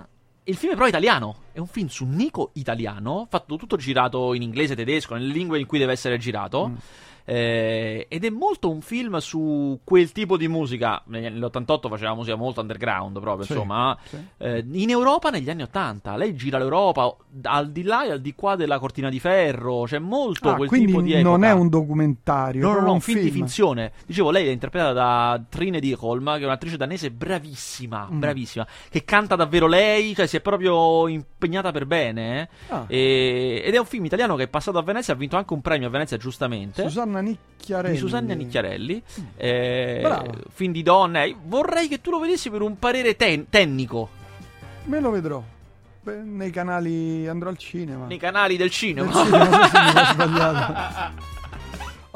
il 0.43 0.55
film 0.55 0.73
è 0.73 0.75
però 0.75 0.87
italiano. 0.87 1.35
È 1.51 1.57
un 1.57 1.67
film 1.67 1.87
su 1.87 2.05
Nico 2.05 2.51
italiano, 2.53 3.25
fatto 3.27 3.55
tutto 3.55 3.77
girato 3.77 4.35
in 4.35 4.43
inglese 4.43 4.75
tedesco, 4.75 5.15
nelle 5.15 5.33
lingue 5.33 5.59
in 5.59 5.65
cui 5.65 5.79
deve 5.79 5.93
essere 5.93 6.19
girato. 6.19 6.67
Mm. 6.67 6.75
Eh, 7.25 8.05
ed 8.07 8.23
è 8.23 8.29
molto 8.29 8.69
un 8.69 8.81
film 8.81 9.17
su 9.17 9.79
quel 9.83 10.11
tipo 10.11 10.37
di 10.37 10.47
musica. 10.47 11.01
Negli 11.07 11.25
anni 11.25 11.41
88 11.41 11.89
faceva 11.89 12.13
musica 12.13 12.35
molto 12.35 12.61
underground, 12.61 13.19
proprio 13.19 13.45
Sì, 13.45 13.51
insomma. 13.53 13.97
sì. 14.03 14.17
Eh, 14.37 14.63
in 14.73 14.89
Europa 14.89 15.29
negli 15.31 15.49
anni 15.49 15.63
80. 15.63 16.15
Lei 16.15 16.35
gira 16.35 16.57
l'Europa 16.59 17.15
al 17.43 17.71
di 17.71 17.83
là 17.83 18.05
e 18.05 18.11
al 18.11 18.21
di 18.21 18.33
qua 18.35 18.55
della 18.55 18.79
cortina 18.79 19.09
di 19.09 19.19
ferro. 19.19 19.83
C'è 19.85 19.99
molto 19.99 20.49
Ah, 20.49 20.55
quel 20.55 20.69
tipo 20.69 21.01
di 21.01 21.21
non 21.21 21.33
epoca. 21.43 21.47
è 21.47 21.51
un 21.53 21.69
documentario, 21.69 22.61
No, 22.61 22.73
no, 22.73 22.79
no, 22.81 22.85
un 22.87 22.93
un 22.95 22.99
film, 23.01 23.21
di 23.21 23.31
finzione. 23.31 23.91
Dicevo, 24.05 24.29
lei 24.31 24.47
è 24.47 24.51
interpretata 24.51 24.93
da 24.93 25.41
Trine 25.49 25.79
Dicholm, 25.79 26.35
che 26.35 26.41
è 26.41 26.45
un'attrice 26.45 26.77
danese 26.77 27.11
bravissima, 27.11 28.07
Mm. 28.11 28.19
bravissima, 28.19 28.67
che 28.89 29.03
canta 29.03 29.35
davvero 29.35 29.67
lei, 29.67 30.13
cioè 30.15 30.27
si 30.27 30.37
è 30.37 30.41
proprio 30.41 31.07
impegnata 31.07 31.71
per 31.71 31.85
bene. 31.85 32.41
eh. 32.41 32.49
Ah. 32.69 32.85
E- 32.87 33.61
ed 33.65 33.73
è 33.73 33.77
un 33.77 33.85
film 33.85 34.05
italiano 34.05 34.35
che 34.35 34.43
è 34.43 34.47
passato 34.47 34.77
a 34.77 34.81
Venezia, 34.83 35.13
ha 35.13 35.17
vinto 35.17 35.35
anche 35.37 35.53
un 35.53 35.61
premio 35.61 35.87
a 35.87 35.89
Venezia, 35.89 36.17
giustamente. 36.17 36.83
Susanna 36.83 37.14
Nicchiarelli. 37.21 37.93
di 37.93 37.99
Susanna 37.99 38.33
Nicchiarelli, 38.33 39.01
eh, 39.37 39.99
Brava. 40.01 40.31
film 40.53 40.71
di 40.71 40.83
donne. 40.83 41.25
Eh, 41.25 41.35
Vorrei 41.43 41.87
che 41.87 42.01
tu 42.01 42.11
lo 42.11 42.19
vedessi 42.19 42.49
per 42.49 42.61
un 42.61 42.77
parere 42.79 43.15
ten- 43.15 43.49
tecnico 43.49 44.09
Me 44.85 44.99
lo 44.99 45.09
vedrò. 45.09 45.43
Beh, 46.01 46.17
nei 46.17 46.51
canali 46.51 47.27
andrò 47.27 47.49
al 47.49 47.57
cinema. 47.57 48.05
nei 48.05 48.17
canali 48.19 48.57
del 48.57 48.67
Del 48.67 48.75
cinema. 48.75 49.11
cinema, 49.11 49.63
sì, 49.63 49.69
sì, 49.69 49.77
mi 49.81 50.05
sbagliato. 50.13 51.33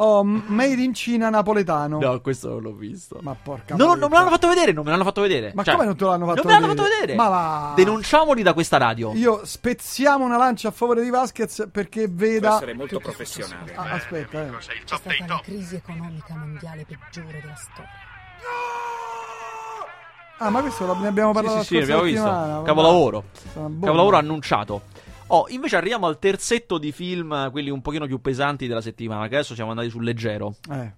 Oh, 0.02 0.24
Made 0.24 0.82
in 0.82 0.94
Cina 0.94 1.30
napoletano. 1.30 2.00
No, 2.00 2.22
questo 2.22 2.48
non 2.48 2.62
l'ho 2.62 2.72
visto. 2.72 3.18
Ma 3.22 3.36
porca 3.36 3.76
No, 3.76 3.88
no, 3.88 3.96
non 3.96 4.10
me 4.10 4.16
l'hanno 4.16 4.30
fatto 4.30 4.48
vedere, 4.48 4.72
non 4.72 4.86
me 4.86 4.92
l'hanno 4.92 5.04
fatto 5.04 5.20
vedere. 5.20 5.52
Ma 5.54 5.62
Cioè, 5.64 5.74
come 5.74 5.86
non 5.88 5.98
te 5.98 6.06
l'hanno 6.06 6.26
fatto 6.26 6.42
Non 6.42 6.46
me 6.46 6.52
l'hanno 6.54 6.68
vedere? 6.68 6.88
fatto 6.88 7.00
vedere. 7.02 7.16
Ma 7.18 7.28
va. 7.28 7.74
Denunciamoli 7.76 8.42
da 8.42 8.54
questa 8.54 8.78
radio. 8.78 9.12
Io 9.14 9.42
spezziamo 9.44 10.24
una 10.24 10.38
lancia 10.38 10.70
a 10.70 10.72
favore 10.72 11.04
di 11.04 11.10
Vasquez 11.10 11.68
perché 11.70 12.08
Può 12.08 12.16
veda. 12.16 12.56
essere 12.56 12.74
molto 12.74 13.00
professionale. 13.00 13.76
Ah, 13.76 13.92
aspetta, 13.92 14.42
eh. 14.42 14.50
C'è 14.86 14.96
stata 14.96 15.14
la 15.28 15.42
crisi 15.44 15.76
economica 15.76 16.34
mondiale 16.34 16.86
peggiore 16.86 17.42
della 17.42 17.56
storia. 17.56 17.90
Ah, 20.42 20.50
ma 20.50 20.62
questo 20.62 20.98
ne 20.98 21.08
abbiamo 21.08 21.34
parlato 21.34 21.58
Sì, 21.60 21.66
sì, 21.66 21.76
sì, 21.76 21.82
abbiamo 21.82 22.04
visto. 22.04 22.62
Capolavoro. 22.64 23.24
Capolavoro 23.54 24.16
annunciato. 24.16 24.84
Oh, 25.32 25.46
invece 25.50 25.76
arriviamo 25.76 26.08
al 26.08 26.18
terzetto 26.18 26.80
di 26.80 26.92
film, 26.92 27.52
quelli 27.52 27.70
un 27.70 27.82
pochino 27.82 28.08
più 28.08 28.20
pesanti 28.20 28.66
della 28.66 28.82
settimana, 28.82 29.28
che 29.28 29.36
adesso 29.36 29.54
siamo 29.54 29.70
andati 29.70 29.90
sul 29.90 30.04
leggero. 30.04 30.56
Eh. 30.72 30.94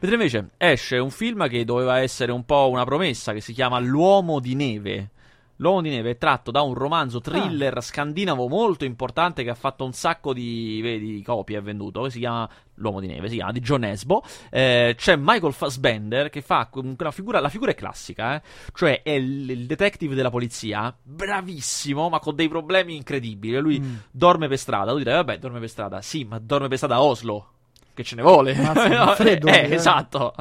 Mentre 0.00 0.12
invece 0.12 0.50
esce 0.56 0.98
un 0.98 1.10
film 1.10 1.48
che 1.48 1.64
doveva 1.64 1.98
essere 1.98 2.30
un 2.30 2.44
po' 2.44 2.68
una 2.70 2.84
promessa, 2.84 3.32
che 3.32 3.40
si 3.40 3.52
chiama 3.52 3.80
L'uomo 3.80 4.38
di 4.38 4.54
neve. 4.54 5.10
L'uomo 5.56 5.80
di 5.80 5.88
neve 5.88 6.10
è 6.10 6.16
tratto 6.16 6.52
da 6.52 6.62
un 6.62 6.74
romanzo 6.74 7.20
thriller 7.20 7.82
scandinavo 7.82 8.46
molto 8.46 8.84
importante 8.84 9.42
che 9.42 9.50
ha 9.50 9.56
fatto 9.56 9.84
un 9.84 9.92
sacco 9.92 10.32
di 10.32 10.78
vedi, 10.80 11.20
copie, 11.22 11.58
è 11.58 11.62
venduto, 11.62 12.02
che 12.02 12.10
si 12.10 12.20
chiama 12.20 12.48
L'uomo 12.78 13.00
di 13.00 13.06
neve, 13.06 13.28
si 13.28 13.36
chiama 13.36 13.52
di 13.52 13.60
John 13.60 13.84
Esbo. 13.84 14.22
Eh, 14.50 14.94
c'è 14.96 15.16
Michael 15.16 15.52
Fassbender 15.52 16.30
che 16.30 16.40
fa 16.42 16.68
una 16.74 17.10
figura, 17.10 17.40
la 17.40 17.48
figura 17.48 17.72
è 17.72 17.74
classica, 17.74 18.36
eh? 18.36 18.42
cioè 18.74 19.02
è 19.02 19.10
il, 19.10 19.50
il 19.50 19.66
detective 19.66 20.14
della 20.14 20.30
polizia, 20.30 20.94
bravissimo, 21.02 22.08
ma 22.08 22.18
con 22.20 22.34
dei 22.34 22.48
problemi 22.48 22.96
incredibili. 22.96 23.58
Lui 23.58 23.80
Mm. 23.80 23.94
dorme 24.10 24.48
per 24.48 24.58
strada, 24.58 24.90
tu 24.92 24.98
direi, 24.98 25.14
vabbè, 25.14 25.38
dorme 25.38 25.60
per 25.60 25.68
strada, 25.68 26.00
sì, 26.02 26.24
ma 26.24 26.38
dorme 26.38 26.68
per 26.68 26.76
strada 26.76 26.96
a 26.96 27.02
Oslo. 27.02 27.52
Che 27.98 28.04
ce 28.04 28.14
ne 28.14 28.22
vuole? 28.22 28.54
Mazza, 28.54 29.06
fa 29.06 29.14
freddo 29.16 29.48
eh, 29.48 29.70
eh. 29.70 29.74
esatto. 29.74 30.32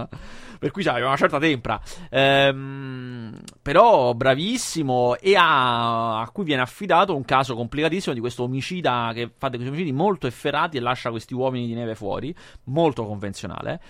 Per 0.59 0.69
cui 0.69 0.83
c'aveva 0.83 1.07
una 1.07 1.17
certa 1.17 1.39
tempra. 1.39 1.81
Ehm, 2.11 3.35
però 3.63 4.13
bravissimo 4.13 5.15
e 5.15 5.35
ha, 5.35 6.19
a 6.21 6.29
cui 6.29 6.43
viene 6.43 6.61
affidato 6.61 7.15
un 7.15 7.25
caso 7.25 7.55
complicatissimo 7.55 8.13
di 8.13 8.19
questo 8.19 8.43
omicida 8.43 9.09
che 9.15 9.31
fa 9.35 9.49
dei 9.49 9.57
questi 9.57 9.75
omicidi 9.75 9.91
molto 9.91 10.27
efferati 10.27 10.77
e 10.77 10.81
lascia 10.81 11.09
questi 11.09 11.33
uomini 11.33 11.65
di 11.65 11.73
neve 11.73 11.95
fuori. 11.95 12.31
Molto 12.65 13.07
convenzionale. 13.07 13.81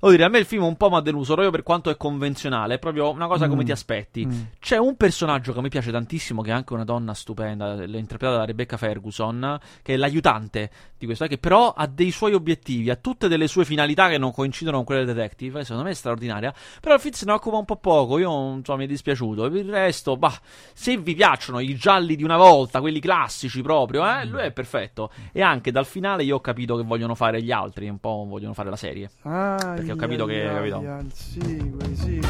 Devo 0.00 0.10
dire, 0.12 0.24
a 0.24 0.28
me 0.28 0.38
il 0.38 0.44
film 0.44 0.64
un 0.64 0.76
po' 0.76 0.88
mi 0.90 0.96
ha 0.96 1.00
deluso, 1.00 1.32
proprio 1.32 1.50
per 1.50 1.62
quanto 1.62 1.90
è 1.90 1.96
convenzionale, 1.96 2.74
è 2.74 2.78
proprio 2.78 3.10
una 3.10 3.26
cosa 3.26 3.48
come 3.48 3.62
Mm. 3.62 3.66
ti 3.66 3.72
aspetti. 3.72 4.26
Mm. 4.26 4.40
C'è 4.60 4.76
un 4.76 4.96
personaggio 4.96 5.52
che 5.52 5.60
mi 5.60 5.68
piace 5.68 5.90
tantissimo, 5.90 6.42
che 6.42 6.50
è 6.50 6.52
anche 6.52 6.72
una 6.74 6.84
donna 6.84 7.14
stupenda, 7.14 7.72
interpretata 7.84 8.36
da 8.38 8.44
Rebecca 8.44 8.76
Ferguson, 8.76 9.58
che 9.82 9.94
è 9.94 9.96
l'aiutante 9.96 10.70
di 10.98 11.06
questo, 11.06 11.26
che 11.26 11.38
però 11.38 11.72
ha 11.76 11.86
dei 11.86 12.10
suoi 12.10 12.34
obiettivi, 12.34 12.90
ha 12.90 12.96
tutte 12.96 13.28
delle 13.28 13.48
sue 13.48 13.64
finalità 13.64 14.08
che 14.08 14.18
non 14.18 14.32
coincidono 14.32 14.76
con 14.78 14.86
quelle 14.86 15.04
del 15.04 15.14
detective, 15.14 15.62
secondo 15.62 15.84
me 15.84 15.90
è 15.90 15.94
straordinaria. 15.94 16.54
Però 16.80 16.94
il 16.94 17.00
film 17.00 17.14
se 17.14 17.24
ne 17.26 17.32
occupa 17.32 17.56
un 17.56 17.64
po' 17.64 17.76
poco, 17.76 18.18
io 18.18 18.54
insomma, 18.54 18.78
mi 18.78 18.84
è 18.84 18.88
dispiaciuto. 18.88 19.42
Per 19.48 19.56
il 19.56 19.70
resto, 19.70 20.16
bah, 20.16 20.38
se 20.72 20.96
vi 20.96 21.14
piacciono 21.14 21.58
i 21.60 21.74
gialli 21.74 22.16
di 22.16 22.22
una 22.24 22.36
volta, 22.36 22.80
quelli 22.80 23.00
classici 23.00 23.60
proprio, 23.62 24.06
eh, 24.06 24.24
lui 24.26 24.40
è 24.42 24.50
perfetto. 24.52 25.10
E 25.32 25.42
anche 25.42 25.70
dal 25.70 25.86
finale 25.86 26.24
io 26.24 26.36
ho 26.36 26.40
capito 26.40 26.76
che 26.76 26.82
vogliono 26.82 27.14
fare 27.14 27.42
gli 27.42 27.50
altri, 27.52 27.88
un 27.88 27.98
po' 27.98 28.24
vogliono 28.28 28.54
fare 28.54 28.70
la 28.70 28.76
serie. 28.76 29.10
Ah, 29.22 29.74
Perché 29.86 29.92
ho 29.92 29.96
capito 29.96 30.26
che- 30.26 30.50
capito? 30.52 30.80
Il 30.80 31.12
sigue, 31.14 31.84
il 31.86 31.96
sigue, 31.96 32.28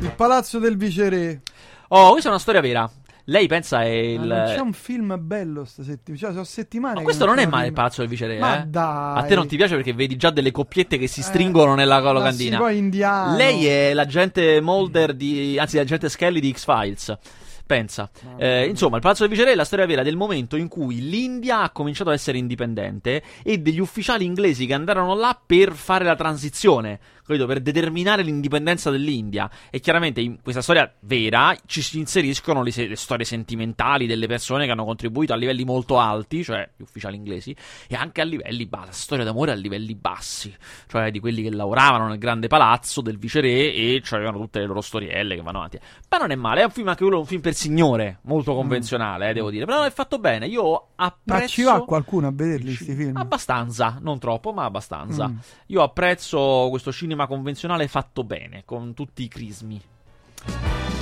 il 0.00 0.12
palazzo 0.14 0.58
del 0.58 0.76
viceré. 0.76 1.40
Oh, 1.88 2.10
questa 2.10 2.28
è 2.28 2.30
una 2.32 2.40
storia 2.40 2.60
vera. 2.60 2.90
Lei 3.24 3.46
pensa 3.46 3.82
è 3.82 3.88
il. 3.88 4.20
Ma 4.26 4.44
non 4.44 4.54
c'è 4.54 4.60
un 4.60 4.72
film 4.72 5.16
bello 5.20 5.64
sta 5.66 5.82
settimana. 5.82 6.18
Cioè, 6.18 6.32
sono 6.32 6.44
settimane. 6.44 6.94
Ma 6.94 7.02
questo 7.02 7.26
non 7.26 7.38
è 7.38 7.46
male 7.46 7.66
il 7.66 7.72
palazzo 7.74 8.00
del 8.00 8.08
viceré, 8.08 8.38
Ma 8.38 8.62
eh? 8.62 8.66
dai. 8.66 9.18
A 9.18 9.22
te 9.24 9.34
non 9.34 9.46
ti 9.46 9.56
piace 9.56 9.74
perché 9.74 9.92
vedi 9.92 10.16
già 10.16 10.30
delle 10.30 10.50
coppiette 10.50 10.96
che 10.96 11.06
si 11.08 11.20
Eh, 11.20 11.24
stringono 11.24 11.74
nella 11.74 12.00
ma 12.00 12.10
locandina. 12.12 12.56
sì, 12.56 12.62
poi 12.62 12.78
indiano. 12.78 13.36
Lei 13.36 13.66
è 13.66 13.92
l'agente 13.92 14.60
Mulder 14.62 15.12
di. 15.14 15.58
anzi, 15.58 15.76
l'agente 15.76 16.08
Skelly 16.08 16.40
di 16.40 16.52
X-Files. 16.52 17.18
Pensa. 17.68 18.08
Eh, 18.38 18.64
insomma, 18.64 18.96
il 18.96 19.02
Palazzo 19.02 19.26
del 19.26 19.30
Viceré 19.30 19.52
è 19.52 19.54
la 19.54 19.66
storia 19.66 19.84
vera 19.84 20.02
del 20.02 20.16
momento 20.16 20.56
in 20.56 20.68
cui 20.68 21.06
l'India 21.06 21.60
ha 21.60 21.70
cominciato 21.70 22.08
a 22.08 22.14
essere 22.14 22.38
indipendente 22.38 23.22
e 23.42 23.58
degli 23.58 23.78
ufficiali 23.78 24.24
inglesi 24.24 24.64
che 24.64 24.72
andarono 24.72 25.14
là 25.14 25.38
per 25.44 25.72
fare 25.72 26.02
la 26.02 26.16
transizione, 26.16 26.98
capito? 27.26 27.44
Per 27.44 27.60
determinare 27.60 28.22
l'indipendenza 28.22 28.90
dell'India. 28.90 29.50
E 29.68 29.80
chiaramente 29.80 30.22
in 30.22 30.40
questa 30.40 30.62
storia 30.62 30.90
vera 31.00 31.54
ci 31.66 31.82
si 31.82 31.98
inseriscono 31.98 32.62
le, 32.62 32.70
se- 32.70 32.86
le 32.86 32.96
storie 32.96 33.26
sentimentali 33.26 34.06
delle 34.06 34.26
persone 34.26 34.64
che 34.64 34.70
hanno 34.70 34.86
contribuito 34.86 35.34
a 35.34 35.36
livelli 35.36 35.64
molto 35.64 35.98
alti, 35.98 36.42
cioè 36.42 36.66
gli 36.74 36.80
ufficiali 36.80 37.16
inglesi, 37.16 37.54
e 37.86 37.94
anche 37.94 38.22
a 38.22 38.24
livelli 38.24 38.64
bassi, 38.64 38.86
la 38.86 38.92
storia 38.92 39.24
d'amore 39.26 39.52
a 39.52 39.56
livelli 39.56 39.94
bassi, 39.94 40.56
cioè 40.86 41.10
di 41.10 41.20
quelli 41.20 41.42
che 41.42 41.50
lavoravano 41.50 42.08
nel 42.08 42.18
grande 42.18 42.46
palazzo 42.46 43.02
del 43.02 43.18
viceré 43.18 43.74
e 43.74 44.00
cioè 44.02 44.20
avevano 44.20 44.42
tutte 44.42 44.60
le 44.60 44.64
loro 44.64 44.80
storielle 44.80 45.34
che 45.34 45.42
vanno 45.42 45.58
avanti. 45.58 45.78
Ma 46.08 46.16
non 46.16 46.30
è 46.30 46.34
male, 46.34 46.62
è 46.62 46.64
un 46.64 46.70
film 46.70 46.88
anche 46.88 47.02
quello 47.02 47.18
un 47.18 47.26
film 47.26 47.42
per 47.42 47.56
signore, 47.58 48.20
molto 48.22 48.54
convenzionale, 48.54 49.30
eh, 49.30 49.32
devo 49.32 49.50
dire, 49.50 49.64
però 49.64 49.82
è 49.82 49.90
fatto 49.90 50.20
bene. 50.20 50.46
Io 50.46 50.90
apprezzo 50.94 51.40
Ma 51.40 51.46
ci 51.48 51.62
va 51.62 51.84
qualcuno 51.84 52.28
a 52.28 52.32
vederli 52.32 52.72
sti 52.72 52.94
film? 52.94 53.16
Abbastanza, 53.16 53.98
non 54.00 54.20
troppo, 54.20 54.52
ma 54.52 54.64
abbastanza. 54.64 55.26
Mm. 55.26 55.36
Io 55.66 55.82
apprezzo 55.82 56.68
questo 56.70 56.92
cinema 56.92 57.26
convenzionale 57.26 57.88
fatto 57.88 58.22
bene, 58.22 58.62
con 58.64 58.94
tutti 58.94 59.24
i 59.24 59.28
crismi. 59.28 59.80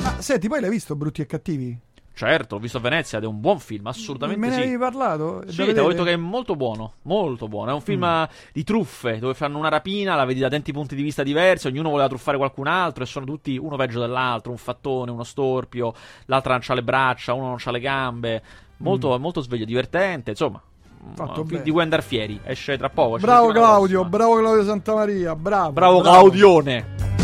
Ma 0.03 0.21
senti, 0.21 0.49
poi 0.49 0.61
l'hai 0.61 0.71
visto 0.71 0.97
Brutti 0.97 1.21
e 1.21 1.27
Cattivi? 1.27 1.79
Certo, 2.19 2.55
l'ho 2.55 2.61
visto 2.63 2.79
a 2.79 2.81
Venezia 2.81 3.19
ed 3.19 3.25
è 3.25 3.27
un 3.27 3.41
buon 3.41 3.59
film, 3.59 3.87
assolutamente 3.89 4.41
Me 4.41 4.49
ne 4.49 4.55
sì. 4.55 4.61
avevi 4.63 4.79
parlato? 4.79 5.43
Sì, 5.49 5.55
ti 5.57 5.61
avevo 5.61 5.67
vedere? 5.67 5.89
detto 5.93 6.03
che 6.05 6.13
è 6.15 6.17
molto 6.17 6.57
buono, 6.57 6.95
molto 7.03 7.47
buono. 7.47 7.73
È 7.73 7.75
un 7.75 7.83
film 7.83 8.05
Mm. 8.07 8.25
di 8.55 8.65
truffe 8.65 9.19
dove 9.19 9.35
fanno 9.35 9.59
una 9.59 9.69
rapina, 9.69 10.15
la 10.15 10.25
vedi 10.25 10.41
da 10.41 10.49
tanti 10.49 10.73
punti 10.73 10.95
di 10.95 11.03
vista 11.03 11.23
diversi, 11.23 11.67
ognuno 11.67 11.91
voleva 11.91 12.09
truffare 12.09 12.39
qualcun 12.39 12.69
altro 12.69 13.03
e 13.03 13.07
sono 13.07 13.27
tutti 13.27 13.59
uno 13.59 13.77
peggio 13.77 14.01
dell'altro, 14.01 14.51
un 14.51 14.57
fattone, 14.57 15.11
uno 15.11 15.25
storpio, 15.25 15.93
l'altra 16.25 16.53
non 16.55 16.63
ha 16.67 16.73
le 16.75 16.83
braccia, 16.83 17.35
uno 17.35 17.49
non 17.49 17.59
ha 17.63 17.71
le 17.71 17.81
gambe. 17.81 18.43
Molto, 18.79 19.19
molto 19.19 19.43
sveglio, 19.43 19.67
divertente, 19.67 20.31
insomma. 20.31 20.59
Mm. 21.07 21.13
Fatto 21.17 21.43
un 21.43 21.47
film 21.47 21.63
di 21.63 21.71
cui 21.71 21.83
andare 21.83 22.01
fieri, 22.01 22.41
esce 22.45 22.79
tra 22.79 22.89
poco. 22.89 23.17
esce 23.17 23.27
Bravo 23.27 23.49
Claudio, 23.53 24.01
prossima. 24.01 24.09
bravo 24.09 24.37
Claudio 24.39 24.65
Santamaria, 24.65 25.37
bravo. 25.37 25.73
Bravo 25.73 26.01
Claudione. 26.01 27.16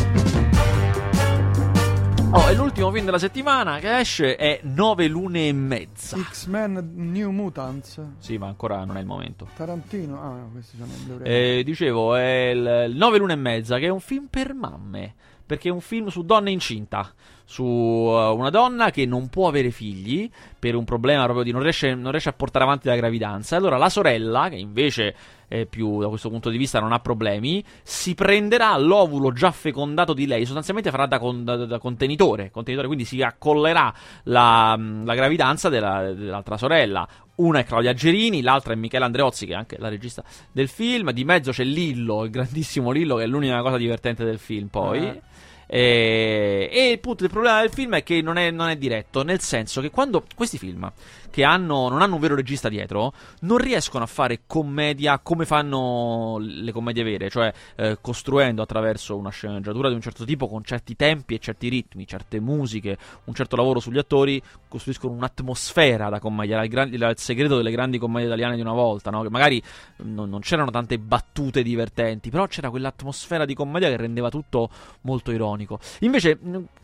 Oh, 2.35 2.49
e 2.49 2.55
l'ultimo 2.55 2.91
film 2.91 3.05
della 3.05 3.19
settimana 3.19 3.79
che 3.79 3.99
esce 3.99 4.37
è 4.37 4.61
Nove 4.63 5.07
lune 5.07 5.49
e 5.49 5.53
mezza. 5.53 6.17
X-Men 6.17 6.93
New 6.95 7.31
Mutants. 7.31 8.01
Sì, 8.21 8.39
ma 8.39 8.47
ancora 8.47 8.83
non 8.87 8.97
è 8.97 9.01
il 9.01 9.07
momento. 9.07 9.49
Tarantino. 9.55 10.19
Ah, 10.19 10.29
no, 10.29 10.49
questi 10.51 10.79
sono 10.79 11.23
i. 11.25 11.29
Eh, 11.29 11.63
dicevo, 11.63 12.15
è 12.15 12.53
il, 12.55 12.97
9 12.97 13.19
lune 13.19 13.35
e 13.35 13.37
mezza, 13.37 13.77
che 13.77 13.85
è 13.85 13.91
un 13.91 14.01
film 14.01 14.29
per 14.31 14.55
mamme. 14.55 15.15
Perché 15.45 15.69
è 15.69 15.73
un 15.73 15.83
film 15.83 16.07
su 16.07 16.23
donne 16.23 16.51
incinta. 16.51 17.13
Su 17.45 17.65
uh, 17.65 18.35
una 18.35 18.49
donna 18.49 18.91
che 18.91 19.05
non 19.05 19.29
può 19.29 19.47
avere 19.47 19.71
figli 19.71 20.31
per 20.59 20.75
un 20.75 20.85
problema 20.85 21.25
proprio 21.25 21.45
di 21.45 21.51
non 21.51 21.61
riesce, 21.61 21.95
non 21.95 22.13
riesce 22.13 22.31
a 22.31 22.33
portare 22.33 22.65
avanti 22.65 22.89
la 22.89 22.97
gravidanza. 22.97 23.57
Allora 23.57 23.77
la 23.77 23.91
sorella, 23.91 24.49
che 24.49 24.57
invece 24.57 25.15
è 25.53 25.67
più 25.67 26.01
da 26.01 26.09
questo 26.09 26.31
punto 26.31 26.49
di 26.49 26.57
vista 26.57 26.81
non 26.81 26.93
ha 26.93 26.99
problemi, 26.99 27.63
si 27.83 28.15
prenderà 28.15 28.75
l'ovulo 28.79 29.33
già 29.33 29.51
fecondato 29.51 30.15
di 30.15 30.27
lei. 30.27 30.47
Sostanzialmente 30.47 30.91
farà 30.91 31.07
da, 31.07 31.19
con- 31.19 31.45
da- 31.45 31.67
da 31.67 31.79
contenitore, 31.79 32.51
contenitore, 32.51 32.87
quindi 32.87 33.05
si 33.05 33.21
accollerà 33.21 33.93
la, 34.25 34.79
la 35.05 35.15
gravidanza 35.15 35.69
della- 35.69 36.13
dell'altra 36.15 36.57
sorella. 36.57 37.07
Una 37.35 37.59
è 37.59 37.65
Claudia 37.65 37.93
Gerini, 37.93 38.41
l'altra 38.41 38.73
è 38.73 38.77
Michela 38.77 39.05
Andreozzi, 39.05 39.45
che 39.45 39.53
è 39.53 39.57
anche 39.57 39.77
la 39.79 39.89
regista 39.89 40.25
del 40.51 40.69
film. 40.69 41.11
Di 41.13 41.25
mezzo 41.25 41.51
c'è 41.51 41.65
Lillo, 41.65 42.25
il 42.25 42.31
grandissimo 42.31 42.91
Lillo, 42.91 43.17
che 43.17 43.25
è 43.25 43.27
l'unica 43.27 43.61
cosa 43.61 43.77
divertente 43.77 44.25
del 44.25 44.39
film. 44.39 44.69
Poi. 44.69 45.07
Eh. 45.07 45.21
E, 45.67 46.69
e 46.71 46.93
appunto 46.93 47.25
il 47.25 47.31
problema 47.31 47.61
del 47.63 47.71
film 47.71 47.95
è 47.95 48.03
che 48.03 48.21
non 48.21 48.37
è, 48.37 48.51
non 48.51 48.69
è 48.69 48.77
diretto, 48.77 49.23
nel 49.23 49.41
senso 49.41 49.81
che 49.81 49.91
quando 49.91 50.23
questi 50.35 50.59
film 50.59 50.91
che 51.33 51.45
hanno, 51.45 51.89
non 51.89 52.03
hanno 52.03 52.17
un 52.17 52.21
vero 52.21 52.35
regista 52.35 52.69
dietro, 52.69 53.15
non 53.41 53.57
riescono 53.57 54.05
a 54.05 54.07
fare 54.07 54.43
commedia 54.47 55.19
come 55.19 55.47
fanno 55.47 56.37
le 56.39 56.71
commedie 56.73 57.03
vere, 57.03 57.31
cioè 57.31 57.51
eh, 57.77 57.97
costruendo 58.03 58.61
attraverso 58.61 59.17
una 59.17 59.31
sceneggiatura 59.31 59.89
di 59.89 59.95
un 59.95 60.03
certo 60.03 60.27
tipo, 60.27 60.47
con 60.47 60.63
certi 60.63 60.95
tempi 60.95 61.35
e 61.35 61.39
certi 61.39 61.71
ritmi, 61.71 62.07
certe 62.07 62.39
musiche, 62.39 62.99
un 63.25 63.35
certo 63.35 63.57
lavoro 63.57 63.81
sugli 63.81 63.97
attori, 63.97 64.41
costruiscono 64.69 65.15
un'atmosfera 65.15 66.11
da 66.11 66.21
commedia. 66.21 66.57
Era 66.57 66.65
il, 66.65 66.71
gran- 66.71 66.93
il 66.93 67.13
segreto 67.17 67.57
delle 67.57 67.71
grandi 67.71 67.97
commedie 67.97 68.27
italiane 68.27 68.55
di 68.57 68.61
una 68.61 68.75
volta, 68.75 69.11
no? 69.11 69.23
che 69.23 69.31
magari 69.31 69.61
non, 70.03 70.29
non 70.29 70.41
c'erano 70.41 70.71
tante 70.71 70.99
battute 70.99 71.63
divertenti, 71.63 72.29
però 72.29 72.47
c'era 72.47 72.69
quell'atmosfera 72.69 73.47
di 73.47 73.55
commedia 73.55 73.89
che 73.89 73.97
rendeva 73.97 74.29
tutto 74.29 74.69
molto 75.03 75.33
ironico. 75.33 75.79
Invece, 76.01 76.39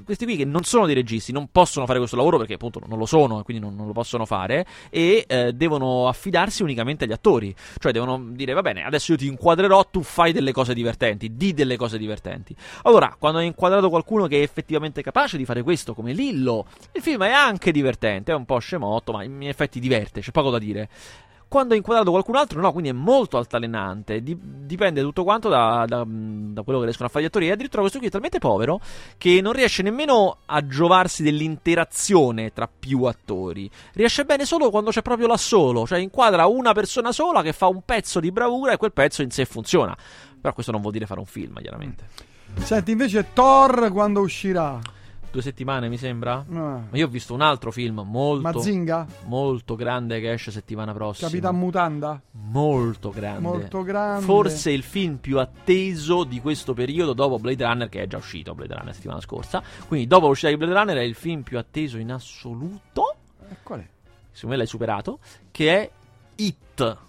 questi 0.05 0.24
qui 0.24 0.36
che 0.36 0.46
non 0.46 0.62
sono 0.62 0.86
dei 0.86 0.94
registi, 0.94 1.32
non 1.32 1.49
possono 1.53 1.84
fare 1.84 1.99
questo 1.99 2.16
lavoro 2.16 2.38
perché 2.38 2.55
appunto 2.55 2.80
non 2.86 2.99
lo 2.99 3.05
sono 3.05 3.40
e 3.40 3.42
quindi 3.42 3.62
non, 3.62 3.76
non 3.76 3.86
lo 3.86 3.92
possono 3.92 4.24
fare 4.24 4.38
e 4.91 5.24
eh, 5.26 5.53
devono 5.53 6.09
affidarsi 6.09 6.62
unicamente 6.62 7.05
agli 7.05 7.12
attori. 7.12 7.55
Cioè 7.78 7.93
devono 7.93 8.22
dire 8.30 8.53
va 8.53 8.62
bene, 8.62 8.84
adesso 8.84 9.12
io 9.12 9.18
ti 9.18 9.26
inquadrerò, 9.26 9.84
tu 9.91 10.03
fai 10.03 10.32
delle 10.32 10.53
cose 10.53 10.74
divertenti, 10.74 11.36
di 11.36 11.55
delle 11.55 11.76
cose 11.76 11.99
divertenti. 11.99 12.55
Allora, 12.82 13.16
quando 13.18 13.39
hai 13.39 13.47
inquadrato 13.47 13.89
qualcuno 13.89 14.26
che 14.26 14.39
è 14.39 14.43
effettivamente 14.43 15.03
capace 15.03 15.36
di 15.36 15.45
fare 15.45 15.62
questo, 15.62 15.95
come 15.95 16.12
Lillo, 16.12 16.66
il 16.93 17.03
film 17.03 17.24
è 17.24 17.30
anche 17.30 17.72
divertente, 17.72 18.32
è 18.32 18.34
un 18.34 18.45
po' 18.45 18.59
scemotto, 18.59 19.12
ma 19.12 19.22
in 19.24 19.49
effetti 19.49 19.80
diverte, 19.80 20.20
c'è 20.20 20.30
poco 20.30 20.51
da 20.51 20.59
dire. 20.59 20.89
Quando 21.49 21.72
è 21.72 21.76
inquadrato 21.78 22.11
qualcun 22.11 22.36
altro, 22.36 22.61
no, 22.61 22.72
quindi 22.72 22.90
è 22.90 22.92
molto 22.92 23.38
altalenante. 23.38 24.22
Di- 24.22 24.38
dipende 24.38 25.01
tutto 25.01 25.24
quanto 25.24 25.49
da, 25.49 25.84
da, 25.88 26.05
da, 26.07 26.62
quello 26.62 26.78
che 26.78 26.84
riescono 26.84 27.09
a 27.09 27.11
fare 27.11 27.24
gli 27.24 27.26
attori. 27.28 27.49
E 27.49 27.53
addirittura 27.53 27.80
questo 27.80 27.99
qui 27.99 28.09
è 28.09 28.11
talmente 28.11 28.38
povero 28.38 28.80
che 29.16 29.40
non 29.40 29.55
riesce 29.55 29.82
nemmeno 29.82 30.38
a 30.44 30.66
giovarsi 30.66 31.22
dell'interazione 31.22 32.53
tra 32.53 32.68
più 32.68 33.05
attori. 33.05 33.70
Riesce 33.94 34.24
bene 34.26 34.44
solo 34.44 34.68
quando 34.68 34.90
c'è 34.90 35.01
proprio 35.01 35.26
l'assolo, 35.26 35.86
cioè 35.86 35.99
inquadra 35.99 36.46
una 36.46 36.74
persona 36.74 37.12
sola 37.12 37.40
che 37.40 37.55
fa 37.55 37.66
un 37.66 37.82
pezzo 37.82 38.20
di 38.20 38.30
bravura 38.30 38.72
e 38.72 38.76
quel 38.76 38.92
pezzo 38.92 39.22
in 39.22 39.30
sé 39.30 39.46
funziona. 39.46 39.96
Però 40.40 40.53
questo 40.53 40.70
non 40.70 40.82
vuol 40.82 40.92
dire 40.92 41.07
fare 41.07 41.20
un 41.20 41.26
film, 41.26 41.59
chiaramente. 41.61 42.07
Senti, 42.57 42.90
invece 42.90 43.32
Thor 43.32 43.90
quando 43.90 44.20
uscirà? 44.20 44.78
Due 45.31 45.43
settimane, 45.43 45.89
mi 45.89 45.97
sembra. 45.97 46.45
Eh. 46.49 46.55
Ma 46.55 46.89
io 46.93 47.07
ho 47.07 47.09
visto 47.09 47.35
un 47.35 47.41
altro 47.41 47.70
film 47.70 48.03
molto, 48.05 48.59
Mazinga? 48.59 49.07
molto 49.26 49.76
grande 49.76 50.20
che 50.20 50.33
esce 50.33 50.51
settimana 50.51 50.93
prossima. 50.93 51.29
Capitan 51.29 51.57
Mutanda? 51.57 52.20
Molto 52.33 53.11
grande. 53.11 53.41
Molto 53.41 53.83
grande. 53.83 54.24
Forse 54.24 54.70
il 54.70 54.83
film 54.83 55.16
più 55.16 55.39
atteso 55.39 56.24
di 56.24 56.41
questo 56.41 56.74
periodo 56.74 57.12
dopo 57.12 57.39
Blade 57.39 57.64
Runner, 57.64 57.89
che 57.89 58.03
è 58.03 58.07
già 58.07 58.16
uscito 58.16 58.55
Blade 58.55 58.72
Runner 58.72 58.89
la 58.89 58.95
settimana 58.95 59.20
scorsa. 59.20 59.62
Quindi 59.87 60.07
dopo 60.07 60.29
l'uscita 60.29 60.49
di 60.49 60.57
Blade 60.57 60.74
Runner 60.74 60.97
è 60.97 61.03
il 61.03 61.14
film 61.14 61.43
più 61.43 61.59
atteso 61.59 61.99
in 61.99 62.12
assoluto. 62.12 63.16
E 63.49 63.57
qual 63.62 63.81
è? 63.81 63.87
Secondo 64.31 64.55
me 64.55 64.57
l'hai 64.57 64.66
superato. 64.66 65.18
Che 65.51 65.74
è 65.74 65.91
It. 66.37 67.07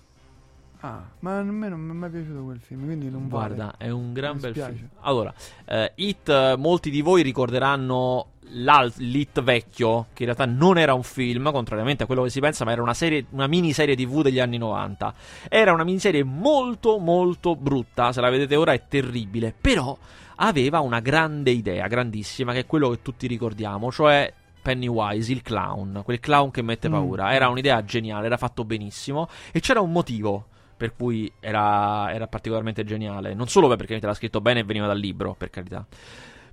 Ah, 0.82 1.04
ma 1.20 1.40
a 1.40 1.44
me 1.44 1.68
non 1.68 1.80
mi 1.82 1.92
è 1.92 1.94
mai 1.94 2.10
piaciuto 2.10 2.44
quel 2.44 2.60
film, 2.60 2.86
quindi 2.86 3.10
non 3.10 3.28
Guarda, 3.28 3.66
vale. 3.66 3.76
è 3.78 3.90
un 3.90 4.14
gran 4.14 4.36
Mi 4.36 4.40
bel 4.42 4.52
spiace. 4.54 4.74
film. 4.74 4.88
Allora, 5.02 5.34
eh, 5.66 5.92
It, 5.96 6.56
molti 6.56 6.90
di 6.90 7.02
voi 7.02 7.22
ricorderanno 7.22 8.28
l'It 8.52 9.42
vecchio, 9.42 10.08
che 10.14 10.24
in 10.24 10.34
realtà 10.34 10.46
non 10.46 10.78
era 10.78 10.94
un 10.94 11.04
film, 11.04 11.52
contrariamente 11.52 12.04
a 12.04 12.06
quello 12.06 12.24
che 12.24 12.30
si 12.30 12.40
pensa, 12.40 12.64
ma 12.66 12.72
era 12.72 12.82
una, 12.82 12.94
serie, 12.94 13.26
una 13.32 13.48
miniserie 13.48 13.96
TV 13.96 14.22
degli 14.24 14.40
anni 14.40 14.58
90. 14.58 15.14
Era 15.50 15.74
una 15.74 15.84
miniserie 15.84 16.24
molto, 16.24 16.98
molto 16.98 17.56
brutta. 17.56 18.12
Se 18.14 18.22
la 18.22 18.30
vedete 18.30 18.56
ora 18.56 18.72
è 18.74 18.88
terribile. 18.88 19.54
Però 19.60 19.96
aveva 20.38 20.80
una 20.80 21.00
grande 21.02 21.52
idea, 21.52 21.86
grandissima, 21.88 22.54
che 22.54 22.60
è 22.60 22.66
quello 22.66 22.90
che 22.90 23.02
tutti 23.02 23.28
ricordiamo, 23.28 23.92
cioè 23.92 24.34
Pennywise, 24.62 25.32
il 25.32 25.42
clown, 25.42 26.02
quel 26.04 26.20
clown 26.20 26.50
che 26.52 26.62
mette 26.62 26.88
Mm. 26.88 26.92
paura. 26.94 27.34
Era 27.34 27.50
un'idea 27.50 27.84
geniale, 27.84 28.26
era 28.28 28.38
fatto 28.38 28.64
benissimo 28.64 29.28
e 29.52 29.60
c'era 29.60 29.82
un 29.82 29.92
motivo 29.92 30.46
per 30.80 30.96
cui 30.96 31.30
era, 31.42 32.10
era 32.14 32.26
particolarmente 32.28 32.86
geniale. 32.86 33.34
Non 33.34 33.50
solo 33.50 33.68
perché 33.76 33.96
era 33.96 34.14
scritto 34.14 34.40
bene 34.40 34.62
e 34.62 34.64
veniva 34.64 34.88
dal 34.88 34.98
libro, 34.98 35.36
per 35.38 35.50
carità. 35.50 35.86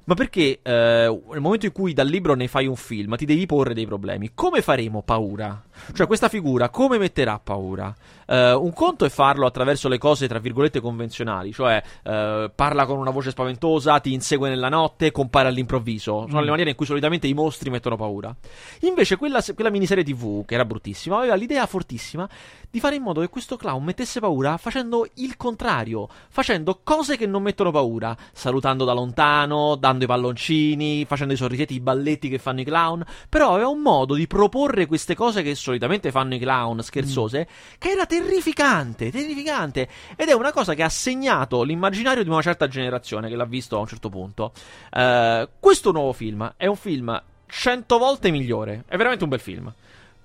Ma 0.02 0.14
perché 0.14 0.58
eh, 0.62 1.20
nel 1.30 1.40
momento 1.40 1.66
in 1.66 1.72
cui 1.72 1.92
dal 1.92 2.08
libro 2.08 2.34
ne 2.34 2.48
fai 2.48 2.66
un 2.66 2.74
film, 2.74 3.14
ti 3.14 3.24
devi 3.24 3.46
porre 3.46 3.72
dei 3.72 3.86
problemi. 3.86 4.32
Come 4.34 4.62
faremo 4.62 5.02
paura? 5.02 5.62
Cioè, 5.92 6.06
questa 6.06 6.28
figura 6.28 6.68
come 6.68 6.98
metterà 6.98 7.38
paura? 7.38 7.94
Eh, 8.26 8.52
un 8.52 8.72
conto 8.72 9.04
è 9.04 9.08
farlo 9.08 9.46
attraverso 9.46 9.88
le 9.88 9.98
cose, 9.98 10.28
tra 10.28 10.38
virgolette, 10.38 10.80
convenzionali, 10.80 11.52
cioè 11.52 11.82
eh, 12.02 12.50
parla 12.54 12.86
con 12.86 12.98
una 12.98 13.10
voce 13.10 13.30
spaventosa, 13.30 14.00
ti 14.00 14.12
insegue 14.12 14.48
nella 14.48 14.68
notte, 14.68 15.12
compare 15.12 15.48
all'improvviso. 15.48 16.26
Sono 16.28 16.40
le 16.40 16.50
maniere 16.50 16.70
in 16.70 16.76
cui 16.76 16.86
solitamente 16.86 17.26
i 17.26 17.34
mostri 17.34 17.70
mettono 17.70 17.96
paura. 17.96 18.34
Invece, 18.80 19.16
quella, 19.16 19.42
quella 19.54 19.70
miniserie 19.70 20.04
TV, 20.04 20.44
che 20.44 20.54
era 20.54 20.64
bruttissima, 20.64 21.18
aveva 21.18 21.34
l'idea 21.34 21.66
fortissima 21.66 22.28
di 22.70 22.80
fare 22.80 22.96
in 22.96 23.02
modo 23.02 23.20
che 23.20 23.28
questo 23.28 23.56
clown 23.56 23.82
mettesse 23.82 24.20
paura 24.20 24.56
facendo 24.56 25.08
il 25.14 25.36
contrario, 25.36 26.08
facendo 26.28 26.80
cose 26.82 27.16
che 27.16 27.26
non 27.26 27.42
mettono 27.42 27.70
paura, 27.70 28.16
salutando 28.32 28.84
da 28.84 28.92
lontano, 28.92 29.76
dando 29.76 30.04
i 30.04 30.06
palloncini, 30.06 31.04
facendo 31.04 31.32
i 31.32 31.36
sorrisetti, 31.36 31.74
i 31.74 31.80
balletti 31.80 32.28
che 32.28 32.38
fanno 32.38 32.60
i 32.60 32.64
clown, 32.64 33.04
però 33.28 33.54
aveva 33.54 33.68
un 33.68 33.80
modo 33.80 34.14
di 34.14 34.26
proporre 34.26 34.86
queste 34.86 35.14
cose 35.14 35.42
che 35.42 35.54
solitamente 35.66 36.12
fanno 36.12 36.36
i 36.36 36.38
clown 36.38 36.80
scherzose, 36.80 37.48
che 37.78 37.90
era 37.90 38.06
terrificante, 38.06 39.10
terrificante, 39.10 39.88
ed 40.14 40.28
è 40.28 40.32
una 40.32 40.52
cosa 40.52 40.74
che 40.74 40.84
ha 40.84 40.88
segnato 40.88 41.64
l'immaginario 41.64 42.22
di 42.22 42.28
una 42.28 42.40
certa 42.40 42.68
generazione 42.68 43.28
che 43.28 43.34
l'ha 43.34 43.44
visto 43.44 43.76
a 43.76 43.80
un 43.80 43.86
certo 43.88 44.08
punto. 44.08 44.52
Eh, 44.92 45.48
questo 45.58 45.90
nuovo 45.90 46.12
film 46.12 46.54
è 46.56 46.66
un 46.66 46.76
film 46.76 47.20
cento 47.46 47.98
volte 47.98 48.30
migliore, 48.30 48.84
è 48.86 48.96
veramente 48.96 49.24
un 49.24 49.30
bel 49.30 49.40
film. 49.40 49.72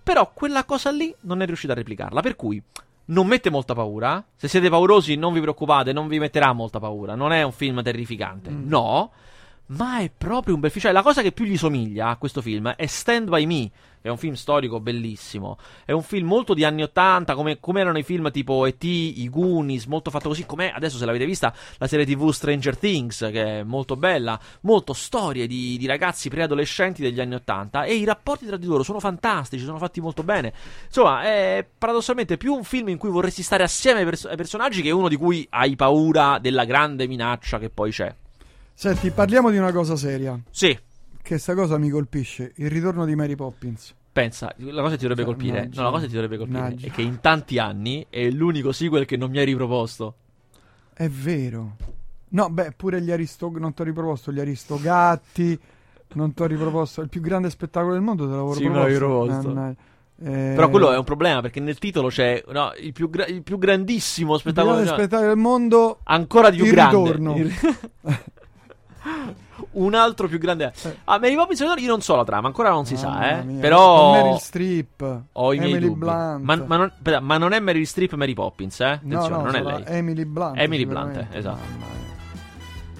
Però 0.03 0.31
quella 0.33 0.63
cosa 0.63 0.91
lì 0.91 1.13
non 1.21 1.41
è 1.41 1.45
riuscita 1.45 1.73
a 1.73 1.75
replicarla. 1.75 2.21
Per 2.21 2.35
cui 2.35 2.61
non 3.05 3.27
mette 3.27 3.49
molta 3.49 3.73
paura. 3.73 4.23
Se 4.35 4.47
siete 4.47 4.69
paurosi, 4.69 5.15
non 5.15 5.33
vi 5.33 5.41
preoccupate, 5.41 5.93
non 5.93 6.07
vi 6.07 6.19
metterà 6.19 6.53
molta 6.53 6.79
paura. 6.79 7.15
Non 7.15 7.31
è 7.31 7.43
un 7.43 7.51
film 7.51 7.81
terrificante. 7.83 8.49
No. 8.49 9.11
Ma 9.71 9.99
è 9.99 10.11
proprio 10.15 10.55
un 10.55 10.59
bel 10.59 10.69
film. 10.69 10.83
Cioè, 10.83 10.91
la 10.91 11.01
cosa 11.01 11.21
che 11.21 11.31
più 11.31 11.45
gli 11.45 11.57
somiglia 11.57 12.09
a 12.09 12.17
questo 12.17 12.41
film 12.41 12.73
è 12.75 12.85
Stand 12.87 13.29
By 13.29 13.45
Me, 13.45 13.71
che 14.01 14.07
è 14.07 14.09
un 14.09 14.17
film 14.17 14.33
storico 14.33 14.81
bellissimo. 14.81 15.57
È 15.85 15.93
un 15.93 16.03
film 16.03 16.27
molto 16.27 16.53
di 16.53 16.65
anni 16.65 16.83
80, 16.83 17.35
come, 17.35 17.59
come 17.61 17.79
erano 17.79 17.97
i 17.97 18.03
film 18.03 18.31
tipo 18.31 18.65
E.T., 18.65 18.83
i 18.83 19.29
Goonies, 19.29 19.85
molto 19.85 20.09
fatto 20.09 20.27
così. 20.27 20.45
Com'è 20.45 20.73
adesso, 20.75 20.97
se 20.97 21.05
l'avete 21.05 21.25
vista, 21.25 21.53
la 21.77 21.87
serie 21.87 22.05
TV 22.05 22.31
Stranger 22.31 22.75
Things, 22.75 23.29
che 23.31 23.59
è 23.59 23.63
molto 23.63 23.95
bella. 23.95 24.37
Molto 24.61 24.91
storie 24.91 25.47
di, 25.47 25.77
di 25.77 25.85
ragazzi 25.85 26.27
preadolescenti 26.27 27.01
degli 27.01 27.21
anni 27.21 27.35
80. 27.35 27.83
E 27.83 27.93
i 27.93 28.03
rapporti 28.03 28.45
tra 28.45 28.57
di 28.57 28.65
loro 28.65 28.83
sono 28.83 28.99
fantastici, 28.99 29.63
sono 29.63 29.77
fatti 29.77 30.01
molto 30.01 30.23
bene. 30.23 30.51
Insomma, 30.87 31.23
è 31.23 31.65
paradossalmente 31.77 32.35
più 32.35 32.53
un 32.53 32.65
film 32.65 32.89
in 32.89 32.97
cui 32.97 33.09
vorresti 33.09 33.41
stare 33.41 33.63
assieme 33.63 33.99
ai, 33.99 34.05
pers- 34.05 34.25
ai 34.25 34.35
personaggi 34.35 34.81
che 34.81 34.91
uno 34.91 35.07
di 35.07 35.15
cui 35.15 35.47
hai 35.49 35.77
paura 35.77 36.39
della 36.39 36.65
grande 36.65 37.07
minaccia 37.07 37.57
che 37.57 37.69
poi 37.69 37.91
c'è. 37.91 38.13
Senti, 38.73 39.11
parliamo 39.11 39.49
di 39.51 39.57
una 39.57 39.71
cosa 39.71 39.95
seria. 39.95 40.39
Sì. 40.49 40.77
Che 41.21 41.37
sta 41.37 41.53
cosa 41.53 41.77
mi 41.77 41.89
colpisce. 41.89 42.51
Il 42.55 42.69
ritorno 42.69 43.05
di 43.05 43.15
Mary 43.15 43.35
Poppins. 43.35 43.93
Pensa, 44.11 44.53
la 44.57 44.81
cosa 44.81 44.91
che 44.95 44.97
ti 44.97 45.07
dovrebbe 45.07 45.23
colpire. 45.23 45.53
Mannaggia. 45.59 45.77
No, 45.81 45.85
la 45.85 45.91
cosa 45.91 46.01
che 46.03 46.07
ti 46.09 46.13
dovrebbe 46.15 46.37
colpire 46.37 46.59
Mannaggia. 46.59 46.87
è 46.87 46.91
che 46.91 47.01
in 47.01 47.19
tanti 47.21 47.59
anni 47.59 48.05
è 48.09 48.29
l'unico 48.29 48.71
sequel 48.71 49.05
che 49.05 49.17
non 49.17 49.29
mi 49.29 49.37
hai 49.37 49.45
riproposto. 49.45 50.15
È 50.93 51.07
vero. 51.07 51.75
No, 52.29 52.49
beh, 52.49 52.73
pure 52.75 53.01
gli 53.01 53.11
Aristo... 53.11 53.51
Non 53.57 53.73
ti 53.73 53.81
ho 53.81 53.85
riproposto 53.85 54.31
gli 54.31 54.39
Aristogatti. 54.39 55.59
Non 56.13 56.33
ti 56.33 56.41
ho 56.41 56.45
riproposto 56.45 57.01
il 57.01 57.07
più 57.09 57.21
grande 57.21 57.49
spettacolo 57.49 57.93
del 57.93 58.01
mondo. 58.01 58.25
Te 58.25 58.31
l'avevo 58.31 58.53
Sì, 58.53 58.67
me 58.67 58.75
l'avevi 58.75 58.93
riproposto. 58.93 59.47
Mannaggia. 59.53 59.79
Eh, 60.23 60.53
Però 60.55 60.69
quello 60.69 60.91
è 60.91 60.97
un 60.97 61.03
problema 61.03 61.41
perché 61.41 61.59
nel 61.59 61.79
titolo 61.79 62.09
c'è 62.09 62.43
no, 62.51 62.73
il, 62.79 62.91
più 62.93 63.09
gra- 63.09 63.25
il 63.25 63.41
più 63.41 63.57
grandissimo 63.57 64.35
il 64.35 64.41
più 64.41 64.51
spettacolo. 64.51 64.81
grande 64.81 64.91
spettacolo 65.01 65.27
del 65.29 65.37
mondo. 65.37 65.99
ancora 66.03 66.49
di 66.51 66.57
più 66.57 66.65
Il 66.65 66.71
grande. 66.71 66.97
ritorno. 66.97 67.37
Il- 67.37 67.51
Un 69.71 69.93
altro 69.93 70.27
più 70.27 70.37
grande. 70.37 70.73
Ah, 71.05 71.19
Mary 71.19 71.35
Poppins 71.35 71.59
io 71.59 71.87
non 71.87 72.01
so 72.01 72.15
la 72.15 72.23
trama, 72.23 72.47
ancora 72.47 72.69
non 72.69 72.85
si 72.85 72.97
sa, 72.97 73.09
Mamma 73.09 73.39
eh. 73.39 73.43
mia. 73.43 73.59
Però 73.61 74.13
Meryl 74.13 74.39
Streep. 74.39 75.21
ho 75.31 75.53
i 75.53 75.57
miei 75.59 75.71
Emily 75.71 75.87
dubbi. 75.87 75.99
Blunt. 75.99 76.43
Ma, 76.43 76.55
ma 76.65 76.77
non, 76.77 76.91
ma 77.21 77.37
non 77.37 77.53
è 77.53 77.59
Meryl 77.59 77.85
Streep 77.85 78.13
Mary 78.13 78.33
Poppins, 78.33 78.79
eh? 78.79 78.99
No, 79.03 79.19
Attenzione, 79.19 79.43
no, 79.43 79.43
non 79.43 79.55
è 79.55 79.61
lei. 79.61 79.83
Emily 79.97 80.25
Blunt. 80.25 80.59
Emily 80.59 80.85
Blunt, 80.85 81.27
esatto. 81.31 82.09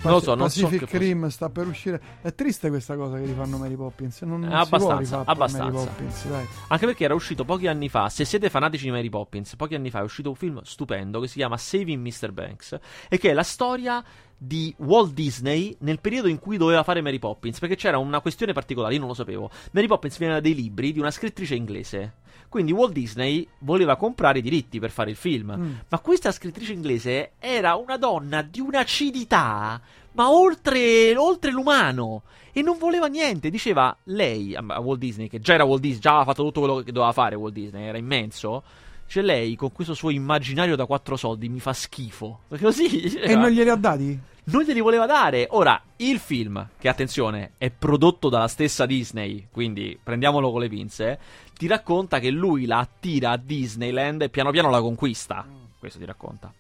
Non 0.04 0.14
lo 0.14 0.20
so, 0.20 0.34
non 0.34 0.50
so 0.50 0.62
Pacific 0.62 0.88
che 0.88 0.98
fosse. 0.98 0.98
Rim 0.98 1.28
sta 1.28 1.50
per 1.50 1.68
uscire. 1.68 2.02
È 2.22 2.34
triste 2.34 2.70
questa 2.70 2.96
cosa 2.96 3.18
che 3.18 3.26
rifanno 3.26 3.58
Mary 3.58 3.76
Poppins. 3.76 4.22
Non, 4.22 4.40
non 4.40 4.52
abbastanza, 4.52 5.24
abbastanza. 5.26 5.86
Poppins. 5.86 6.28
Anche 6.70 6.86
perché 6.86 7.04
era 7.04 7.14
uscito 7.14 7.46
pochi 7.46 7.68
anni 7.68 7.88
fa. 7.88 8.10
Se 8.10 8.26
siete 8.26 8.50
fanatici 8.50 8.86
di 8.86 8.92
Mary 8.92 9.10
Poppins, 9.10 9.56
pochi 9.56 9.76
anni 9.76 9.92
fa 9.92 10.00
è 10.00 10.04
uscito 10.04 10.30
un 10.30 10.36
film 10.36 10.62
stupendo 10.64 11.20
che 11.20 11.28
si 11.28 11.36
chiama 11.36 11.56
Saving 11.58 12.04
Mr. 12.04 12.32
Banks. 12.32 12.80
E 13.10 13.18
che 13.20 13.30
è 13.30 13.34
la 13.34 13.44
storia 13.44 14.04
di 14.36 14.74
Walt 14.80 15.14
Disney 15.14 15.76
nel 15.82 16.00
periodo 16.00 16.28
in 16.28 16.40
cui 16.40 16.58
doveva 16.58 16.82
fare 16.82 17.02
Mary 17.02 17.20
Poppins. 17.20 17.60
Perché 17.60 17.76
c'era 17.76 18.00
una 18.00 18.22
questione 18.22 18.54
particolare, 18.54 18.94
io 18.94 19.00
non 19.00 19.10
lo 19.10 19.14
sapevo. 19.14 19.52
Mary 19.72 19.86
Poppins 19.86 20.18
viene 20.18 20.34
da 20.34 20.40
dei 20.40 20.56
libri 20.56 20.94
di 20.94 21.00
una 21.00 21.12
scrittrice 21.12 21.54
inglese. 21.54 22.14
Quindi 22.50 22.72
Walt 22.72 22.94
Disney 22.94 23.48
voleva 23.60 23.96
comprare 23.96 24.40
i 24.40 24.42
diritti 24.42 24.80
per 24.80 24.92
fare 24.92 25.10
il 25.10 25.16
film. 25.16 25.56
Mm. 25.58 25.74
Ma 25.88 26.00
questa 26.00 26.32
scrittrice 26.32 26.74
inglese 26.74 27.32
era 27.40 27.76
una 27.76 27.98
donna 27.98 28.42
di 28.42 28.60
un'acidità, 28.60 29.80
ma 30.14 30.32
oltre, 30.32 31.16
oltre 31.16 31.52
l'umano. 31.52 32.24
E 32.52 32.62
non 32.62 32.78
voleva 32.78 33.08
niente. 33.08 33.50
Diceva 33.50 33.96
lei 34.06 34.56
a 34.56 34.80
Walt 34.80 35.00
Disney, 35.00 35.28
che 35.28 35.40
già 35.40 35.54
era 35.54 35.64
Walt 35.64 35.82
Disney, 35.82 36.02
già 36.02 36.10
aveva 36.10 36.26
fatto 36.26 36.44
tutto 36.44 36.60
quello 36.60 36.82
che 36.82 36.92
doveva 36.92 37.14
fare 37.14 37.36
Walt 37.36 37.54
Disney, 37.54 37.86
era 37.86 37.98
immenso. 37.98 38.64
Cioè 39.08 39.24
lei 39.24 39.56
con 39.56 39.74
questo 39.74 39.94
suo 39.94 40.10
immaginario 40.10 40.76
da 40.76 40.86
quattro 40.86 41.18
soldi 41.18 41.50
mi 41.50 41.60
fa 41.60 41.74
schifo. 41.74 42.42
Così. 42.60 43.14
E 43.16 43.36
non 43.36 43.50
glieli 43.50 43.70
ha 43.70 43.76
dati? 43.76 44.20
Non 44.46 44.64
glieli 44.64 44.80
voleva 44.80 45.06
dare. 45.06 45.48
Ora, 45.52 45.82
il 45.98 46.20
film, 46.20 46.70
che 46.78 46.90
attenzione, 46.90 47.52
è 47.58 47.70
prodotto 47.70 48.30
dalla 48.30 48.48
stessa 48.48 48.86
Disney, 48.86 49.48
quindi 49.52 50.00
prendiamolo 50.02 50.52
con 50.52 50.62
le 50.62 50.70
pinze, 50.70 51.20
ti 51.56 51.68
racconta 51.68 52.20
che 52.20 52.30
lui 52.30 52.66
la 52.66 52.80
attira 52.80 53.32
a 53.32 53.38
Disneyland 53.38 54.24
e 54.24 54.30
piano 54.30 54.52
piano 54.52 54.70
la 54.70 54.82
conquista. 54.82 55.46
Questo 55.78 56.00
ti 56.00 56.06
racconta. 56.06 56.54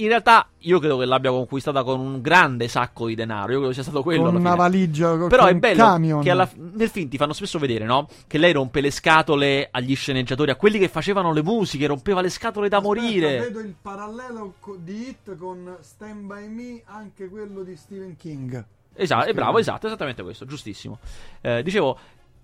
In 0.00 0.06
realtà, 0.06 0.46
io 0.58 0.78
credo 0.78 0.96
che 0.96 1.06
l'abbia 1.06 1.30
conquistata 1.30 1.82
con 1.82 1.98
un 1.98 2.20
grande 2.20 2.68
sacco 2.68 3.06
di 3.08 3.16
denaro. 3.16 3.50
Io 3.50 3.58
credo 3.58 3.72
sia 3.72 3.82
stato 3.82 4.02
quello. 4.04 4.20
con 4.22 4.30
alla 4.30 4.38
una 4.38 4.50
fine. 4.52 4.62
valigia, 4.62 5.16
con 5.16 5.28
Però 5.28 5.46
è 5.46 5.52
un 5.52 5.58
bello 5.58 5.82
camion. 5.82 6.22
che 6.22 6.30
alla- 6.30 6.48
nel 6.54 6.88
film 6.88 7.08
ti 7.08 7.16
fanno 7.16 7.32
spesso 7.32 7.58
vedere, 7.58 7.84
no? 7.84 8.06
Che 8.28 8.38
lei 8.38 8.52
rompe 8.52 8.80
le 8.80 8.92
scatole 8.92 9.66
agli 9.70 9.96
sceneggiatori, 9.96 10.52
a 10.52 10.54
quelli 10.54 10.78
che 10.78 10.88
facevano 10.88 11.32
le 11.32 11.42
musiche, 11.42 11.86
rompeva 11.88 12.20
le 12.20 12.28
scatole 12.30 12.68
da 12.68 12.80
morire. 12.80 13.40
vedo 13.40 13.58
il 13.58 13.74
parallelo 13.82 14.54
co- 14.60 14.76
di 14.80 15.08
Hit 15.08 15.36
con 15.36 15.76
Stand 15.80 16.26
By 16.26 16.46
Me, 16.46 16.82
anche 16.84 17.28
quello 17.28 17.62
di 17.64 17.74
Stephen 17.74 18.14
King. 18.16 18.64
Esatto, 18.94 19.28
è 19.28 19.34
bravo, 19.34 19.58
esatto, 19.58 19.86
esattamente 19.86 20.22
questo, 20.22 20.44
giustissimo. 20.44 20.98
Eh, 21.40 21.62
dicevo, 21.64 21.98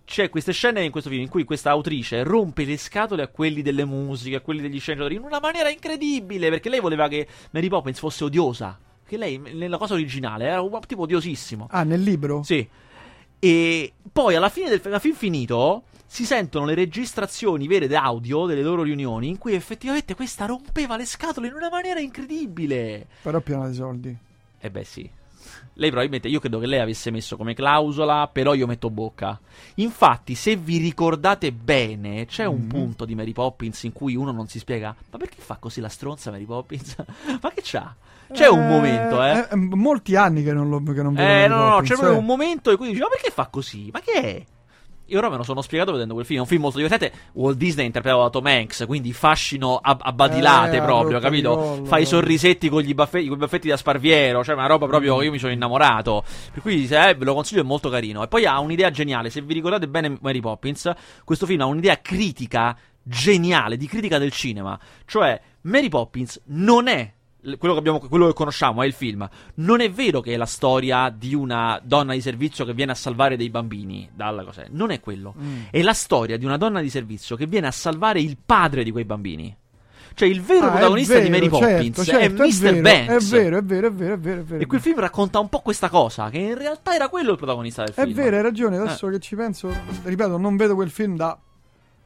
c'è 0.05 0.29
queste 0.29 0.53
scene 0.53 0.83
in 0.83 0.91
questo 0.91 1.11
film 1.11 1.23
in 1.23 1.29
cui 1.29 1.45
questa 1.45 1.71
autrice 1.71 2.23
rompe 2.23 2.65
le 2.65 2.77
scatole 2.77 3.23
a 3.23 3.29
quelli 3.29 3.63
delle 3.63 3.85
musiche, 3.85 4.37
a 4.37 4.41
quelli 4.41 4.61
degli 4.61 4.79
sceneggiatori, 4.79 5.17
in 5.17 5.23
una 5.23 5.41
maniera 5.41 5.71
incredibile, 5.71 6.51
perché 6.51 6.69
lei 6.69 6.81
voleva 6.81 7.09
che 7.09 7.27
Mary 7.51 7.69
Poppins 7.69 7.99
fosse 7.99 8.25
odiosa. 8.25 8.79
Che 9.07 9.17
lei, 9.17 9.39
nella 9.39 9.77
cosa 9.77 9.95
originale, 9.95 10.47
era 10.47 10.61
un 10.61 10.79
tipo 10.87 11.03
odiosissimo. 11.03 11.69
Ah, 11.71 11.83
nel 11.83 12.03
libro? 12.03 12.43
Sì. 12.43 12.67
E 13.39 13.93
poi 14.11 14.35
alla 14.35 14.49
fine 14.49 14.69
del 14.71 14.81
alla 14.85 14.99
fin 14.99 15.15
finito 15.15 15.85
si 16.07 16.25
sentono 16.25 16.65
le 16.65 16.75
registrazioni 16.75 17.67
vere 17.67 17.89
d'audio 17.89 18.47
delle 18.47 18.63
loro 18.63 18.83
riunioni 18.83 19.29
in 19.29 19.37
cui 19.37 19.55
effettivamente 19.55 20.15
questa 20.15 20.47
rompeva 20.47 20.97
le 20.97 21.05
scatole 21.05 21.49
in 21.49 21.55
una 21.55 21.69
maniera 21.69 22.01
incredibile. 22.01 23.07
Però 23.21 23.41
piena 23.41 23.69
di 23.69 23.75
soldi. 23.75 24.17
Eh 24.61 24.71
beh 24.71 24.85
sì. 24.85 25.11
Lei 25.77 25.89
probabilmente, 25.89 26.29
io 26.29 26.39
credo 26.41 26.59
che 26.61 26.67
lei 26.67 26.79
avesse 26.81 27.11
messo 27.11 27.37
come 27.37 27.53
clausola, 27.55 28.29
però 28.33 28.55
io 28.55 28.67
metto 28.67 28.91
bocca. 28.91 29.39
Infatti, 29.77 30.35
se 30.37 30.55
vi 30.57 30.79
ricordate 30.79 31.51
bene, 31.53 32.27
c'è 32.27 32.45
un 32.45 32.61
Mhm. 32.63 32.69
punto 32.69 33.05
di 33.05 33.15
Mary 33.15 33.33
Poppins 33.33 33.83
in 33.83 33.93
cui 33.93 34.15
uno 34.15 34.31
non 34.31 34.47
si 34.47 34.59
spiega, 34.61 34.95
ma 35.11 35.19
perché 35.19 35.37
fa 35.41 35.57
così 35.59 35.81
la 35.81 35.89
stronza 35.89 36.31
Mary 36.31 36.45
Poppins? 36.45 36.95
ma 37.43 37.51
che 37.51 37.61
c'ha? 37.65 37.95
C'è 38.33 38.49
un 38.49 38.67
momento, 38.67 39.23
eh. 39.23 39.47
eh, 39.51 39.57
molti 39.57 40.17
anni 40.17 40.43
che 40.43 40.53
non, 40.53 40.69
lo, 40.69 40.79
che 40.83 41.03
non 41.03 41.13
vedo 41.15 41.29
Eh, 41.29 41.33
Mary 41.47 41.49
no, 41.49 41.57
no, 41.57 41.69
Poppins, 41.71 41.89
c'è 41.89 41.95
proprio 41.95 42.15
eh. 42.15 42.19
un 42.21 42.25
momento 42.25 42.71
in 42.71 42.77
cui 42.77 42.89
dici, 42.89 43.01
ma 43.01 43.09
perché 43.09 43.31
fa 43.31 43.47
così? 43.49 43.91
Ma 43.93 44.01
che 44.01 44.13
è? 44.13 44.45
E 45.07 45.17
ora 45.19 45.29
me 45.29 45.37
lo 45.37 45.43
sono 45.43 45.61
spiegato 45.61 45.93
vedendo 45.93 46.15
quel 46.15 46.25
film. 46.25 46.39
È 46.39 46.43
un 46.43 46.49
film 46.49 46.63
molto 46.63 46.79
divertente. 46.79 47.13
Walt 47.33 47.57
Disney 47.59 47.87
interpretava 47.87 48.23
da 48.25 48.31
Tom 48.31 48.47
Hanks, 48.47 48.85
quindi 48.87 49.13
fascino 49.13 49.77
a, 49.77 49.97
a 50.01 50.13
badilate 50.13 50.79
Eh, 50.79 50.83
proprio, 50.83 51.19
capito? 51.21 51.55
collo, 51.55 51.85
Fa 51.85 51.99
i 51.99 52.07
sorrisetti 52.07 52.69
con 52.69 52.81
gli 52.81 52.95
baffetti, 52.95 53.27
con 53.29 53.37
i 53.37 53.41
baffetti 53.41 53.69
da 53.69 53.77
sparviero, 53.77 54.43
cioè 54.43 54.55
una 54.55 54.67
roba 54.67 54.87
proprio 54.87 55.21
io 55.23 55.31
mi 55.31 55.39
sono 55.39 55.53
innamorato. 55.53 56.25
Per 56.53 56.63
cui 56.63 56.87
se, 56.87 57.09
eh, 57.11 57.15
ve 57.15 57.25
lo 57.25 57.35
consiglio, 57.35 57.61
è 57.61 57.65
molto 57.65 57.91
carino. 57.91 58.23
E 58.23 58.29
poi 58.29 58.47
ha 58.47 58.59
un'idea 58.61 58.91
geniale. 58.91 59.29
Se 59.31 59.43
vi 59.43 59.53
ricordate 59.53 59.89
bene 59.89 60.17
Mary 60.21 60.41
Poppins, 60.41 60.91
questo 61.25 61.45
film 61.45 61.61
ha 61.61 61.67
un'idea 61.67 62.01
critica 62.01 62.77
geniale, 63.03 63.77
di 63.77 63.87
critica 63.87 64.19
del 64.19 64.33
cinema. 64.33 64.79
Cioè, 65.05 65.39
Mary 65.63 65.91
Poppins 65.91 66.41
non 66.47 66.89
è 66.89 67.13
quello 67.59 67.75
che, 67.75 67.81
abbiamo, 67.81 67.99
quello 68.01 68.27
che 68.27 68.33
conosciamo, 68.33 68.83
è 68.83 68.87
il 68.87 68.93
film. 68.93 69.29
Non 69.57 69.81
è 69.81 69.91
vero 69.91 70.21
che 70.21 70.33
è 70.33 70.37
la 70.37 70.47
storia 70.47 71.09
di 71.17 71.35
una 71.35 71.81
donna 71.83 72.13
di 72.13 72.21
servizio 72.21 72.65
che 72.65 72.75
viene 72.75 72.93
a 72.93 72.95
salvare 72.97 73.37
dei 73.37 73.51
bambini 73.51 74.09
dalla 74.15 74.45
cosa. 74.45 74.65
Non 74.71 74.91
è 74.91 75.01
quello. 75.01 75.35
Mm. 75.41 75.63
È 75.71 75.83
la 75.83 75.93
storia 75.95 76.37
di 76.37 76.45
una 76.45 76.57
donna 76.57 76.81
di 76.81 76.91
servizio 76.91 77.37
che 77.37 77.47
viene 77.47 77.67
a 77.67 77.71
salvare 77.73 78.21
il 78.21 78.37
padre 78.45 78.83
di 78.85 78.91
quei 78.91 79.05
bambini. 79.05 79.57
Cioè, 80.17 80.29
il 80.29 80.43
vero 80.43 80.67
Ah, 80.67 80.69
è 80.69 80.71
protagonista 80.73 81.19
di 81.19 81.29
vero, 81.29 81.31
Mary 81.33 81.51
certo, 81.51 81.75
Poppins 81.75 82.05
certo, 82.07 82.43
è 82.43 82.47
è 82.47 82.49
Mr. 82.49 82.61
vero, 82.61 82.81
Banks. 82.83 83.33
È 83.33 83.37
vero, 83.37 83.59
è 83.59 83.63
vero, 83.65 83.87
è 83.89 83.93
vero, 83.93 84.15
è 84.15 84.19
vero. 84.19 84.41
È 84.41 84.45
vero. 84.45 84.63
E 84.63 84.67
quel 84.67 84.81
film 84.81 85.01
racconta 85.01 85.39
un 85.41 85.49
po' 85.49 85.59
questa 85.61 85.89
cosa, 85.89 86.31
che 86.31 86.39
in 86.39 86.57
realtà 86.57 86.95
era 86.95 87.09
quello 87.09 87.33
il 87.33 87.37
protagonista 87.37 87.83
del 87.83 87.95
È 87.95 88.03
film. 88.05 88.15
vero, 88.15 88.37
hai 88.37 88.39
Eh. 88.39 88.43
ragione. 88.43 88.77
Adesso 88.79 89.09
che 89.09 89.19
ci 89.19 89.35
penso, 89.35 89.75
ripeto, 90.05 90.37
non 90.39 90.57
vedo 90.57 90.77
quel 90.77 90.91
film 90.91 91.17
da 91.17 91.37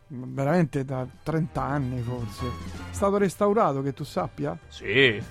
veramente 0.09 0.85
da 0.85 1.07
30 1.23 1.63
anni 1.63 2.01
forse. 2.01 2.47
È 2.91 2.95
stato 2.95 3.17
restaurato, 3.19 3.83
che 3.83 3.93
tu 3.93 4.05
sappia? 4.05 4.57
Sì. 4.69 5.23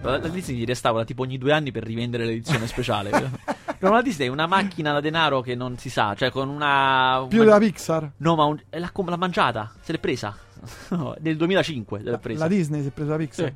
La 0.00 0.18
Disney 0.18 0.58
li 0.58 0.64
restaura 0.64 1.04
tipo 1.04 1.22
ogni 1.22 1.38
due 1.38 1.52
anni 1.52 1.72
per 1.72 1.82
rivendere 1.82 2.24
l'edizione 2.24 2.66
speciale. 2.66 3.10
Però 3.78 3.92
la 3.92 4.02
Disney 4.02 4.28
è 4.28 4.30
una 4.30 4.46
macchina 4.46 4.92
da 4.92 5.00
denaro 5.00 5.40
che 5.40 5.54
non 5.54 5.76
si 5.78 5.90
sa, 5.90 6.14
cioè 6.14 6.30
con 6.30 6.48
una... 6.48 7.24
Più 7.28 7.40
della 7.40 7.58
Pixar. 7.58 8.12
No, 8.18 8.34
ma 8.36 8.44
un- 8.44 8.60
l'ha, 8.70 8.90
l'ha 8.94 9.16
mangiata, 9.16 9.72
se 9.80 9.92
l'è 9.92 9.98
presa. 9.98 10.36
No, 10.90 11.14
Nel 11.20 11.36
2005 11.36 12.00
se 12.02 12.10
l'è 12.10 12.18
presa. 12.18 12.40
La 12.40 12.48
Disney 12.48 12.82
si 12.82 12.88
è 12.88 12.90
presa 12.90 13.10
la 13.12 13.16
Pixar. 13.16 13.46
Sì. 13.46 13.54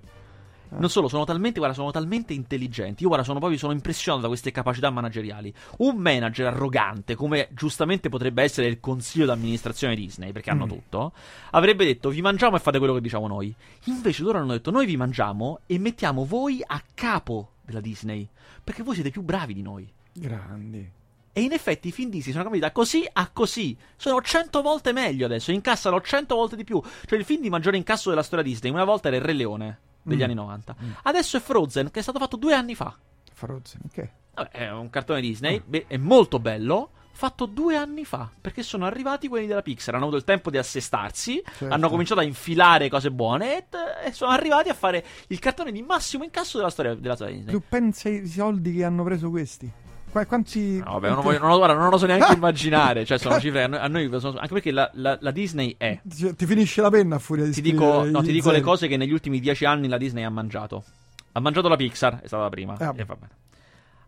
Non 0.79 0.89
solo, 0.89 1.09
sono 1.09 1.25
talmente, 1.25 1.59
guarda, 1.59 1.77
sono 1.77 1.91
talmente 1.91 2.33
intelligenti. 2.33 3.03
Io, 3.03 3.09
guarda, 3.09 3.25
sono 3.25 3.39
proprio 3.39 3.59
sono 3.59 3.73
impressionato 3.73 4.23
da 4.23 4.29
queste 4.29 4.51
capacità 4.51 4.91
manageriali. 4.91 5.53
Un 5.79 5.97
manager 5.97 6.47
arrogante, 6.47 7.15
come 7.15 7.49
giustamente 7.53 8.09
potrebbe 8.09 8.43
essere 8.43 8.67
il 8.69 8.81
consiglio 8.81 9.27
d'amministrazione 9.27 9.95
Disney, 9.95 10.33
perché 10.33 10.51
hanno 10.51 10.65
Mm. 10.67 10.69
tutto, 10.69 11.13
avrebbe 11.51 11.85
detto: 11.85 12.09
Vi 12.09 12.23
mangiamo 12.23 12.57
e 12.57 12.61
fate 12.61 12.79
quello 12.79 12.95
che 12.95 13.01
diciamo 13.01 13.27
noi. 13.27 13.55
Invece 13.85 14.23
loro 14.23 14.39
hanno 14.39 14.53
detto: 14.53 14.71
Noi 14.71 14.87
vi 14.87 14.97
mangiamo 14.97 15.61
e 15.67 15.79
mettiamo 15.79 16.25
voi 16.25 16.63
a 16.65 16.83
capo 16.95 17.53
della 17.65 17.81
Disney. 17.81 18.29
Perché 18.65 18.83
voi 18.83 18.95
siete 18.95 19.11
più 19.11 19.23
bravi 19.23 19.55
di 19.55 19.63
noi. 19.63 19.91
Grandi. 20.13 20.91
E 21.35 21.41
in 21.41 21.53
effetti 21.53 21.89
i 21.89 21.93
film 21.93 22.11
Disney 22.11 22.33
sono 22.33 22.45
cambiati 22.45 22.67
da 22.67 22.73
così 22.73 23.09
a 23.11 23.29
così. 23.33 23.77
Sono 23.97 24.21
cento 24.21 24.61
volte 24.63 24.93
meglio 24.93 25.27
adesso. 25.27 25.51
Incassano 25.51 26.01
cento 26.01 26.35
volte 26.35 26.57
di 26.57 26.65
più. 26.65 26.81
Cioè, 27.07 27.19
il 27.19 27.25
film 27.25 27.41
di 27.43 27.51
maggiore 27.51 27.77
incasso 27.77 28.11
della 28.11 28.23
storia 28.23 28.45
Disney 28.45 28.71
una 28.71 28.85
volta 28.85 29.09
era 29.09 29.17
Il 29.17 29.23
Re 29.23 29.33
Leone 29.33 29.79
degli 30.03 30.19
Mm. 30.21 30.23
anni 30.25 30.35
90. 30.35 30.77
Adesso 31.05 31.37
è 31.37 31.41
Frozen, 31.41 31.91
che 31.91 32.01
è 32.01 32.03
stato 32.03 32.19
fatto 32.19 32.37
due 32.37 32.55
anni 32.55 32.75
fa. 32.75 32.97
Frozen, 33.33 33.81
ok. 33.87 34.09
Vabbè, 34.35 34.51
è 34.51 34.71
un 34.71 34.89
cartone 34.91 35.21
Disney, 35.21 35.63
beh, 35.65 35.85
è 35.89 35.97
molto 35.97 36.39
bello. 36.39 36.91
Fatto 37.15 37.45
due 37.45 37.77
anni 37.77 38.07
fa, 38.07 38.31
perché 38.41 38.63
sono 38.63 38.87
arrivati 38.87 39.29
quelli 39.29 39.47
della 39.47 39.61
Pixar. 39.61 39.95
Hanno 39.95 40.05
avuto 40.05 40.19
il 40.19 40.25
tempo 40.25 40.51
di 40.51 40.57
assestarsi, 40.57 41.43
Certo. 41.45 41.73
hanno 41.73 41.91
cominciato 41.91 42.21
a 42.21 42.25
infilare 42.25 42.89
cose 42.89 43.11
buone 43.11 43.59
e, 43.59 43.67
e 44.07 44.13
sono 44.13 44.31
arrivati 44.31 44.71
a 44.71 44.75
fare 44.75 45.05
il 45.29 45.39
cartone 45.39 45.71
di 45.73 45.83
massimo 45.83 46.25
incasso 46.25 46.57
della 46.57 46.71
storia, 46.71 46.95
della 46.95 47.15
storia 47.15 47.35
Disney. 47.35 47.53
Tu 47.55 47.63
pensa 47.69 48.09
ai 48.09 48.27
soldi 48.27 48.73
che 48.75 48.83
hanno 48.85 49.05
preso 49.05 49.29
questi? 49.29 49.71
Qua- 50.13 50.27
Quanti... 50.27 50.77
No, 50.79 50.93
vabbè, 50.93 51.09
non, 51.11 51.23
voglio- 51.23 51.39
non 51.39 51.49
lo- 51.49 51.57
guarda, 51.57 51.75
non 51.75 51.89
lo 51.89 51.97
so 51.97 52.05
neanche 52.07 52.35
immaginare. 52.35 53.05
Cioè, 53.07 53.19
sono 53.19 53.41
cifre. 53.41 53.63
A 53.65 53.67
noi, 53.67 53.79
a 53.81 53.89
noi 53.89 54.21
sono- 54.21 54.39
anche 54.39 54.53
perché 54.53 54.71
la, 54.71 54.91
la- 54.95 55.17
la 55.21 55.31
Disney 55.31 55.75
è. 55.79 55.99
Ti 56.07 56.35
ti 56.37 56.47
finisce 56.47 56.83
la 56.83 56.91
penna 56.91 57.17
a 57.17 57.19
furia 57.19 57.45
di 57.47 57.51
Ti 57.53 57.63
dico, 57.63 58.05
no, 58.05 58.21
ti 58.23 58.31
dico 58.31 58.49
le 58.49 58.57
zeri. 58.57 58.61
cose 58.65 58.89
che 58.89 58.97
negli 58.99 59.13
ultimi 59.13 59.41
dieci 59.41 59.65
anni 59.65 59.89
la 59.89 59.97
Disney 59.97 60.23
ha 60.23 60.31
mangiato. 60.31 60.85
Ha 61.33 61.41
mangiato 61.41 61.69
la 61.69 61.77
Pixar, 61.77 62.21
è 62.21 62.27
stata 62.27 62.43
la 62.43 62.51
prima. 62.51 62.75
Ah. 62.79 62.93
e 62.95 63.05
va 63.05 63.15
bene. 63.17 63.31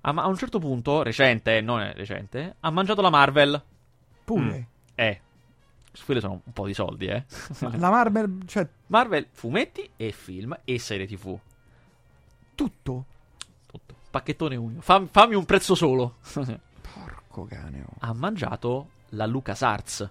Ah, 0.02 0.12
ma 0.12 0.22
a 0.24 0.26
un 0.26 0.36
certo 0.36 0.59
punto, 0.59 1.02
recente, 1.02 1.62
non 1.62 1.80
è 1.80 1.94
recente, 1.94 2.57
ha 2.61 2.70
mangiato 2.70 3.00
la 3.00 3.09
Marvel. 3.09 3.62
Pure. 4.24 4.66
Eh. 4.94 5.20
Su 5.90 6.05
quelle 6.05 6.20
sono 6.20 6.42
un 6.44 6.52
po' 6.52 6.66
di 6.66 6.74
soldi, 6.74 7.07
eh. 7.07 7.24
La 7.78 7.88
Marvel, 7.88 8.40
cioè, 8.46 8.66
Marvel, 8.88 9.26
fumetti 9.30 9.88
e 9.96 10.12
film 10.12 10.55
e 10.64 10.78
serie 10.78 11.07
TV. 11.07 11.38
tutto. 12.55 13.05
Pacchettone 14.15 14.55
unico. 14.55 14.81
Fam- 14.81 15.09
fammi 15.11 15.35
un 15.35 15.45
prezzo 15.45 15.75
solo. 15.75 16.19
Porco 16.23 17.47
cane. 17.47 17.85
oh. 17.85 17.95
ha 17.99 18.12
mangiato 18.15 18.91
la 19.11 19.27
LucasArts. 19.27 20.11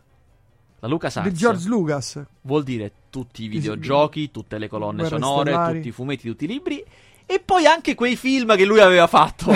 La 0.80 0.90
LucasArts 0.90 1.30
Di 1.30 1.38
George 1.38 1.70
Lucas. 1.70 2.22
vuol 2.42 2.64
dire 2.64 2.92
tutti 3.10 3.46
i 3.46 3.48
videogiochi, 3.48 4.30
tutte 4.30 4.58
le 4.58 4.68
colonne 4.68 5.04
Guerre 5.04 5.20
sonore, 5.20 5.52
stellari. 5.52 5.76
tutti 5.76 5.88
i 5.88 5.92
fumetti, 5.92 6.28
tutti 6.28 6.44
i 6.44 6.48
libri 6.48 6.84
e 7.26 7.40
poi 7.40 7.66
anche 7.66 7.96
quei 7.96 8.18
film 8.18 8.58
che 8.58 8.66
lui 8.66 8.82
aveva 8.82 9.08
fatto. 9.08 9.52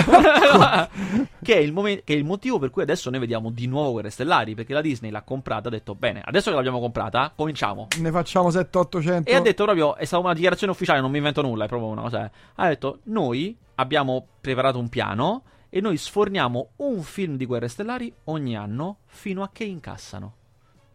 che, 1.42 1.54
è 1.54 1.58
il 1.58 1.74
momen- 1.74 2.00
che 2.04 2.14
è 2.14 2.16
il 2.16 2.24
motivo 2.24 2.58
per 2.58 2.70
cui 2.70 2.80
adesso 2.80 3.10
noi 3.10 3.20
vediamo 3.20 3.50
di 3.50 3.66
nuovo 3.66 3.92
Guerre 3.92 4.08
Stellari, 4.08 4.54
perché 4.54 4.72
la 4.72 4.80
Disney 4.80 5.10
l'ha 5.10 5.20
comprata, 5.20 5.68
ha 5.68 5.70
detto 5.70 5.94
bene, 5.94 6.22
adesso 6.24 6.48
che 6.48 6.56
l'abbiamo 6.56 6.80
comprata, 6.80 7.30
cominciamo. 7.36 7.88
Ne 7.98 8.10
facciamo 8.10 8.48
7-800. 8.48 9.24
E 9.24 9.34
ha 9.34 9.40
detto 9.40 9.64
proprio, 9.64 9.96
è 9.96 10.06
stata 10.06 10.22
una 10.22 10.32
dichiarazione 10.32 10.72
ufficiale, 10.72 11.02
non 11.02 11.10
mi 11.10 11.18
invento 11.18 11.42
nulla, 11.42 11.66
è 11.66 11.68
proprio 11.68 11.90
una 11.90 12.00
cosa. 12.00 12.30
Ha 12.54 12.68
detto, 12.68 13.00
noi 13.04 13.54
abbiamo 13.78 14.26
preparato 14.40 14.78
un 14.78 14.88
piano 14.88 15.42
e 15.68 15.80
noi 15.80 15.96
sforniamo 15.96 16.70
un 16.76 17.02
film 17.02 17.36
di 17.36 17.46
Guerre 17.46 17.68
Stellari 17.68 18.12
ogni 18.24 18.56
anno 18.56 18.98
fino 19.06 19.42
a 19.42 19.50
che 19.52 19.64
incassano. 19.64 20.34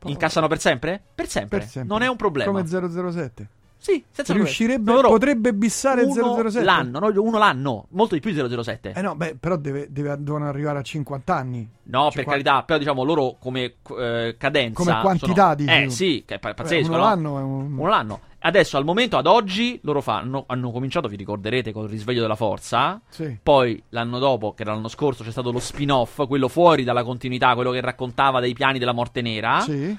Incassano 0.05 0.47
per 0.47 0.59
sempre? 0.59 1.01
Per 1.13 1.27
sempre. 1.27 1.59
Per 1.59 1.67
sempre. 1.67 1.93
Non 1.93 2.01
è 2.01 2.09
un 2.09 2.17
problema. 2.17 2.51
Come 2.51 2.65
007. 2.67 3.49
Sì, 3.84 4.01
senza. 4.11 4.31
Riuscirebbe, 4.31 4.93
potrebbe 5.01 5.53
bissare 5.53 6.03
uno 6.03 6.49
007? 6.49 6.63
L'anno, 6.63 6.99
no, 6.99 7.11
uno 7.21 7.38
l'anno, 7.38 7.88
molto 7.89 8.13
di 8.15 8.21
più 8.21 8.31
di 8.31 8.63
007. 8.63 8.93
Eh 8.95 9.01
no, 9.01 9.13
beh, 9.13 9.36
però 9.38 9.57
deve, 9.57 9.88
deve- 9.91 10.15
devono 10.19 10.47
arrivare 10.47 10.79
a 10.79 10.81
50 10.81 11.36
anni. 11.36 11.67
No, 11.84 12.03
per 12.03 12.11
Cinqua- 12.13 12.31
carità, 12.31 12.63
però 12.63 12.79
diciamo 12.79 13.03
loro 13.03 13.36
come 13.38 13.73
eh, 13.99 14.36
cadenza. 14.38 14.81
Come 14.81 15.01
quantità, 15.01 15.41
sono... 15.51 15.55
dici 15.55 15.69
Eh 15.73 15.89
sì, 15.89 16.23
che 16.25 16.36
è 16.36 16.39
pa- 16.39 16.49
Beh, 16.49 16.53
pazzesco. 16.53 16.88
uno 16.88 16.97
no? 16.97 17.03
l'anno 17.03 17.39
è 17.39 17.41
un- 17.41 17.77
Uno 17.77 17.89
l'anno. 17.89 18.19
Adesso, 18.45 18.77
al 18.77 18.86
momento, 18.86 19.17
ad 19.17 19.27
oggi, 19.27 19.77
loro 19.84 19.99
fanno, 19.99 20.45
hanno 20.47 20.71
cominciato, 20.71 21.09
vi 21.09 21.17
ricorderete, 21.17 21.73
col 21.73 21.89
risveglio 21.89 22.21
della 22.21 22.36
forza. 22.36 23.01
Sì. 23.09 23.38
Poi, 23.43 23.84
l'anno 23.89 24.17
dopo, 24.19 24.53
che 24.53 24.61
era 24.63 24.73
l'anno 24.73 24.88
scorso, 24.89 25.23
c'è 25.25 25.31
stato 25.31 25.51
lo 25.51 25.59
spin-off, 25.59 26.25
quello 26.27 26.47
fuori 26.47 26.86
dalla 26.86 27.03
continuità, 27.03 27.53
quello 27.53 27.71
che 27.71 27.81
raccontava 27.81 28.39
dei 28.39 28.53
piani 28.53 28.79
della 28.79 28.91
morte 28.93 29.21
nera. 29.21 29.59
Sì, 29.61 29.97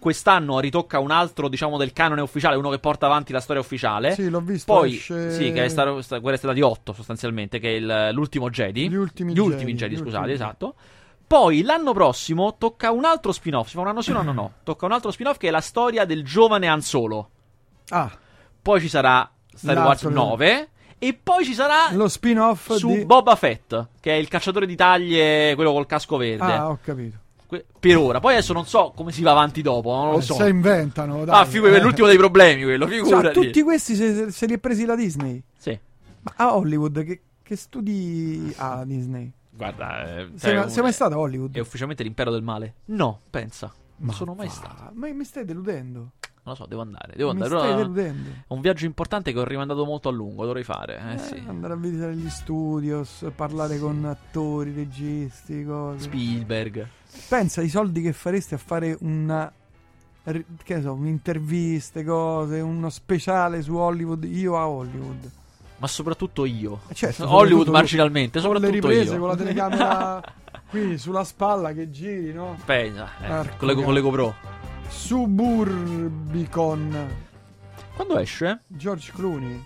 Quest'anno 0.00 0.58
ritocca 0.58 0.98
un 0.98 1.10
altro, 1.10 1.48
diciamo, 1.48 1.76
del 1.76 1.92
canone 1.92 2.22
ufficiale, 2.22 2.56
uno 2.56 2.70
che 2.70 2.78
porta 2.78 3.06
avanti 3.06 3.32
la 3.32 3.40
storia 3.40 3.60
ufficiale. 3.62 4.14
sì, 4.14 4.28
l'ho 4.28 4.40
visto. 4.40 4.72
Poi, 4.72 4.94
esce- 4.94 5.30
sì, 5.30 5.52
che 5.52 5.64
è 5.66 5.68
Star, 5.68 6.02
Star- 6.02 6.20
Guerra 6.20 6.36
Stellari 6.38 6.62
8 6.62 6.92
sostanzialmente, 6.92 7.58
che 7.58 7.68
è 7.68 7.76
il- 7.76 8.08
l'ultimo 8.14 8.50
Jedi. 8.50 8.88
Gli 8.88 8.94
ultimi 8.94 9.32
Gli 9.32 9.36
Jedi, 9.36 9.48
ultimi 9.48 9.74
Jedi, 9.74 9.94
gli 9.94 9.98
scusate, 9.98 10.16
ultimi 10.16 10.34
esatto. 10.34 10.74
Poi 11.26 11.62
l'anno 11.62 11.92
prossimo 11.92 12.56
tocca 12.58 12.90
un 12.90 13.04
altro 13.04 13.30
spin-off. 13.30 13.68
Si 13.68 13.74
fa 13.74 13.82
un 13.82 13.86
anno 13.88 14.02
sì, 14.02 14.10
un 14.10 14.16
anno 14.16 14.32
no. 14.32 14.52
Tocca 14.64 14.86
un 14.86 14.92
altro 14.92 15.10
spin-off 15.12 15.36
che 15.36 15.46
è 15.48 15.50
la 15.52 15.60
storia 15.60 16.04
del 16.04 16.24
giovane 16.24 16.66
Han 16.66 16.80
Solo. 16.82 17.30
Ah, 17.90 18.10
Poi 18.60 18.80
ci 18.80 18.88
sarà 18.88 19.30
Star 19.54 19.76
Wars 19.76 20.02
L'altro, 20.02 20.10
9. 20.10 20.68
E 20.98 21.18
poi 21.22 21.44
ci 21.44 21.54
sarà 21.54 21.92
lo 21.92 22.08
spin-off 22.08 22.72
su 22.74 22.88
di... 22.88 23.04
Boba 23.06 23.34
Fett, 23.36 23.88
che 24.00 24.12
è 24.12 24.16
il 24.16 24.28
cacciatore 24.28 24.66
di 24.66 24.76
taglie, 24.76 25.54
quello 25.54 25.72
col 25.72 25.86
casco 25.86 26.16
verde. 26.16 26.52
Ah, 26.52 26.68
ho 26.68 26.78
capito. 26.82 27.16
Per 27.80 27.96
ora. 27.96 28.20
Poi 28.20 28.32
adesso 28.34 28.52
non 28.52 28.66
so 28.66 28.92
come 28.94 29.12
si 29.12 29.22
va 29.22 29.32
avanti 29.32 29.62
dopo, 29.62 29.92
non 29.94 30.10
lo 30.12 30.18
Eh, 30.18 30.22
so. 30.22 30.34
Se 30.34 30.48
inventano, 30.48 31.24
dai. 31.24 31.34
Ah, 31.34 31.48
è 31.48 31.56
Eh. 31.56 31.80
l'ultimo 31.80 32.06
dei 32.06 32.16
problemi 32.16 32.62
quello, 32.62 32.86
Cioè, 32.86 32.94
figurati. 33.02 33.40
tutti 33.40 33.62
questi 33.62 33.94
se, 33.94 34.30
se 34.30 34.46
li 34.46 34.54
è 34.54 34.58
presi 34.58 34.84
la 34.84 34.94
Disney. 34.96 35.42
Sì. 35.56 35.78
Ma 36.22 36.32
a 36.36 36.54
Hollywood, 36.56 37.02
che, 37.04 37.20
che 37.42 37.56
studi 37.56 38.52
ha 38.58 38.76
la 38.76 38.84
Disney? 38.84 39.32
Guarda, 39.50 40.04
eh, 40.18 40.28
Sei, 40.34 40.38
cioè, 40.38 40.54
ma- 40.54 40.64
un- 40.64 40.70
sei 40.70 40.82
mai 40.82 40.92
stato 40.92 41.14
a 41.14 41.18
Hollywood? 41.18 41.54
È 41.54 41.60
ufficialmente 41.60 42.02
l'impero 42.02 42.30
del 42.30 42.42
male? 42.42 42.74
No, 42.86 43.20
pensa. 43.28 43.72
Non 43.96 44.08
Ma 44.08 44.12
sono 44.14 44.34
mai 44.34 44.46
va, 44.46 44.52
stato. 44.52 44.90
Ma 44.94 45.08
mi 45.12 45.24
stai 45.24 45.44
deludendo. 45.44 45.98
Non 46.42 46.54
lo 46.54 46.54
so, 46.54 46.64
devo 46.66 46.80
andare. 46.80 47.12
Devo 47.14 47.34
mi 47.34 47.42
andare. 47.42 47.60
stai 47.60 47.68
però 47.74 47.82
deludendo. 47.82 48.30
È 48.48 48.52
un 48.54 48.60
viaggio 48.62 48.86
importante 48.86 49.30
che 49.30 49.38
ho 49.38 49.44
rimandato 49.44 49.84
molto 49.84 50.08
a 50.08 50.12
lungo. 50.12 50.46
Dovrei 50.46 50.62
fare. 50.64 50.98
Eh, 50.98 51.12
Eh, 51.14 51.18
sì. 51.18 51.42
Andare 51.46 51.74
a 51.74 51.76
visitare 51.76 52.14
gli 52.16 52.30
studios, 52.30 53.26
parlare 53.36 53.78
con 53.78 54.02
attori, 54.06 54.72
registi, 54.72 55.62
cose. 55.64 55.98
Spielberg. 56.04 56.86
Pensa 57.28 57.60
ai 57.60 57.68
soldi 57.68 58.02
che 58.02 58.12
faresti 58.12 58.54
a 58.54 58.58
fare 58.58 58.96
una. 59.00 59.52
Che 60.22 60.44
ne 60.74 60.82
so, 60.82 60.92
un'interviste, 60.92 62.04
cose, 62.04 62.60
uno 62.60 62.90
speciale 62.90 63.62
su 63.62 63.74
Hollywood. 63.74 64.24
Io 64.24 64.56
a 64.58 64.68
Hollywood. 64.68 65.30
Ma 65.78 65.86
soprattutto 65.86 66.44
io. 66.44 66.80
Eh, 66.88 66.94
certo, 66.94 67.22
Hollywood 67.24 67.66
soprattutto 67.66 67.70
marginalmente. 67.72 68.40
Con 68.40 68.52
le 68.52 68.56
Soprattutto 68.60 68.88
riprese, 68.88 69.12
io. 69.14 69.18
con 69.18 69.28
la 69.28 69.36
telecamera 69.36 70.22
qui 70.68 70.98
sulla 70.98 71.24
spalla 71.24 71.72
che 71.72 71.90
giri, 71.90 72.32
no? 72.32 72.56
Pensa, 72.64 73.08
eh, 73.22 73.56
con, 73.56 73.68
le, 73.68 73.74
con 73.74 73.94
le 73.94 74.00
GoPro. 74.02 74.34
Suburbicon. 74.88 77.08
Quando 77.94 78.18
esce? 78.18 78.62
George 78.66 79.10
Clooney. 79.12 79.64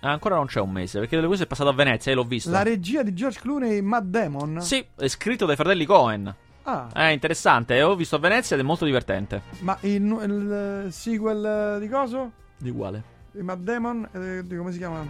Ah, 0.00 0.12
ancora 0.12 0.36
non 0.36 0.46
c'è 0.46 0.60
un 0.60 0.70
mese. 0.70 0.98
Perché 0.98 1.20
questo 1.26 1.44
è 1.44 1.46
passato 1.46 1.68
a 1.68 1.74
Venezia 1.74 2.10
e 2.10 2.14
l'ho 2.14 2.24
visto. 2.24 2.50
La 2.50 2.62
regia 2.62 3.02
di 3.02 3.12
George 3.12 3.38
Clooney 3.40 3.76
e 3.76 3.82
Matt 3.82 4.04
Damon. 4.04 4.60
Sì, 4.62 4.84
è 4.96 5.08
scritto 5.08 5.44
dai 5.46 5.56
fratelli 5.56 5.84
Cohen. 5.84 6.34
Ah, 6.70 6.88
È 6.92 7.10
interessante. 7.10 7.82
Ho 7.82 7.94
visto 7.96 8.16
a 8.16 8.18
Venezia 8.18 8.56
ed 8.56 8.62
è 8.62 8.64
molto 8.64 8.84
divertente. 8.84 9.42
ma 9.60 9.76
il, 9.80 10.00
nu- 10.02 10.20
il, 10.22 10.84
eh, 10.86 10.90
sequel 10.90 11.76
eh, 11.76 11.80
di 11.80 11.88
coso? 11.88 12.30
Di 12.56 12.70
uguale. 12.70 13.02
Di 13.32 13.42
Matt 13.42 13.58
Damon? 13.60 14.08
Eh, 14.12 14.42
di 14.46 14.56
come 14.56 14.72
si 14.72 14.78
chiama? 14.78 15.04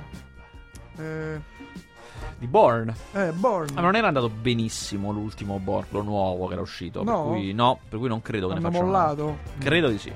Eh, 0.99 1.41
Di 2.39 2.47
Born. 2.47 2.95
eh 3.13 3.33
Born. 3.33 3.75
Ma 3.75 3.81
non 3.81 3.95
era 3.97 4.07
andato 4.09 4.29
benissimo 4.29 5.11
l'ultimo 5.13 5.59
Born, 5.59 5.87
lo 5.91 6.03
nuovo 6.03 6.47
che 6.47 6.53
era 6.55 6.63
uscito. 6.63 7.03
No? 7.03 7.23
Per 7.25 7.33
cui, 7.33 7.53
no, 7.53 7.79
per 7.89 7.99
cui 7.99 8.09
non 8.09 8.21
credo 8.23 8.49
che 8.49 8.55
ne 8.55 8.59
Hanno 8.61 8.71
facciano. 8.71 8.87
mollato. 8.91 9.39
Credo 9.59 9.89
di 9.89 9.99
sì. 9.99 10.13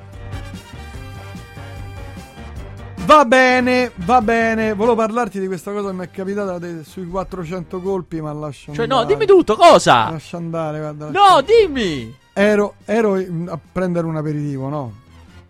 Va 3.15 3.25
bene, 3.25 3.93
va 4.07 4.21
bene. 4.21 4.75
Volevo 4.75 4.97
parlarti 4.97 5.39
di 5.39 5.47
questa 5.47 5.71
cosa 5.71 5.91
che 5.91 5.95
mi 5.95 6.05
è 6.05 6.11
capitata 6.11 6.59
de- 6.59 6.83
sui 6.83 7.07
400 7.07 7.81
colpi, 7.81 8.21
ma 8.21 8.33
lascia 8.33 8.73
Cioè, 8.73 8.83
andare. 8.83 9.03
no, 9.03 9.07
dimmi 9.09 9.25
tutto, 9.25 9.55
cosa? 9.55 10.11
Lascia 10.11 10.37
andare, 10.37 10.81
guarda. 10.81 11.11
No, 11.11 11.41
dimmi! 11.43 12.13
Ero, 12.33 12.75
ero 12.85 13.15
a 13.15 13.59
prendere 13.71 14.09
un 14.09 14.17
aperitivo, 14.17 14.69
no? 14.69 14.93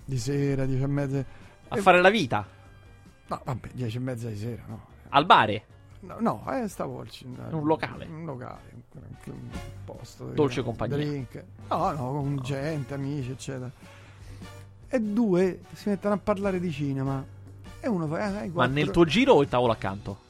Di 0.05 0.19
sera, 0.19 0.67
10 0.67 0.83
e 0.83 0.87
mezza. 0.87 1.25
A 1.69 1.77
fare 1.79 2.03
la 2.03 2.11
vita. 2.11 2.47
No, 3.29 3.41
vabbè, 3.43 3.69
10 3.73 3.97
e 3.97 4.01
mezza 4.01 4.29
di 4.29 4.37
sera, 4.37 4.63
no. 4.67 4.85
Al 5.09 5.25
bare. 5.25 5.65
No, 6.01 6.17
no 6.21 6.45
eh, 6.53 6.69
stavo 6.69 7.01
al 7.01 7.09
cin- 7.09 7.35
Un 7.51 7.65
locale. 7.67 8.05
Un 8.05 8.27
locale, 8.27 8.61
un, 8.93 9.01
un 9.33 9.49
posto. 9.87 10.25
Dolce 10.27 10.63
compagnia. 10.63 10.97
Drink. 10.99 11.43
No, 11.71 11.91
no, 11.93 11.97
con 12.13 12.39
gente, 12.43 12.93
amici, 12.93 13.31
eccetera. 13.31 13.71
E 14.87 15.01
due 15.01 15.61
si 15.73 15.89
mettono 15.89 16.13
a 16.13 16.19
parlare 16.19 16.61
di 16.61 16.71
cinema. 16.71 17.33
E 17.85 17.89
uno 17.89 18.07
fa, 18.07 18.19
eh, 18.19 18.37
hai 18.39 18.51
Ma 18.55 18.65
nel 18.65 18.91
tuo 18.91 19.05
giro 19.05 19.35
o 19.35 19.43
il 19.43 19.49
tavolo 19.49 19.73
accanto? 19.73 20.21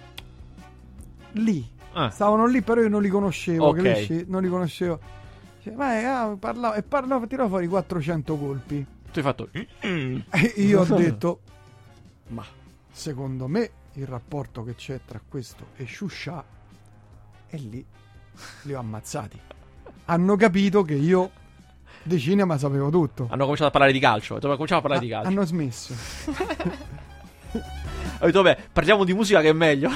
Lì. 1.35 1.65
Ah. 1.93 2.11
Stavano 2.11 2.47
lì, 2.47 2.63
però 2.63 2.81
io 2.81 2.89
non 2.89 3.01
li 3.01 3.09
conoscevo. 3.09 3.67
Ok. 3.69 3.81
capisci? 3.81 4.25
Non 4.27 4.43
li 4.43 4.49
conoscevo. 4.49 4.99
Ma 5.77 5.99
eh, 6.01 6.05
ah, 6.05 6.37
parlavo, 6.37 6.75
e 6.75 6.83
parlavo, 6.83 7.27
tiravo 7.29 7.49
fuori 7.51 7.69
400 7.69 8.37
colpi. 8.37 8.85
Tu 9.13 9.19
hai 9.21 9.23
fatto. 9.23 9.49
E 9.53 9.69
io 10.57 10.81
ho 10.81 10.85
detto, 10.97 11.41
ma 12.29 12.45
secondo 12.91 13.47
me 13.47 13.71
il 13.93 14.07
rapporto 14.07 14.65
che 14.65 14.75
c'è 14.75 15.01
tra 15.07 15.21
questo 15.27 15.67
e 15.77 15.87
Shusha 15.87 16.45
è 17.47 17.57
lì. 17.57 17.87
Li 18.63 18.75
ho 18.75 18.81
ammazzati. 18.81 19.39
Hanno 20.07 20.35
capito 20.35 20.83
che 20.83 20.95
io 20.95 21.31
di 22.03 22.19
cinema 22.19 22.59
sapevo 22.59 22.91
tutto. 22.91 23.29
Hanno 23.31 23.43
cominciato 23.45 23.69
a 23.69 23.71
parlare 23.71 23.93
di 23.93 24.01
calcio. 24.01 24.35
Ho 24.35 24.39
cominciato 24.41 24.75
a 24.75 24.81
parlare 24.81 25.01
di 25.07 25.13
Ah, 25.13 25.23
calcio. 25.23 25.29
hanno 25.31 25.47
smesso. 25.47 25.95
Ho 28.21 28.27
detto, 28.27 28.43
vabbè, 28.43 28.59
parliamo 28.73 29.05
di 29.05 29.13
musica 29.13 29.41
che 29.41 29.49
è 29.49 29.53
meglio. 29.53 29.91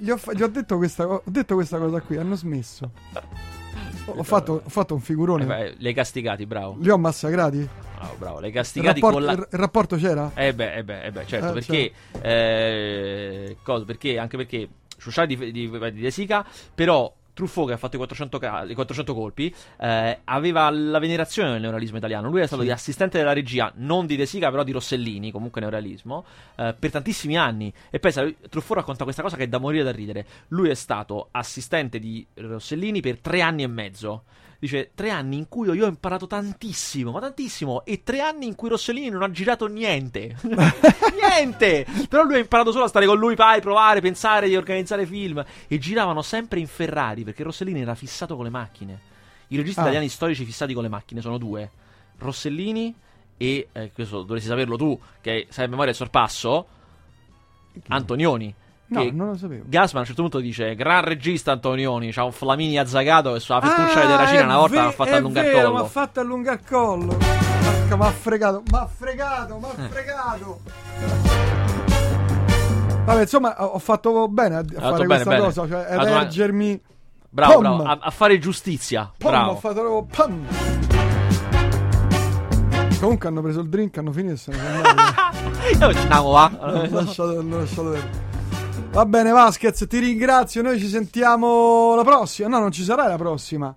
Gli 0.00 0.10
ho, 0.10 0.18
gli 0.34 0.42
ho 0.42 0.48
detto, 0.48 0.76
questa, 0.76 1.06
ho 1.06 1.22
detto 1.24 1.54
questa 1.54 1.78
cosa 1.78 2.00
qui, 2.00 2.16
hanno 2.16 2.34
smesso. 2.34 2.90
Ho, 4.06 4.14
ho 4.16 4.22
fatto, 4.22 4.62
ho 4.64 4.68
fatto 4.68 4.94
un 4.94 5.00
figurone. 5.00 5.44
Eh 5.44 5.46
beh, 5.46 5.74
li 5.78 5.86
hai 5.88 5.94
castigati, 5.94 6.44
bravo. 6.46 6.76
Li 6.80 6.90
ho 6.90 6.98
massacrati. 6.98 7.68
Bravo, 7.96 8.14
bravo. 8.18 8.38
Li 8.38 8.44
hai 8.44 8.50
Il 8.50 8.56
castigati 8.56 9.00
rapporto, 9.00 9.16
con 9.18 9.26
la. 9.26 9.32
il- 9.40 9.48
il 9.52 9.58
rapporto 9.58 9.96
c'era? 9.96 10.30
Eh 10.34 10.54
beh, 10.54 10.74
eh 10.74 10.84
beh, 10.84 11.02
eh 11.04 11.10
beh, 11.12 11.26
certo, 11.26 11.48
Eh, 11.48 11.52
perché, 11.52 11.92
eh, 12.20 13.56
cosa? 13.62 13.84
perché 13.84 14.18
anche 14.18 14.36
perché 14.36 14.68
Shusha 14.98 15.24
di, 15.26 15.36
di, 15.36 15.50
di 15.70 16.00
De 16.00 16.10
Sica, 16.10 16.44
però 16.74 17.12
Truffaut 17.34 17.68
che 17.68 17.74
ha 17.74 17.76
fatto 17.78 17.94
i 17.96 17.98
400, 17.98 18.38
ca- 18.38 18.64
i 18.64 18.74
400 18.74 19.14
colpi 19.14 19.54
eh, 19.80 20.20
aveva 20.24 20.68
la 20.70 20.98
venerazione 20.98 21.52
del 21.52 21.60
neorealismo 21.62 21.96
italiano. 21.96 22.28
Lui 22.28 22.40
è 22.40 22.46
stato 22.46 22.62
Sì. 22.62 22.68
di 22.68 22.74
assistente 22.74 23.18
della 23.18 23.32
regia, 23.32 23.72
non 23.76 24.06
di 24.06 24.16
De 24.16 24.26
Sica, 24.26 24.50
però 24.50 24.62
di 24.62 24.72
Rossellini, 24.72 25.30
comunque 25.30 25.60
neorealismo, 25.60 26.24
eh, 26.56 26.74
per 26.78 26.90
tantissimi 26.90 27.36
anni. 27.38 27.72
E 27.90 27.98
pensa, 27.98 28.22
Truffaut 28.48 28.78
racconta 28.80 29.04
questa 29.04 29.22
cosa 29.22 29.36
che 29.36 29.44
è 29.44 29.48
da 29.48 29.58
morire 29.58 29.82
da 29.84 29.92
ridere. 29.92 30.26
Lui 30.48 30.68
è 30.68 30.74
stato 30.74 31.28
assistente 31.30 31.98
di 31.98 32.26
Rossellini 32.34 33.00
per 33.00 33.18
tre 33.18 33.40
anni 33.40 33.62
e 33.62 33.66
mezzo. 33.66 34.24
Dice, 34.62 34.92
tre 34.94 35.10
anni 35.10 35.38
in 35.38 35.48
cui 35.48 35.68
io 35.74 35.84
ho 35.84 35.88
imparato 35.88 36.28
tantissimo, 36.28 37.10
ma 37.10 37.18
tantissimo, 37.18 37.84
e 37.84 38.04
tre 38.04 38.20
anni 38.20 38.46
in 38.46 38.54
cui 38.54 38.68
Rossellini 38.68 39.08
non 39.08 39.22
ha 39.22 39.30
girato 39.32 39.66
niente. 39.66 40.36
niente! 41.20 41.84
Però 42.08 42.22
lui 42.22 42.34
ha 42.34 42.38
imparato 42.38 42.70
solo 42.70 42.84
a 42.84 42.86
stare 42.86 43.04
con 43.06 43.18
lui, 43.18 43.34
pai, 43.34 43.60
provare, 43.60 44.00
pensare 44.00 44.46
di 44.46 44.54
organizzare 44.54 45.04
film. 45.04 45.44
E 45.66 45.78
giravano 45.78 46.22
sempre 46.22 46.60
in 46.60 46.68
Ferrari, 46.68 47.24
perché 47.24 47.42
Rossellini 47.42 47.80
era 47.80 47.96
fissato 47.96 48.36
con 48.36 48.44
le 48.44 48.50
macchine. 48.50 49.00
I 49.48 49.56
registi 49.56 49.80
Ah. 49.80 49.82
italiani 49.82 50.08
storici 50.08 50.44
fissati 50.44 50.74
con 50.74 50.84
le 50.84 50.88
macchine 50.88 51.20
sono 51.20 51.38
due. 51.38 51.68
Rossellini 52.18 52.94
e, 53.36 53.66
eh, 53.72 53.90
questo 53.92 54.22
dovresti 54.22 54.48
saperlo 54.48 54.76
tu, 54.76 54.96
che 55.20 55.48
sai 55.50 55.64
a 55.64 55.68
memoria 55.68 55.90
il 55.90 55.96
sorpasso, 55.96 56.66
Antonioni. 57.88 58.54
No, 58.92 59.10
non 59.12 59.26
lo 59.28 59.36
sapevo. 59.36 59.62
Gasman 59.66 59.96
a 59.96 60.00
un 60.00 60.06
certo 60.06 60.22
punto 60.22 60.38
dice: 60.38 60.74
Gran 60.74 61.02
regista 61.04 61.52
Antonioni. 61.52 62.12
C'ha 62.12 62.24
un 62.24 62.32
Flamini 62.32 62.78
azzagato 62.78 63.34
e 63.34 63.40
sulla 63.40 63.60
fettuccia 63.60 63.98
Ah, 63.98 64.00
di 64.02 64.06
Terracina 64.06 64.40
è 64.40 64.44
una 64.44 64.56
volta 64.58 64.74
ve- 64.80 64.82
l'ha 64.86 64.90
fatta 64.92 65.16
allungare 65.16 65.46
il 65.48 65.54
collo. 65.54 65.72
Mi 65.72 65.80
ha 65.80 65.84
fatto 65.84 66.20
allungare 66.20 66.60
il 66.62 66.68
collo. 66.68 67.16
Porca, 67.16 67.96
mi 67.96 68.02
ha 68.04 68.10
fregato, 68.10 68.62
mi 68.70 68.76
ha 68.78 68.86
fregato, 68.86 69.56
mi 69.58 69.64
Eh. 69.64 69.84
ha 69.84 69.88
fregato. 69.88 70.60
Vabbè, 73.04 73.20
insomma, 73.20 73.64
ho 73.74 73.78
fatto 73.80 74.28
bene 74.28 74.56
a, 74.56 74.58
a 74.58 74.62
fare 74.80 75.06
bene, 75.06 75.06
questa 75.06 75.30
bene. 75.30 75.42
cosa, 75.42 75.66
cioè 75.68 75.86
una- 75.96 76.08
eleggermi. 76.20 76.80
Bravo, 77.34 77.52
Pom! 77.54 77.62
bravo. 77.62 77.82
A, 77.84 77.98
a 78.00 78.10
fare 78.10 78.38
giustizia. 78.38 79.10
Pom, 79.16 79.30
bravo. 79.30 79.50
ho 79.52 79.56
fatto 79.56 79.74
proprio 79.80 80.04
pam. 80.04 80.46
Comunque 83.00 83.28
hanno 83.28 83.42
preso 83.42 83.60
il 83.60 83.68
drink, 83.68 83.96
hanno 83.98 84.12
finito 84.12 84.34
e 84.34 84.36
sono 84.36 84.56
andati. 84.58 85.82
Andiamo, 85.82 86.30
va. 86.30 86.50
L'ho 86.60 86.88
lasciato, 86.90 87.42
l'ho 87.42 87.58
lasciato. 87.58 87.96
Va 88.92 89.06
bene, 89.06 89.30
Vasquez, 89.30 89.86
ti 89.88 89.98
ringrazio. 89.98 90.60
Noi 90.60 90.78
ci 90.78 90.86
sentiamo 90.86 91.94
la 91.94 92.04
prossima. 92.04 92.48
No, 92.48 92.58
non 92.58 92.70
ci 92.70 92.82
sarai 92.82 93.08
la 93.08 93.16
prossima. 93.16 93.74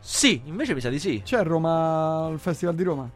Sì, 0.00 0.40
invece 0.46 0.72
mi 0.72 0.80
sa 0.80 0.88
di 0.88 0.98
sì. 0.98 1.20
C'è 1.22 1.42
Roma, 1.42 2.30
il 2.32 2.38
Festival 2.38 2.74
di 2.74 2.82
Roma. 2.82 3.10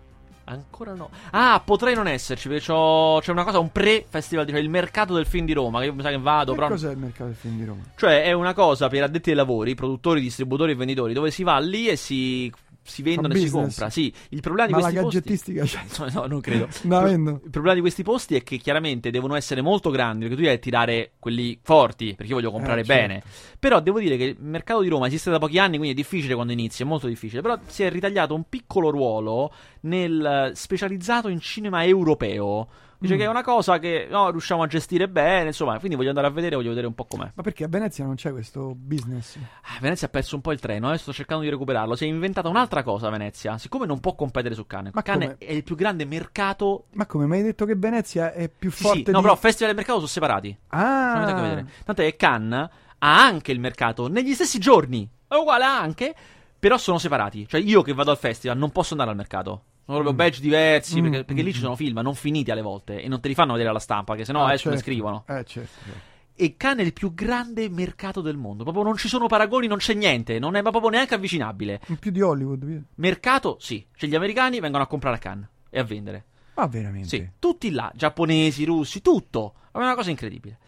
Ancora 0.45 0.93
no. 0.93 1.09
Ah, 1.31 1.63
potrei 1.65 1.95
non 1.95 2.07
esserci, 2.07 2.49
perché 2.49 2.65
c'è 2.65 3.31
una 3.31 3.45
cosa, 3.45 3.61
un 3.61 3.73
pre-festival, 3.73 4.47
cioè 4.47 4.59
il 4.59 4.69
mercato 4.69 5.15
del 5.15 5.25
film 5.25 5.47
di 5.47 5.55
Roma, 5.55 5.79
che 5.79 5.87
io 5.87 5.95
mi 5.95 6.03
sa 6.03 6.11
che 6.11 6.19
vado, 6.19 6.53
Che 6.53 6.59
però... 6.59 6.71
cos'è 6.71 6.91
il 6.91 6.99
mercato 6.99 7.27
del 7.27 7.35
film 7.37 7.57
di 7.57 7.65
Roma? 7.65 7.83
Cioè, 7.97 8.25
è 8.25 8.33
una 8.33 8.53
cosa 8.53 8.89
per 8.89 9.05
addetti 9.05 9.31
ai 9.31 9.37
lavori, 9.37 9.75
produttori, 9.75 10.21
distributori 10.21 10.73
e 10.73 10.75
venditori, 10.75 11.15
dove 11.15 11.31
si 11.31 11.45
va 11.45 11.59
lì 11.61 11.87
e 11.89 11.97
si, 11.97 12.53
si 12.83 13.03
vendono 13.03 13.35
e 13.35 13.39
si 13.39 13.51
compra. 13.51 13.91
Sì, 13.91 14.13
il 14.31 14.41
problema 14.41 14.67
di 14.67 14.73
Ma 14.73 14.79
la 14.81 14.85
questi 14.85 15.03
posti... 15.03 15.19
gadgettistica 15.19 15.65
c'è. 15.65 15.81
No, 16.01 16.21
no, 16.21 16.27
non 16.27 16.41
credo. 16.41 16.69
No. 16.83 17.07
Il 17.07 17.51
problema 17.51 17.75
di 17.75 17.81
questi 17.81 18.03
posti 18.03 18.35
è 18.37 18.43
che 18.43 18.57
chiaramente 18.57 19.11
devono 19.11 19.35
essere 19.35 19.61
molto 19.61 19.91
grandi, 19.91 20.21
perché 20.27 20.37
tu 20.37 20.43
devi 20.43 20.59
tirare 20.59 21.13
quelli 21.19 21.59
forti, 21.63 22.15
perché 22.15 22.31
io 22.33 22.37
voglio 22.37 22.51
comprare 22.51 22.81
Eh, 22.81 22.85
certo. 22.85 23.07
bene. 23.07 23.23
Però 23.59 23.81
devo 23.81 24.01
dire 24.01 24.17
che 24.17 24.25
il 24.25 24.37
mercato 24.41 24.81
di 24.81 24.89
Roma 24.89 25.07
esiste 25.07 25.31
da 25.31 25.39
pochi 25.39 25.59
anni, 25.59 25.77
quindi 25.77 25.91
è 25.91 25.95
difficile 25.95 26.35
quando 26.35 26.53
inizi, 26.53 26.83
è 26.83 26.87
molto 26.87 27.07
difficile. 27.07 27.43
Però 27.43 27.59
si 27.67 27.83
è 27.83 27.91
ritagliato 27.91 28.35
un 28.35 28.45
piccolo 28.49 28.91
ruolo 28.91 29.53
nel 29.83 30.51
eh, 30.53 30.55
specializzato 30.55 31.29
in 31.29 31.41
cinema 31.41 31.85
europeo. 31.85 32.69
Dice 33.01 33.15
Mm. 33.15 33.17
che 33.17 33.25
è 33.25 33.29
una 33.29 33.43
cosa 33.43 33.79
che 33.79 34.09
no, 34.11 34.29
riusciamo 34.29 34.63
a 34.63 34.67
gestire 34.67 35.09
bene, 35.09 35.47
insomma, 35.47 35.79
quindi 35.79 35.97
voglio 35.97 36.11
andare 36.11 36.27
a 36.27 36.31
vedere, 36.31 36.55
voglio 36.55 36.69
vedere 36.69 36.87
un 36.87 36.93
po' 36.95 37.07
com'è. 37.07 37.31
Ma 37.33 37.43
perché 37.43 37.65
a 37.65 37.69
Venezia 37.69 38.05
non 38.05 38.15
c'è 38.15 38.31
questo 38.31 38.75
business? 38.77 39.39
Ah, 39.39 39.79
Venezia 39.81 40.07
ha 40.07 40.11
perso 40.11 40.35
un 40.35 40.43
po' 40.43 40.53
il 40.53 40.61
treno, 40.61 40.93
eh, 40.93 40.99
sto 40.99 41.11
cercando 41.11 41.43
di 41.43 41.49
recuperarlo. 41.49 41.97
Si 41.97 42.05
è 42.05 42.09
inventata 42.09 42.51
un'altra 42.51 42.83
cosa 42.83 43.09
Venezia, 43.09 43.57
siccome 43.57 43.87
non 43.87 44.01
può 44.01 44.15
competere 44.15 44.55
su 44.55 44.67
Cannes. 44.67 44.93
Ma 44.93 45.01
Cannes 45.01 45.37
è 45.39 45.51
il 45.51 45.65
più 45.65 45.77
grande 45.77 46.05
mercato 46.05 46.89
Ma 46.93 47.07
come 47.07 47.25
mi 47.25 47.37
hai 47.37 47.43
detto 47.43 47.65
che 47.65 47.75
Venezia 47.75 48.35
è 48.35 48.51
più 48.51 48.71
forte 48.71 49.05
sì, 49.05 49.11
no, 49.13 49.17
di... 49.17 49.23
però 49.23 49.35
festival 49.35 49.73
e 49.73 49.77
mercato 49.77 49.97
sono 49.97 50.11
separati. 50.11 50.59
Ah, 50.69 51.13
Fammi 51.15 51.25
anche 51.25 51.41
vedere. 51.41 51.67
Tanto 51.83 52.03
è 52.03 52.05
che 52.05 52.17
Cannes 52.17 52.69
ha 52.99 53.25
anche 53.25 53.51
il 53.51 53.61
mercato 53.61 54.09
negli 54.09 54.35
stessi 54.35 54.59
giorni. 54.59 55.09
È 55.27 55.37
uguale 55.37 55.65
anche, 55.65 56.15
però 56.59 56.77
sono 56.77 56.99
separati. 56.99 57.49
Cioè 57.49 57.63
io 57.63 57.81
che 57.81 57.95
vado 57.95 58.11
al 58.11 58.19
festival 58.19 58.59
non 58.59 58.73
posso 58.73 58.93
andare 58.93 59.09
al 59.09 59.17
mercato. 59.17 59.63
Sono 59.91 60.03
proprio 60.03 60.13
badge 60.15 60.41
diversi, 60.41 61.01
Mm, 61.01 61.03
perché, 61.03 61.25
perché 61.25 61.43
mm, 61.43 61.45
lì 61.45 61.53
ci 61.53 61.59
sono 61.61 61.75
film 61.77 61.99
non 62.01 62.15
finiti 62.15 62.51
alle 62.51 62.63
volte 62.63 63.03
e 63.03 63.09
non 63.09 63.21
te 63.21 63.29
li 63.29 63.35
fanno 63.35 63.53
vedere 63.53 63.71
alla 63.71 63.79
stampa, 63.81 64.15
che 64.15 64.25
sennò 64.25 64.45
Ah, 64.45 64.53
escono 64.53 64.75
e 64.75 64.79
certo. 64.79 64.91
scrivono. 64.93 65.25
Eh, 65.27 65.45
certo, 65.45 65.71
certo. 65.85 66.09
E 66.35 66.57
Cannes 66.57 66.85
è 66.85 66.87
il 66.87 66.93
più 66.93 67.13
grande 67.13 67.69
mercato 67.69 68.21
del 68.21 68.37
mondo. 68.37 68.63
Proprio 68.63 68.85
non 68.85 68.97
ci 68.97 69.09
sono 69.09 69.27
paragoni, 69.27 69.67
non 69.67 69.79
c'è 69.79 69.93
niente, 69.95 70.39
non 70.39 70.55
è 70.55 70.63
proprio 70.63 70.89
neanche 70.89 71.15
avvicinabile. 71.15 71.81
In 71.89 71.97
più 71.99 72.11
di 72.11 72.21
Hollywood. 72.23 72.65
via. 72.65 72.81
Mercato, 72.95 73.57
sì. 73.61 73.85
Cioè 73.95 74.09
gli 74.09 74.15
americani 74.15 74.59
vengono 74.61 74.85
a 74.85 74.87
comprare 74.87 75.17
a 75.17 75.19
Cannes 75.19 75.49
e 75.69 75.79
a 75.81 75.85
vendere. 75.85 76.25
Ma 76.55 76.67
veramente? 76.67 77.09
Sì, 77.09 77.29
tutti 77.39 77.71
là, 77.73 77.91
giapponesi, 77.95 78.65
russi, 78.65 79.03
tutto. 79.03 79.55
È 79.73 79.77
una 79.77 79.95
cosa 79.95 80.11
incredibile. 80.11 80.59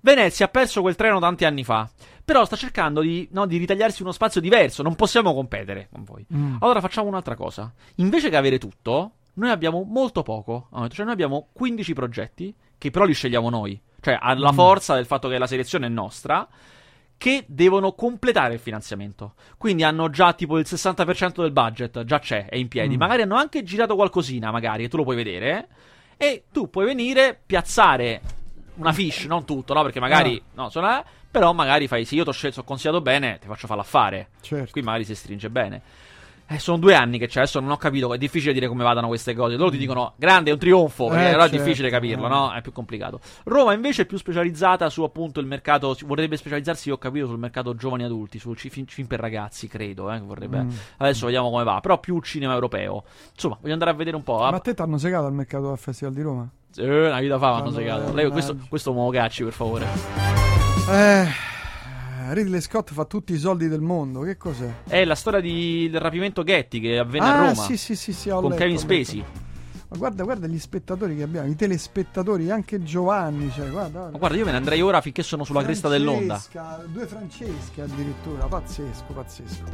Venezia 0.00 0.46
ha 0.46 0.48
perso 0.48 0.80
quel 0.82 0.96
treno 0.96 1.20
tanti 1.20 1.44
anni 1.44 1.62
fa, 1.64 1.88
però 2.24 2.44
sta 2.44 2.56
cercando 2.56 3.00
di, 3.00 3.28
no, 3.32 3.46
di 3.46 3.56
ritagliarsi 3.56 4.02
uno 4.02 4.12
spazio 4.12 4.40
diverso, 4.40 4.82
non 4.82 4.94
possiamo 4.94 5.34
competere 5.34 5.88
con 5.90 6.04
voi. 6.04 6.24
Mm. 6.34 6.56
Allora 6.60 6.80
facciamo 6.80 7.08
un'altra 7.08 7.34
cosa. 7.34 7.72
Invece 7.96 8.30
che 8.30 8.36
avere 8.36 8.58
tutto, 8.58 9.12
noi 9.34 9.50
abbiamo 9.50 9.82
molto 9.82 10.22
poco. 10.22 10.68
Cioè 10.90 11.04
noi 11.04 11.14
abbiamo 11.14 11.48
15 11.52 11.92
progetti, 11.94 12.54
che 12.78 12.90
però 12.90 13.04
li 13.04 13.14
scegliamo 13.14 13.50
noi. 13.50 13.80
Cioè 14.00 14.18
alla 14.20 14.52
Mm. 14.52 14.56
forza 14.56 14.94
del 14.94 15.06
fatto 15.06 15.28
che 15.28 15.38
la 15.38 15.46
selezione 15.46 15.86
è 15.86 15.90
nostra, 15.90 16.46
che 17.16 17.44
devono 17.46 17.92
completare 17.92 18.54
il 18.54 18.60
finanziamento. 18.60 19.34
Quindi 19.56 19.84
hanno 19.84 20.10
già 20.10 20.32
tipo 20.32 20.58
il 20.58 20.66
60% 20.66 21.42
del 21.42 21.52
budget, 21.52 22.04
già 22.04 22.18
c'è, 22.18 22.46
è 22.46 22.56
in 22.56 22.68
piedi. 22.68 22.96
Mm. 22.96 22.98
Magari 22.98 23.22
hanno 23.22 23.36
anche 23.36 23.62
girato 23.62 23.94
qualcosina, 23.94 24.50
magari, 24.50 24.84
e 24.84 24.88
tu 24.88 24.96
lo 24.96 25.04
puoi 25.04 25.16
vedere. 25.16 25.68
E 26.16 26.44
tu 26.52 26.68
puoi 26.70 26.84
venire, 26.84 27.40
piazzare 27.44 28.20
una 28.76 28.92
fish, 28.92 29.24
non 29.26 29.44
tutto, 29.44 29.74
no? 29.74 29.82
Perché 29.82 30.00
magari, 30.00 30.42
no, 30.54 30.68
sono, 30.70 31.04
però 31.30 31.52
magari 31.52 31.88
fai, 31.88 32.04
sì, 32.04 32.16
io 32.16 32.24
ti 32.24 32.30
ho 32.30 32.32
scelto, 32.32 32.60
ho 32.60 32.64
consigliato 32.64 33.00
bene, 33.00 33.38
ti 33.40 33.46
faccio 33.46 33.66
fare 33.66 33.78
l'affare. 33.80 34.28
Certo. 34.40 34.72
Qui 34.72 34.82
magari 34.82 35.04
si 35.04 35.14
stringe 35.14 35.50
bene. 35.50 35.82
Eh, 36.44 36.58
sono 36.58 36.76
due 36.76 36.94
anni 36.94 37.18
che 37.18 37.28
c'è, 37.28 37.38
adesso 37.38 37.60
non 37.60 37.70
ho 37.70 37.78
capito, 37.78 38.12
è 38.12 38.18
difficile 38.18 38.52
dire 38.52 38.68
come 38.68 38.82
vadano 38.82 39.06
queste 39.06 39.32
cose. 39.32 39.56
Loro 39.56 39.70
ti 39.70 39.78
dicono, 39.78 40.12
grande, 40.16 40.50
è 40.50 40.52
un 40.52 40.58
trionfo, 40.58 41.06
Eh, 41.06 41.10
però 41.10 41.44
è 41.44 41.48
certo, 41.48 41.56
difficile 41.56 41.88
capirlo, 41.88 42.28
no? 42.28 42.52
È 42.52 42.60
più 42.60 42.72
complicato. 42.72 43.20
Roma 43.44 43.72
invece 43.72 44.02
è 44.02 44.04
più 44.04 44.18
specializzata 44.18 44.90
su 44.90 45.02
appunto 45.02 45.40
il 45.40 45.46
mercato, 45.46 45.96
vorrebbe 46.04 46.36
specializzarsi, 46.36 46.88
io 46.88 46.96
ho 46.96 46.98
capito, 46.98 47.26
sul 47.26 47.38
mercato 47.38 47.74
giovani 47.74 48.04
adulti, 48.04 48.38
sul 48.38 48.58
film, 48.58 48.84
film 48.84 49.06
per 49.06 49.20
ragazzi, 49.20 49.66
credo, 49.66 50.10
eh, 50.12 50.18
vorrebbe. 50.20 50.62
Mm. 50.64 50.70
Adesso 50.98 51.24
vediamo 51.24 51.48
come 51.48 51.64
va, 51.64 51.80
però 51.80 51.98
più 51.98 52.20
cinema 52.20 52.52
europeo. 52.52 53.04
Insomma, 53.32 53.56
voglio 53.58 53.72
andare 53.72 53.92
a 53.92 53.94
vedere 53.94 54.16
un 54.16 54.22
po'. 54.22 54.38
Ma 54.38 54.48
Ah, 54.48 54.56
a 54.56 54.60
te 54.60 54.74
ti 54.74 54.82
hanno 54.82 54.98
segato 54.98 55.24
al 55.24 55.32
mercato 55.32 55.68
del 55.68 55.78
Festival 55.78 56.12
di 56.12 56.20
Roma? 56.20 56.50
Eh, 56.76 57.06
una 57.08 57.20
vita 57.20 57.38
fa 57.38 57.54
mi 57.54 57.60
hanno 57.60 57.70
segato. 57.70 58.12
Lei, 58.14 58.30
questo, 58.30 58.56
questo 58.68 58.92
lo 58.92 59.08
cacci, 59.10 59.44
per 59.44 59.52
favore. 59.52 59.86
Eh, 60.88 61.26
Ridley 62.30 62.60
Scott 62.60 62.92
fa 62.92 63.04
tutti 63.04 63.32
i 63.32 63.38
soldi 63.38 63.68
del 63.68 63.80
mondo. 63.80 64.20
Che 64.20 64.36
cos'è? 64.36 64.70
È 64.86 65.04
la 65.04 65.14
storia 65.14 65.40
di- 65.40 65.88
del 65.90 66.00
rapimento 66.00 66.42
Getty 66.42 66.80
che 66.80 66.98
avvenne 66.98 67.26
ah, 67.26 67.32
a 67.32 67.36
Roma. 67.48 67.54
sì, 67.54 67.76
sì, 67.76 67.94
sì, 67.96 68.12
sì, 68.12 68.30
ho 68.30 68.40
con 68.40 68.50
letto, 68.50 68.62
Kevin. 68.62 68.78
Spacey. 68.78 69.24
Ma 69.88 69.98
guarda, 69.98 70.22
guarda 70.24 70.46
gli 70.46 70.58
spettatori 70.58 71.14
che 71.16 71.22
abbiamo, 71.22 71.48
i 71.48 71.54
telespettatori, 71.54 72.50
anche 72.50 72.82
Giovanni. 72.82 73.50
Cioè, 73.50 73.68
guarda, 73.68 74.08
Ma 74.10 74.16
guarda, 74.18 74.36
io 74.38 74.44
me 74.46 74.52
ne 74.52 74.56
andrei 74.56 74.80
ora 74.80 75.02
finché 75.02 75.22
sono 75.22 75.44
sulla 75.44 75.62
cresta 75.62 75.88
dell'onda. 75.88 76.38
Francesca, 76.38 76.84
Due 76.86 77.06
Francesche 77.06 77.82
addirittura, 77.82 78.46
pazzesco, 78.46 79.12
pazzesco. 79.12 79.64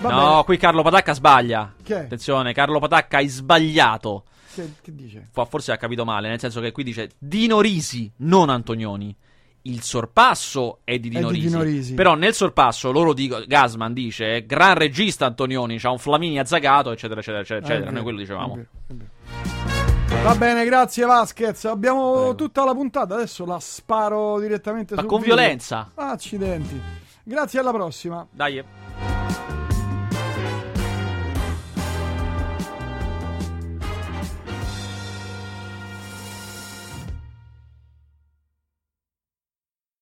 Va 0.00 0.10
No, 0.10 0.28
bene, 0.30 0.44
qui 0.44 0.56
Carlo 0.56 0.82
Patacca 0.82 1.12
sbaglia. 1.12 1.74
Che? 1.82 1.98
Attenzione, 1.98 2.54
Carlo 2.54 2.78
Patacca 2.78 3.18
hai 3.18 3.28
sbagliato. 3.28 4.24
Che, 4.62 4.72
che 4.82 4.94
dice? 4.94 5.28
Fo- 5.32 5.44
Forse 5.44 5.72
ha 5.72 5.76
capito 5.76 6.04
male, 6.06 6.28
nel 6.28 6.40
senso 6.40 6.60
che 6.60 6.72
qui 6.72 6.82
dice 6.82 7.10
Dino 7.18 7.60
Risi, 7.60 8.10
non 8.18 8.48
Antonioni. 8.48 9.14
Il 9.62 9.82
sorpasso 9.82 10.78
è 10.84 10.98
di 10.98 11.08
Dino, 11.08 11.28
È 11.28 11.32
di 11.32 11.38
Risi. 11.38 11.48
Dino 11.48 11.62
Risi. 11.62 11.94
Però 11.94 12.14
nel 12.14 12.32
sorpasso 12.34 12.90
loro 12.92 13.12
dico, 13.12 13.42
Gasman 13.46 13.92
dice 13.92 14.46
gran 14.46 14.74
regista 14.74 15.26
Antonioni, 15.26 15.78
c'ha 15.78 15.90
un 15.90 15.98
Flamini 15.98 16.38
azzagato, 16.38 16.92
eccetera, 16.92 17.18
eccetera, 17.20 17.42
eccetera. 17.42 17.66
Eh, 17.66 17.68
è 17.68 17.72
eccetera. 17.74 17.90
Noi 17.90 18.02
quello 18.02 18.18
è 18.18 18.20
dicevamo. 18.22 18.54
vero, 18.54 18.68
è 18.86 18.92
vero. 18.94 20.22
Va 20.22 20.34
bene, 20.36 20.64
grazie 20.64 21.04
Vasquez. 21.04 21.64
Abbiamo 21.66 22.12
Prego. 22.12 22.34
tutta 22.36 22.64
la 22.64 22.72
puntata. 22.74 23.14
Adesso 23.16 23.44
la 23.44 23.58
sparo 23.60 24.38
direttamente 24.40 24.94
Ma 24.94 25.04
con 25.04 25.20
video. 25.20 25.34
violenza. 25.34 25.90
Accidenti. 25.94 26.80
Grazie, 27.24 27.58
alla 27.58 27.72
prossima. 27.72 28.24
Dai. 28.30 28.62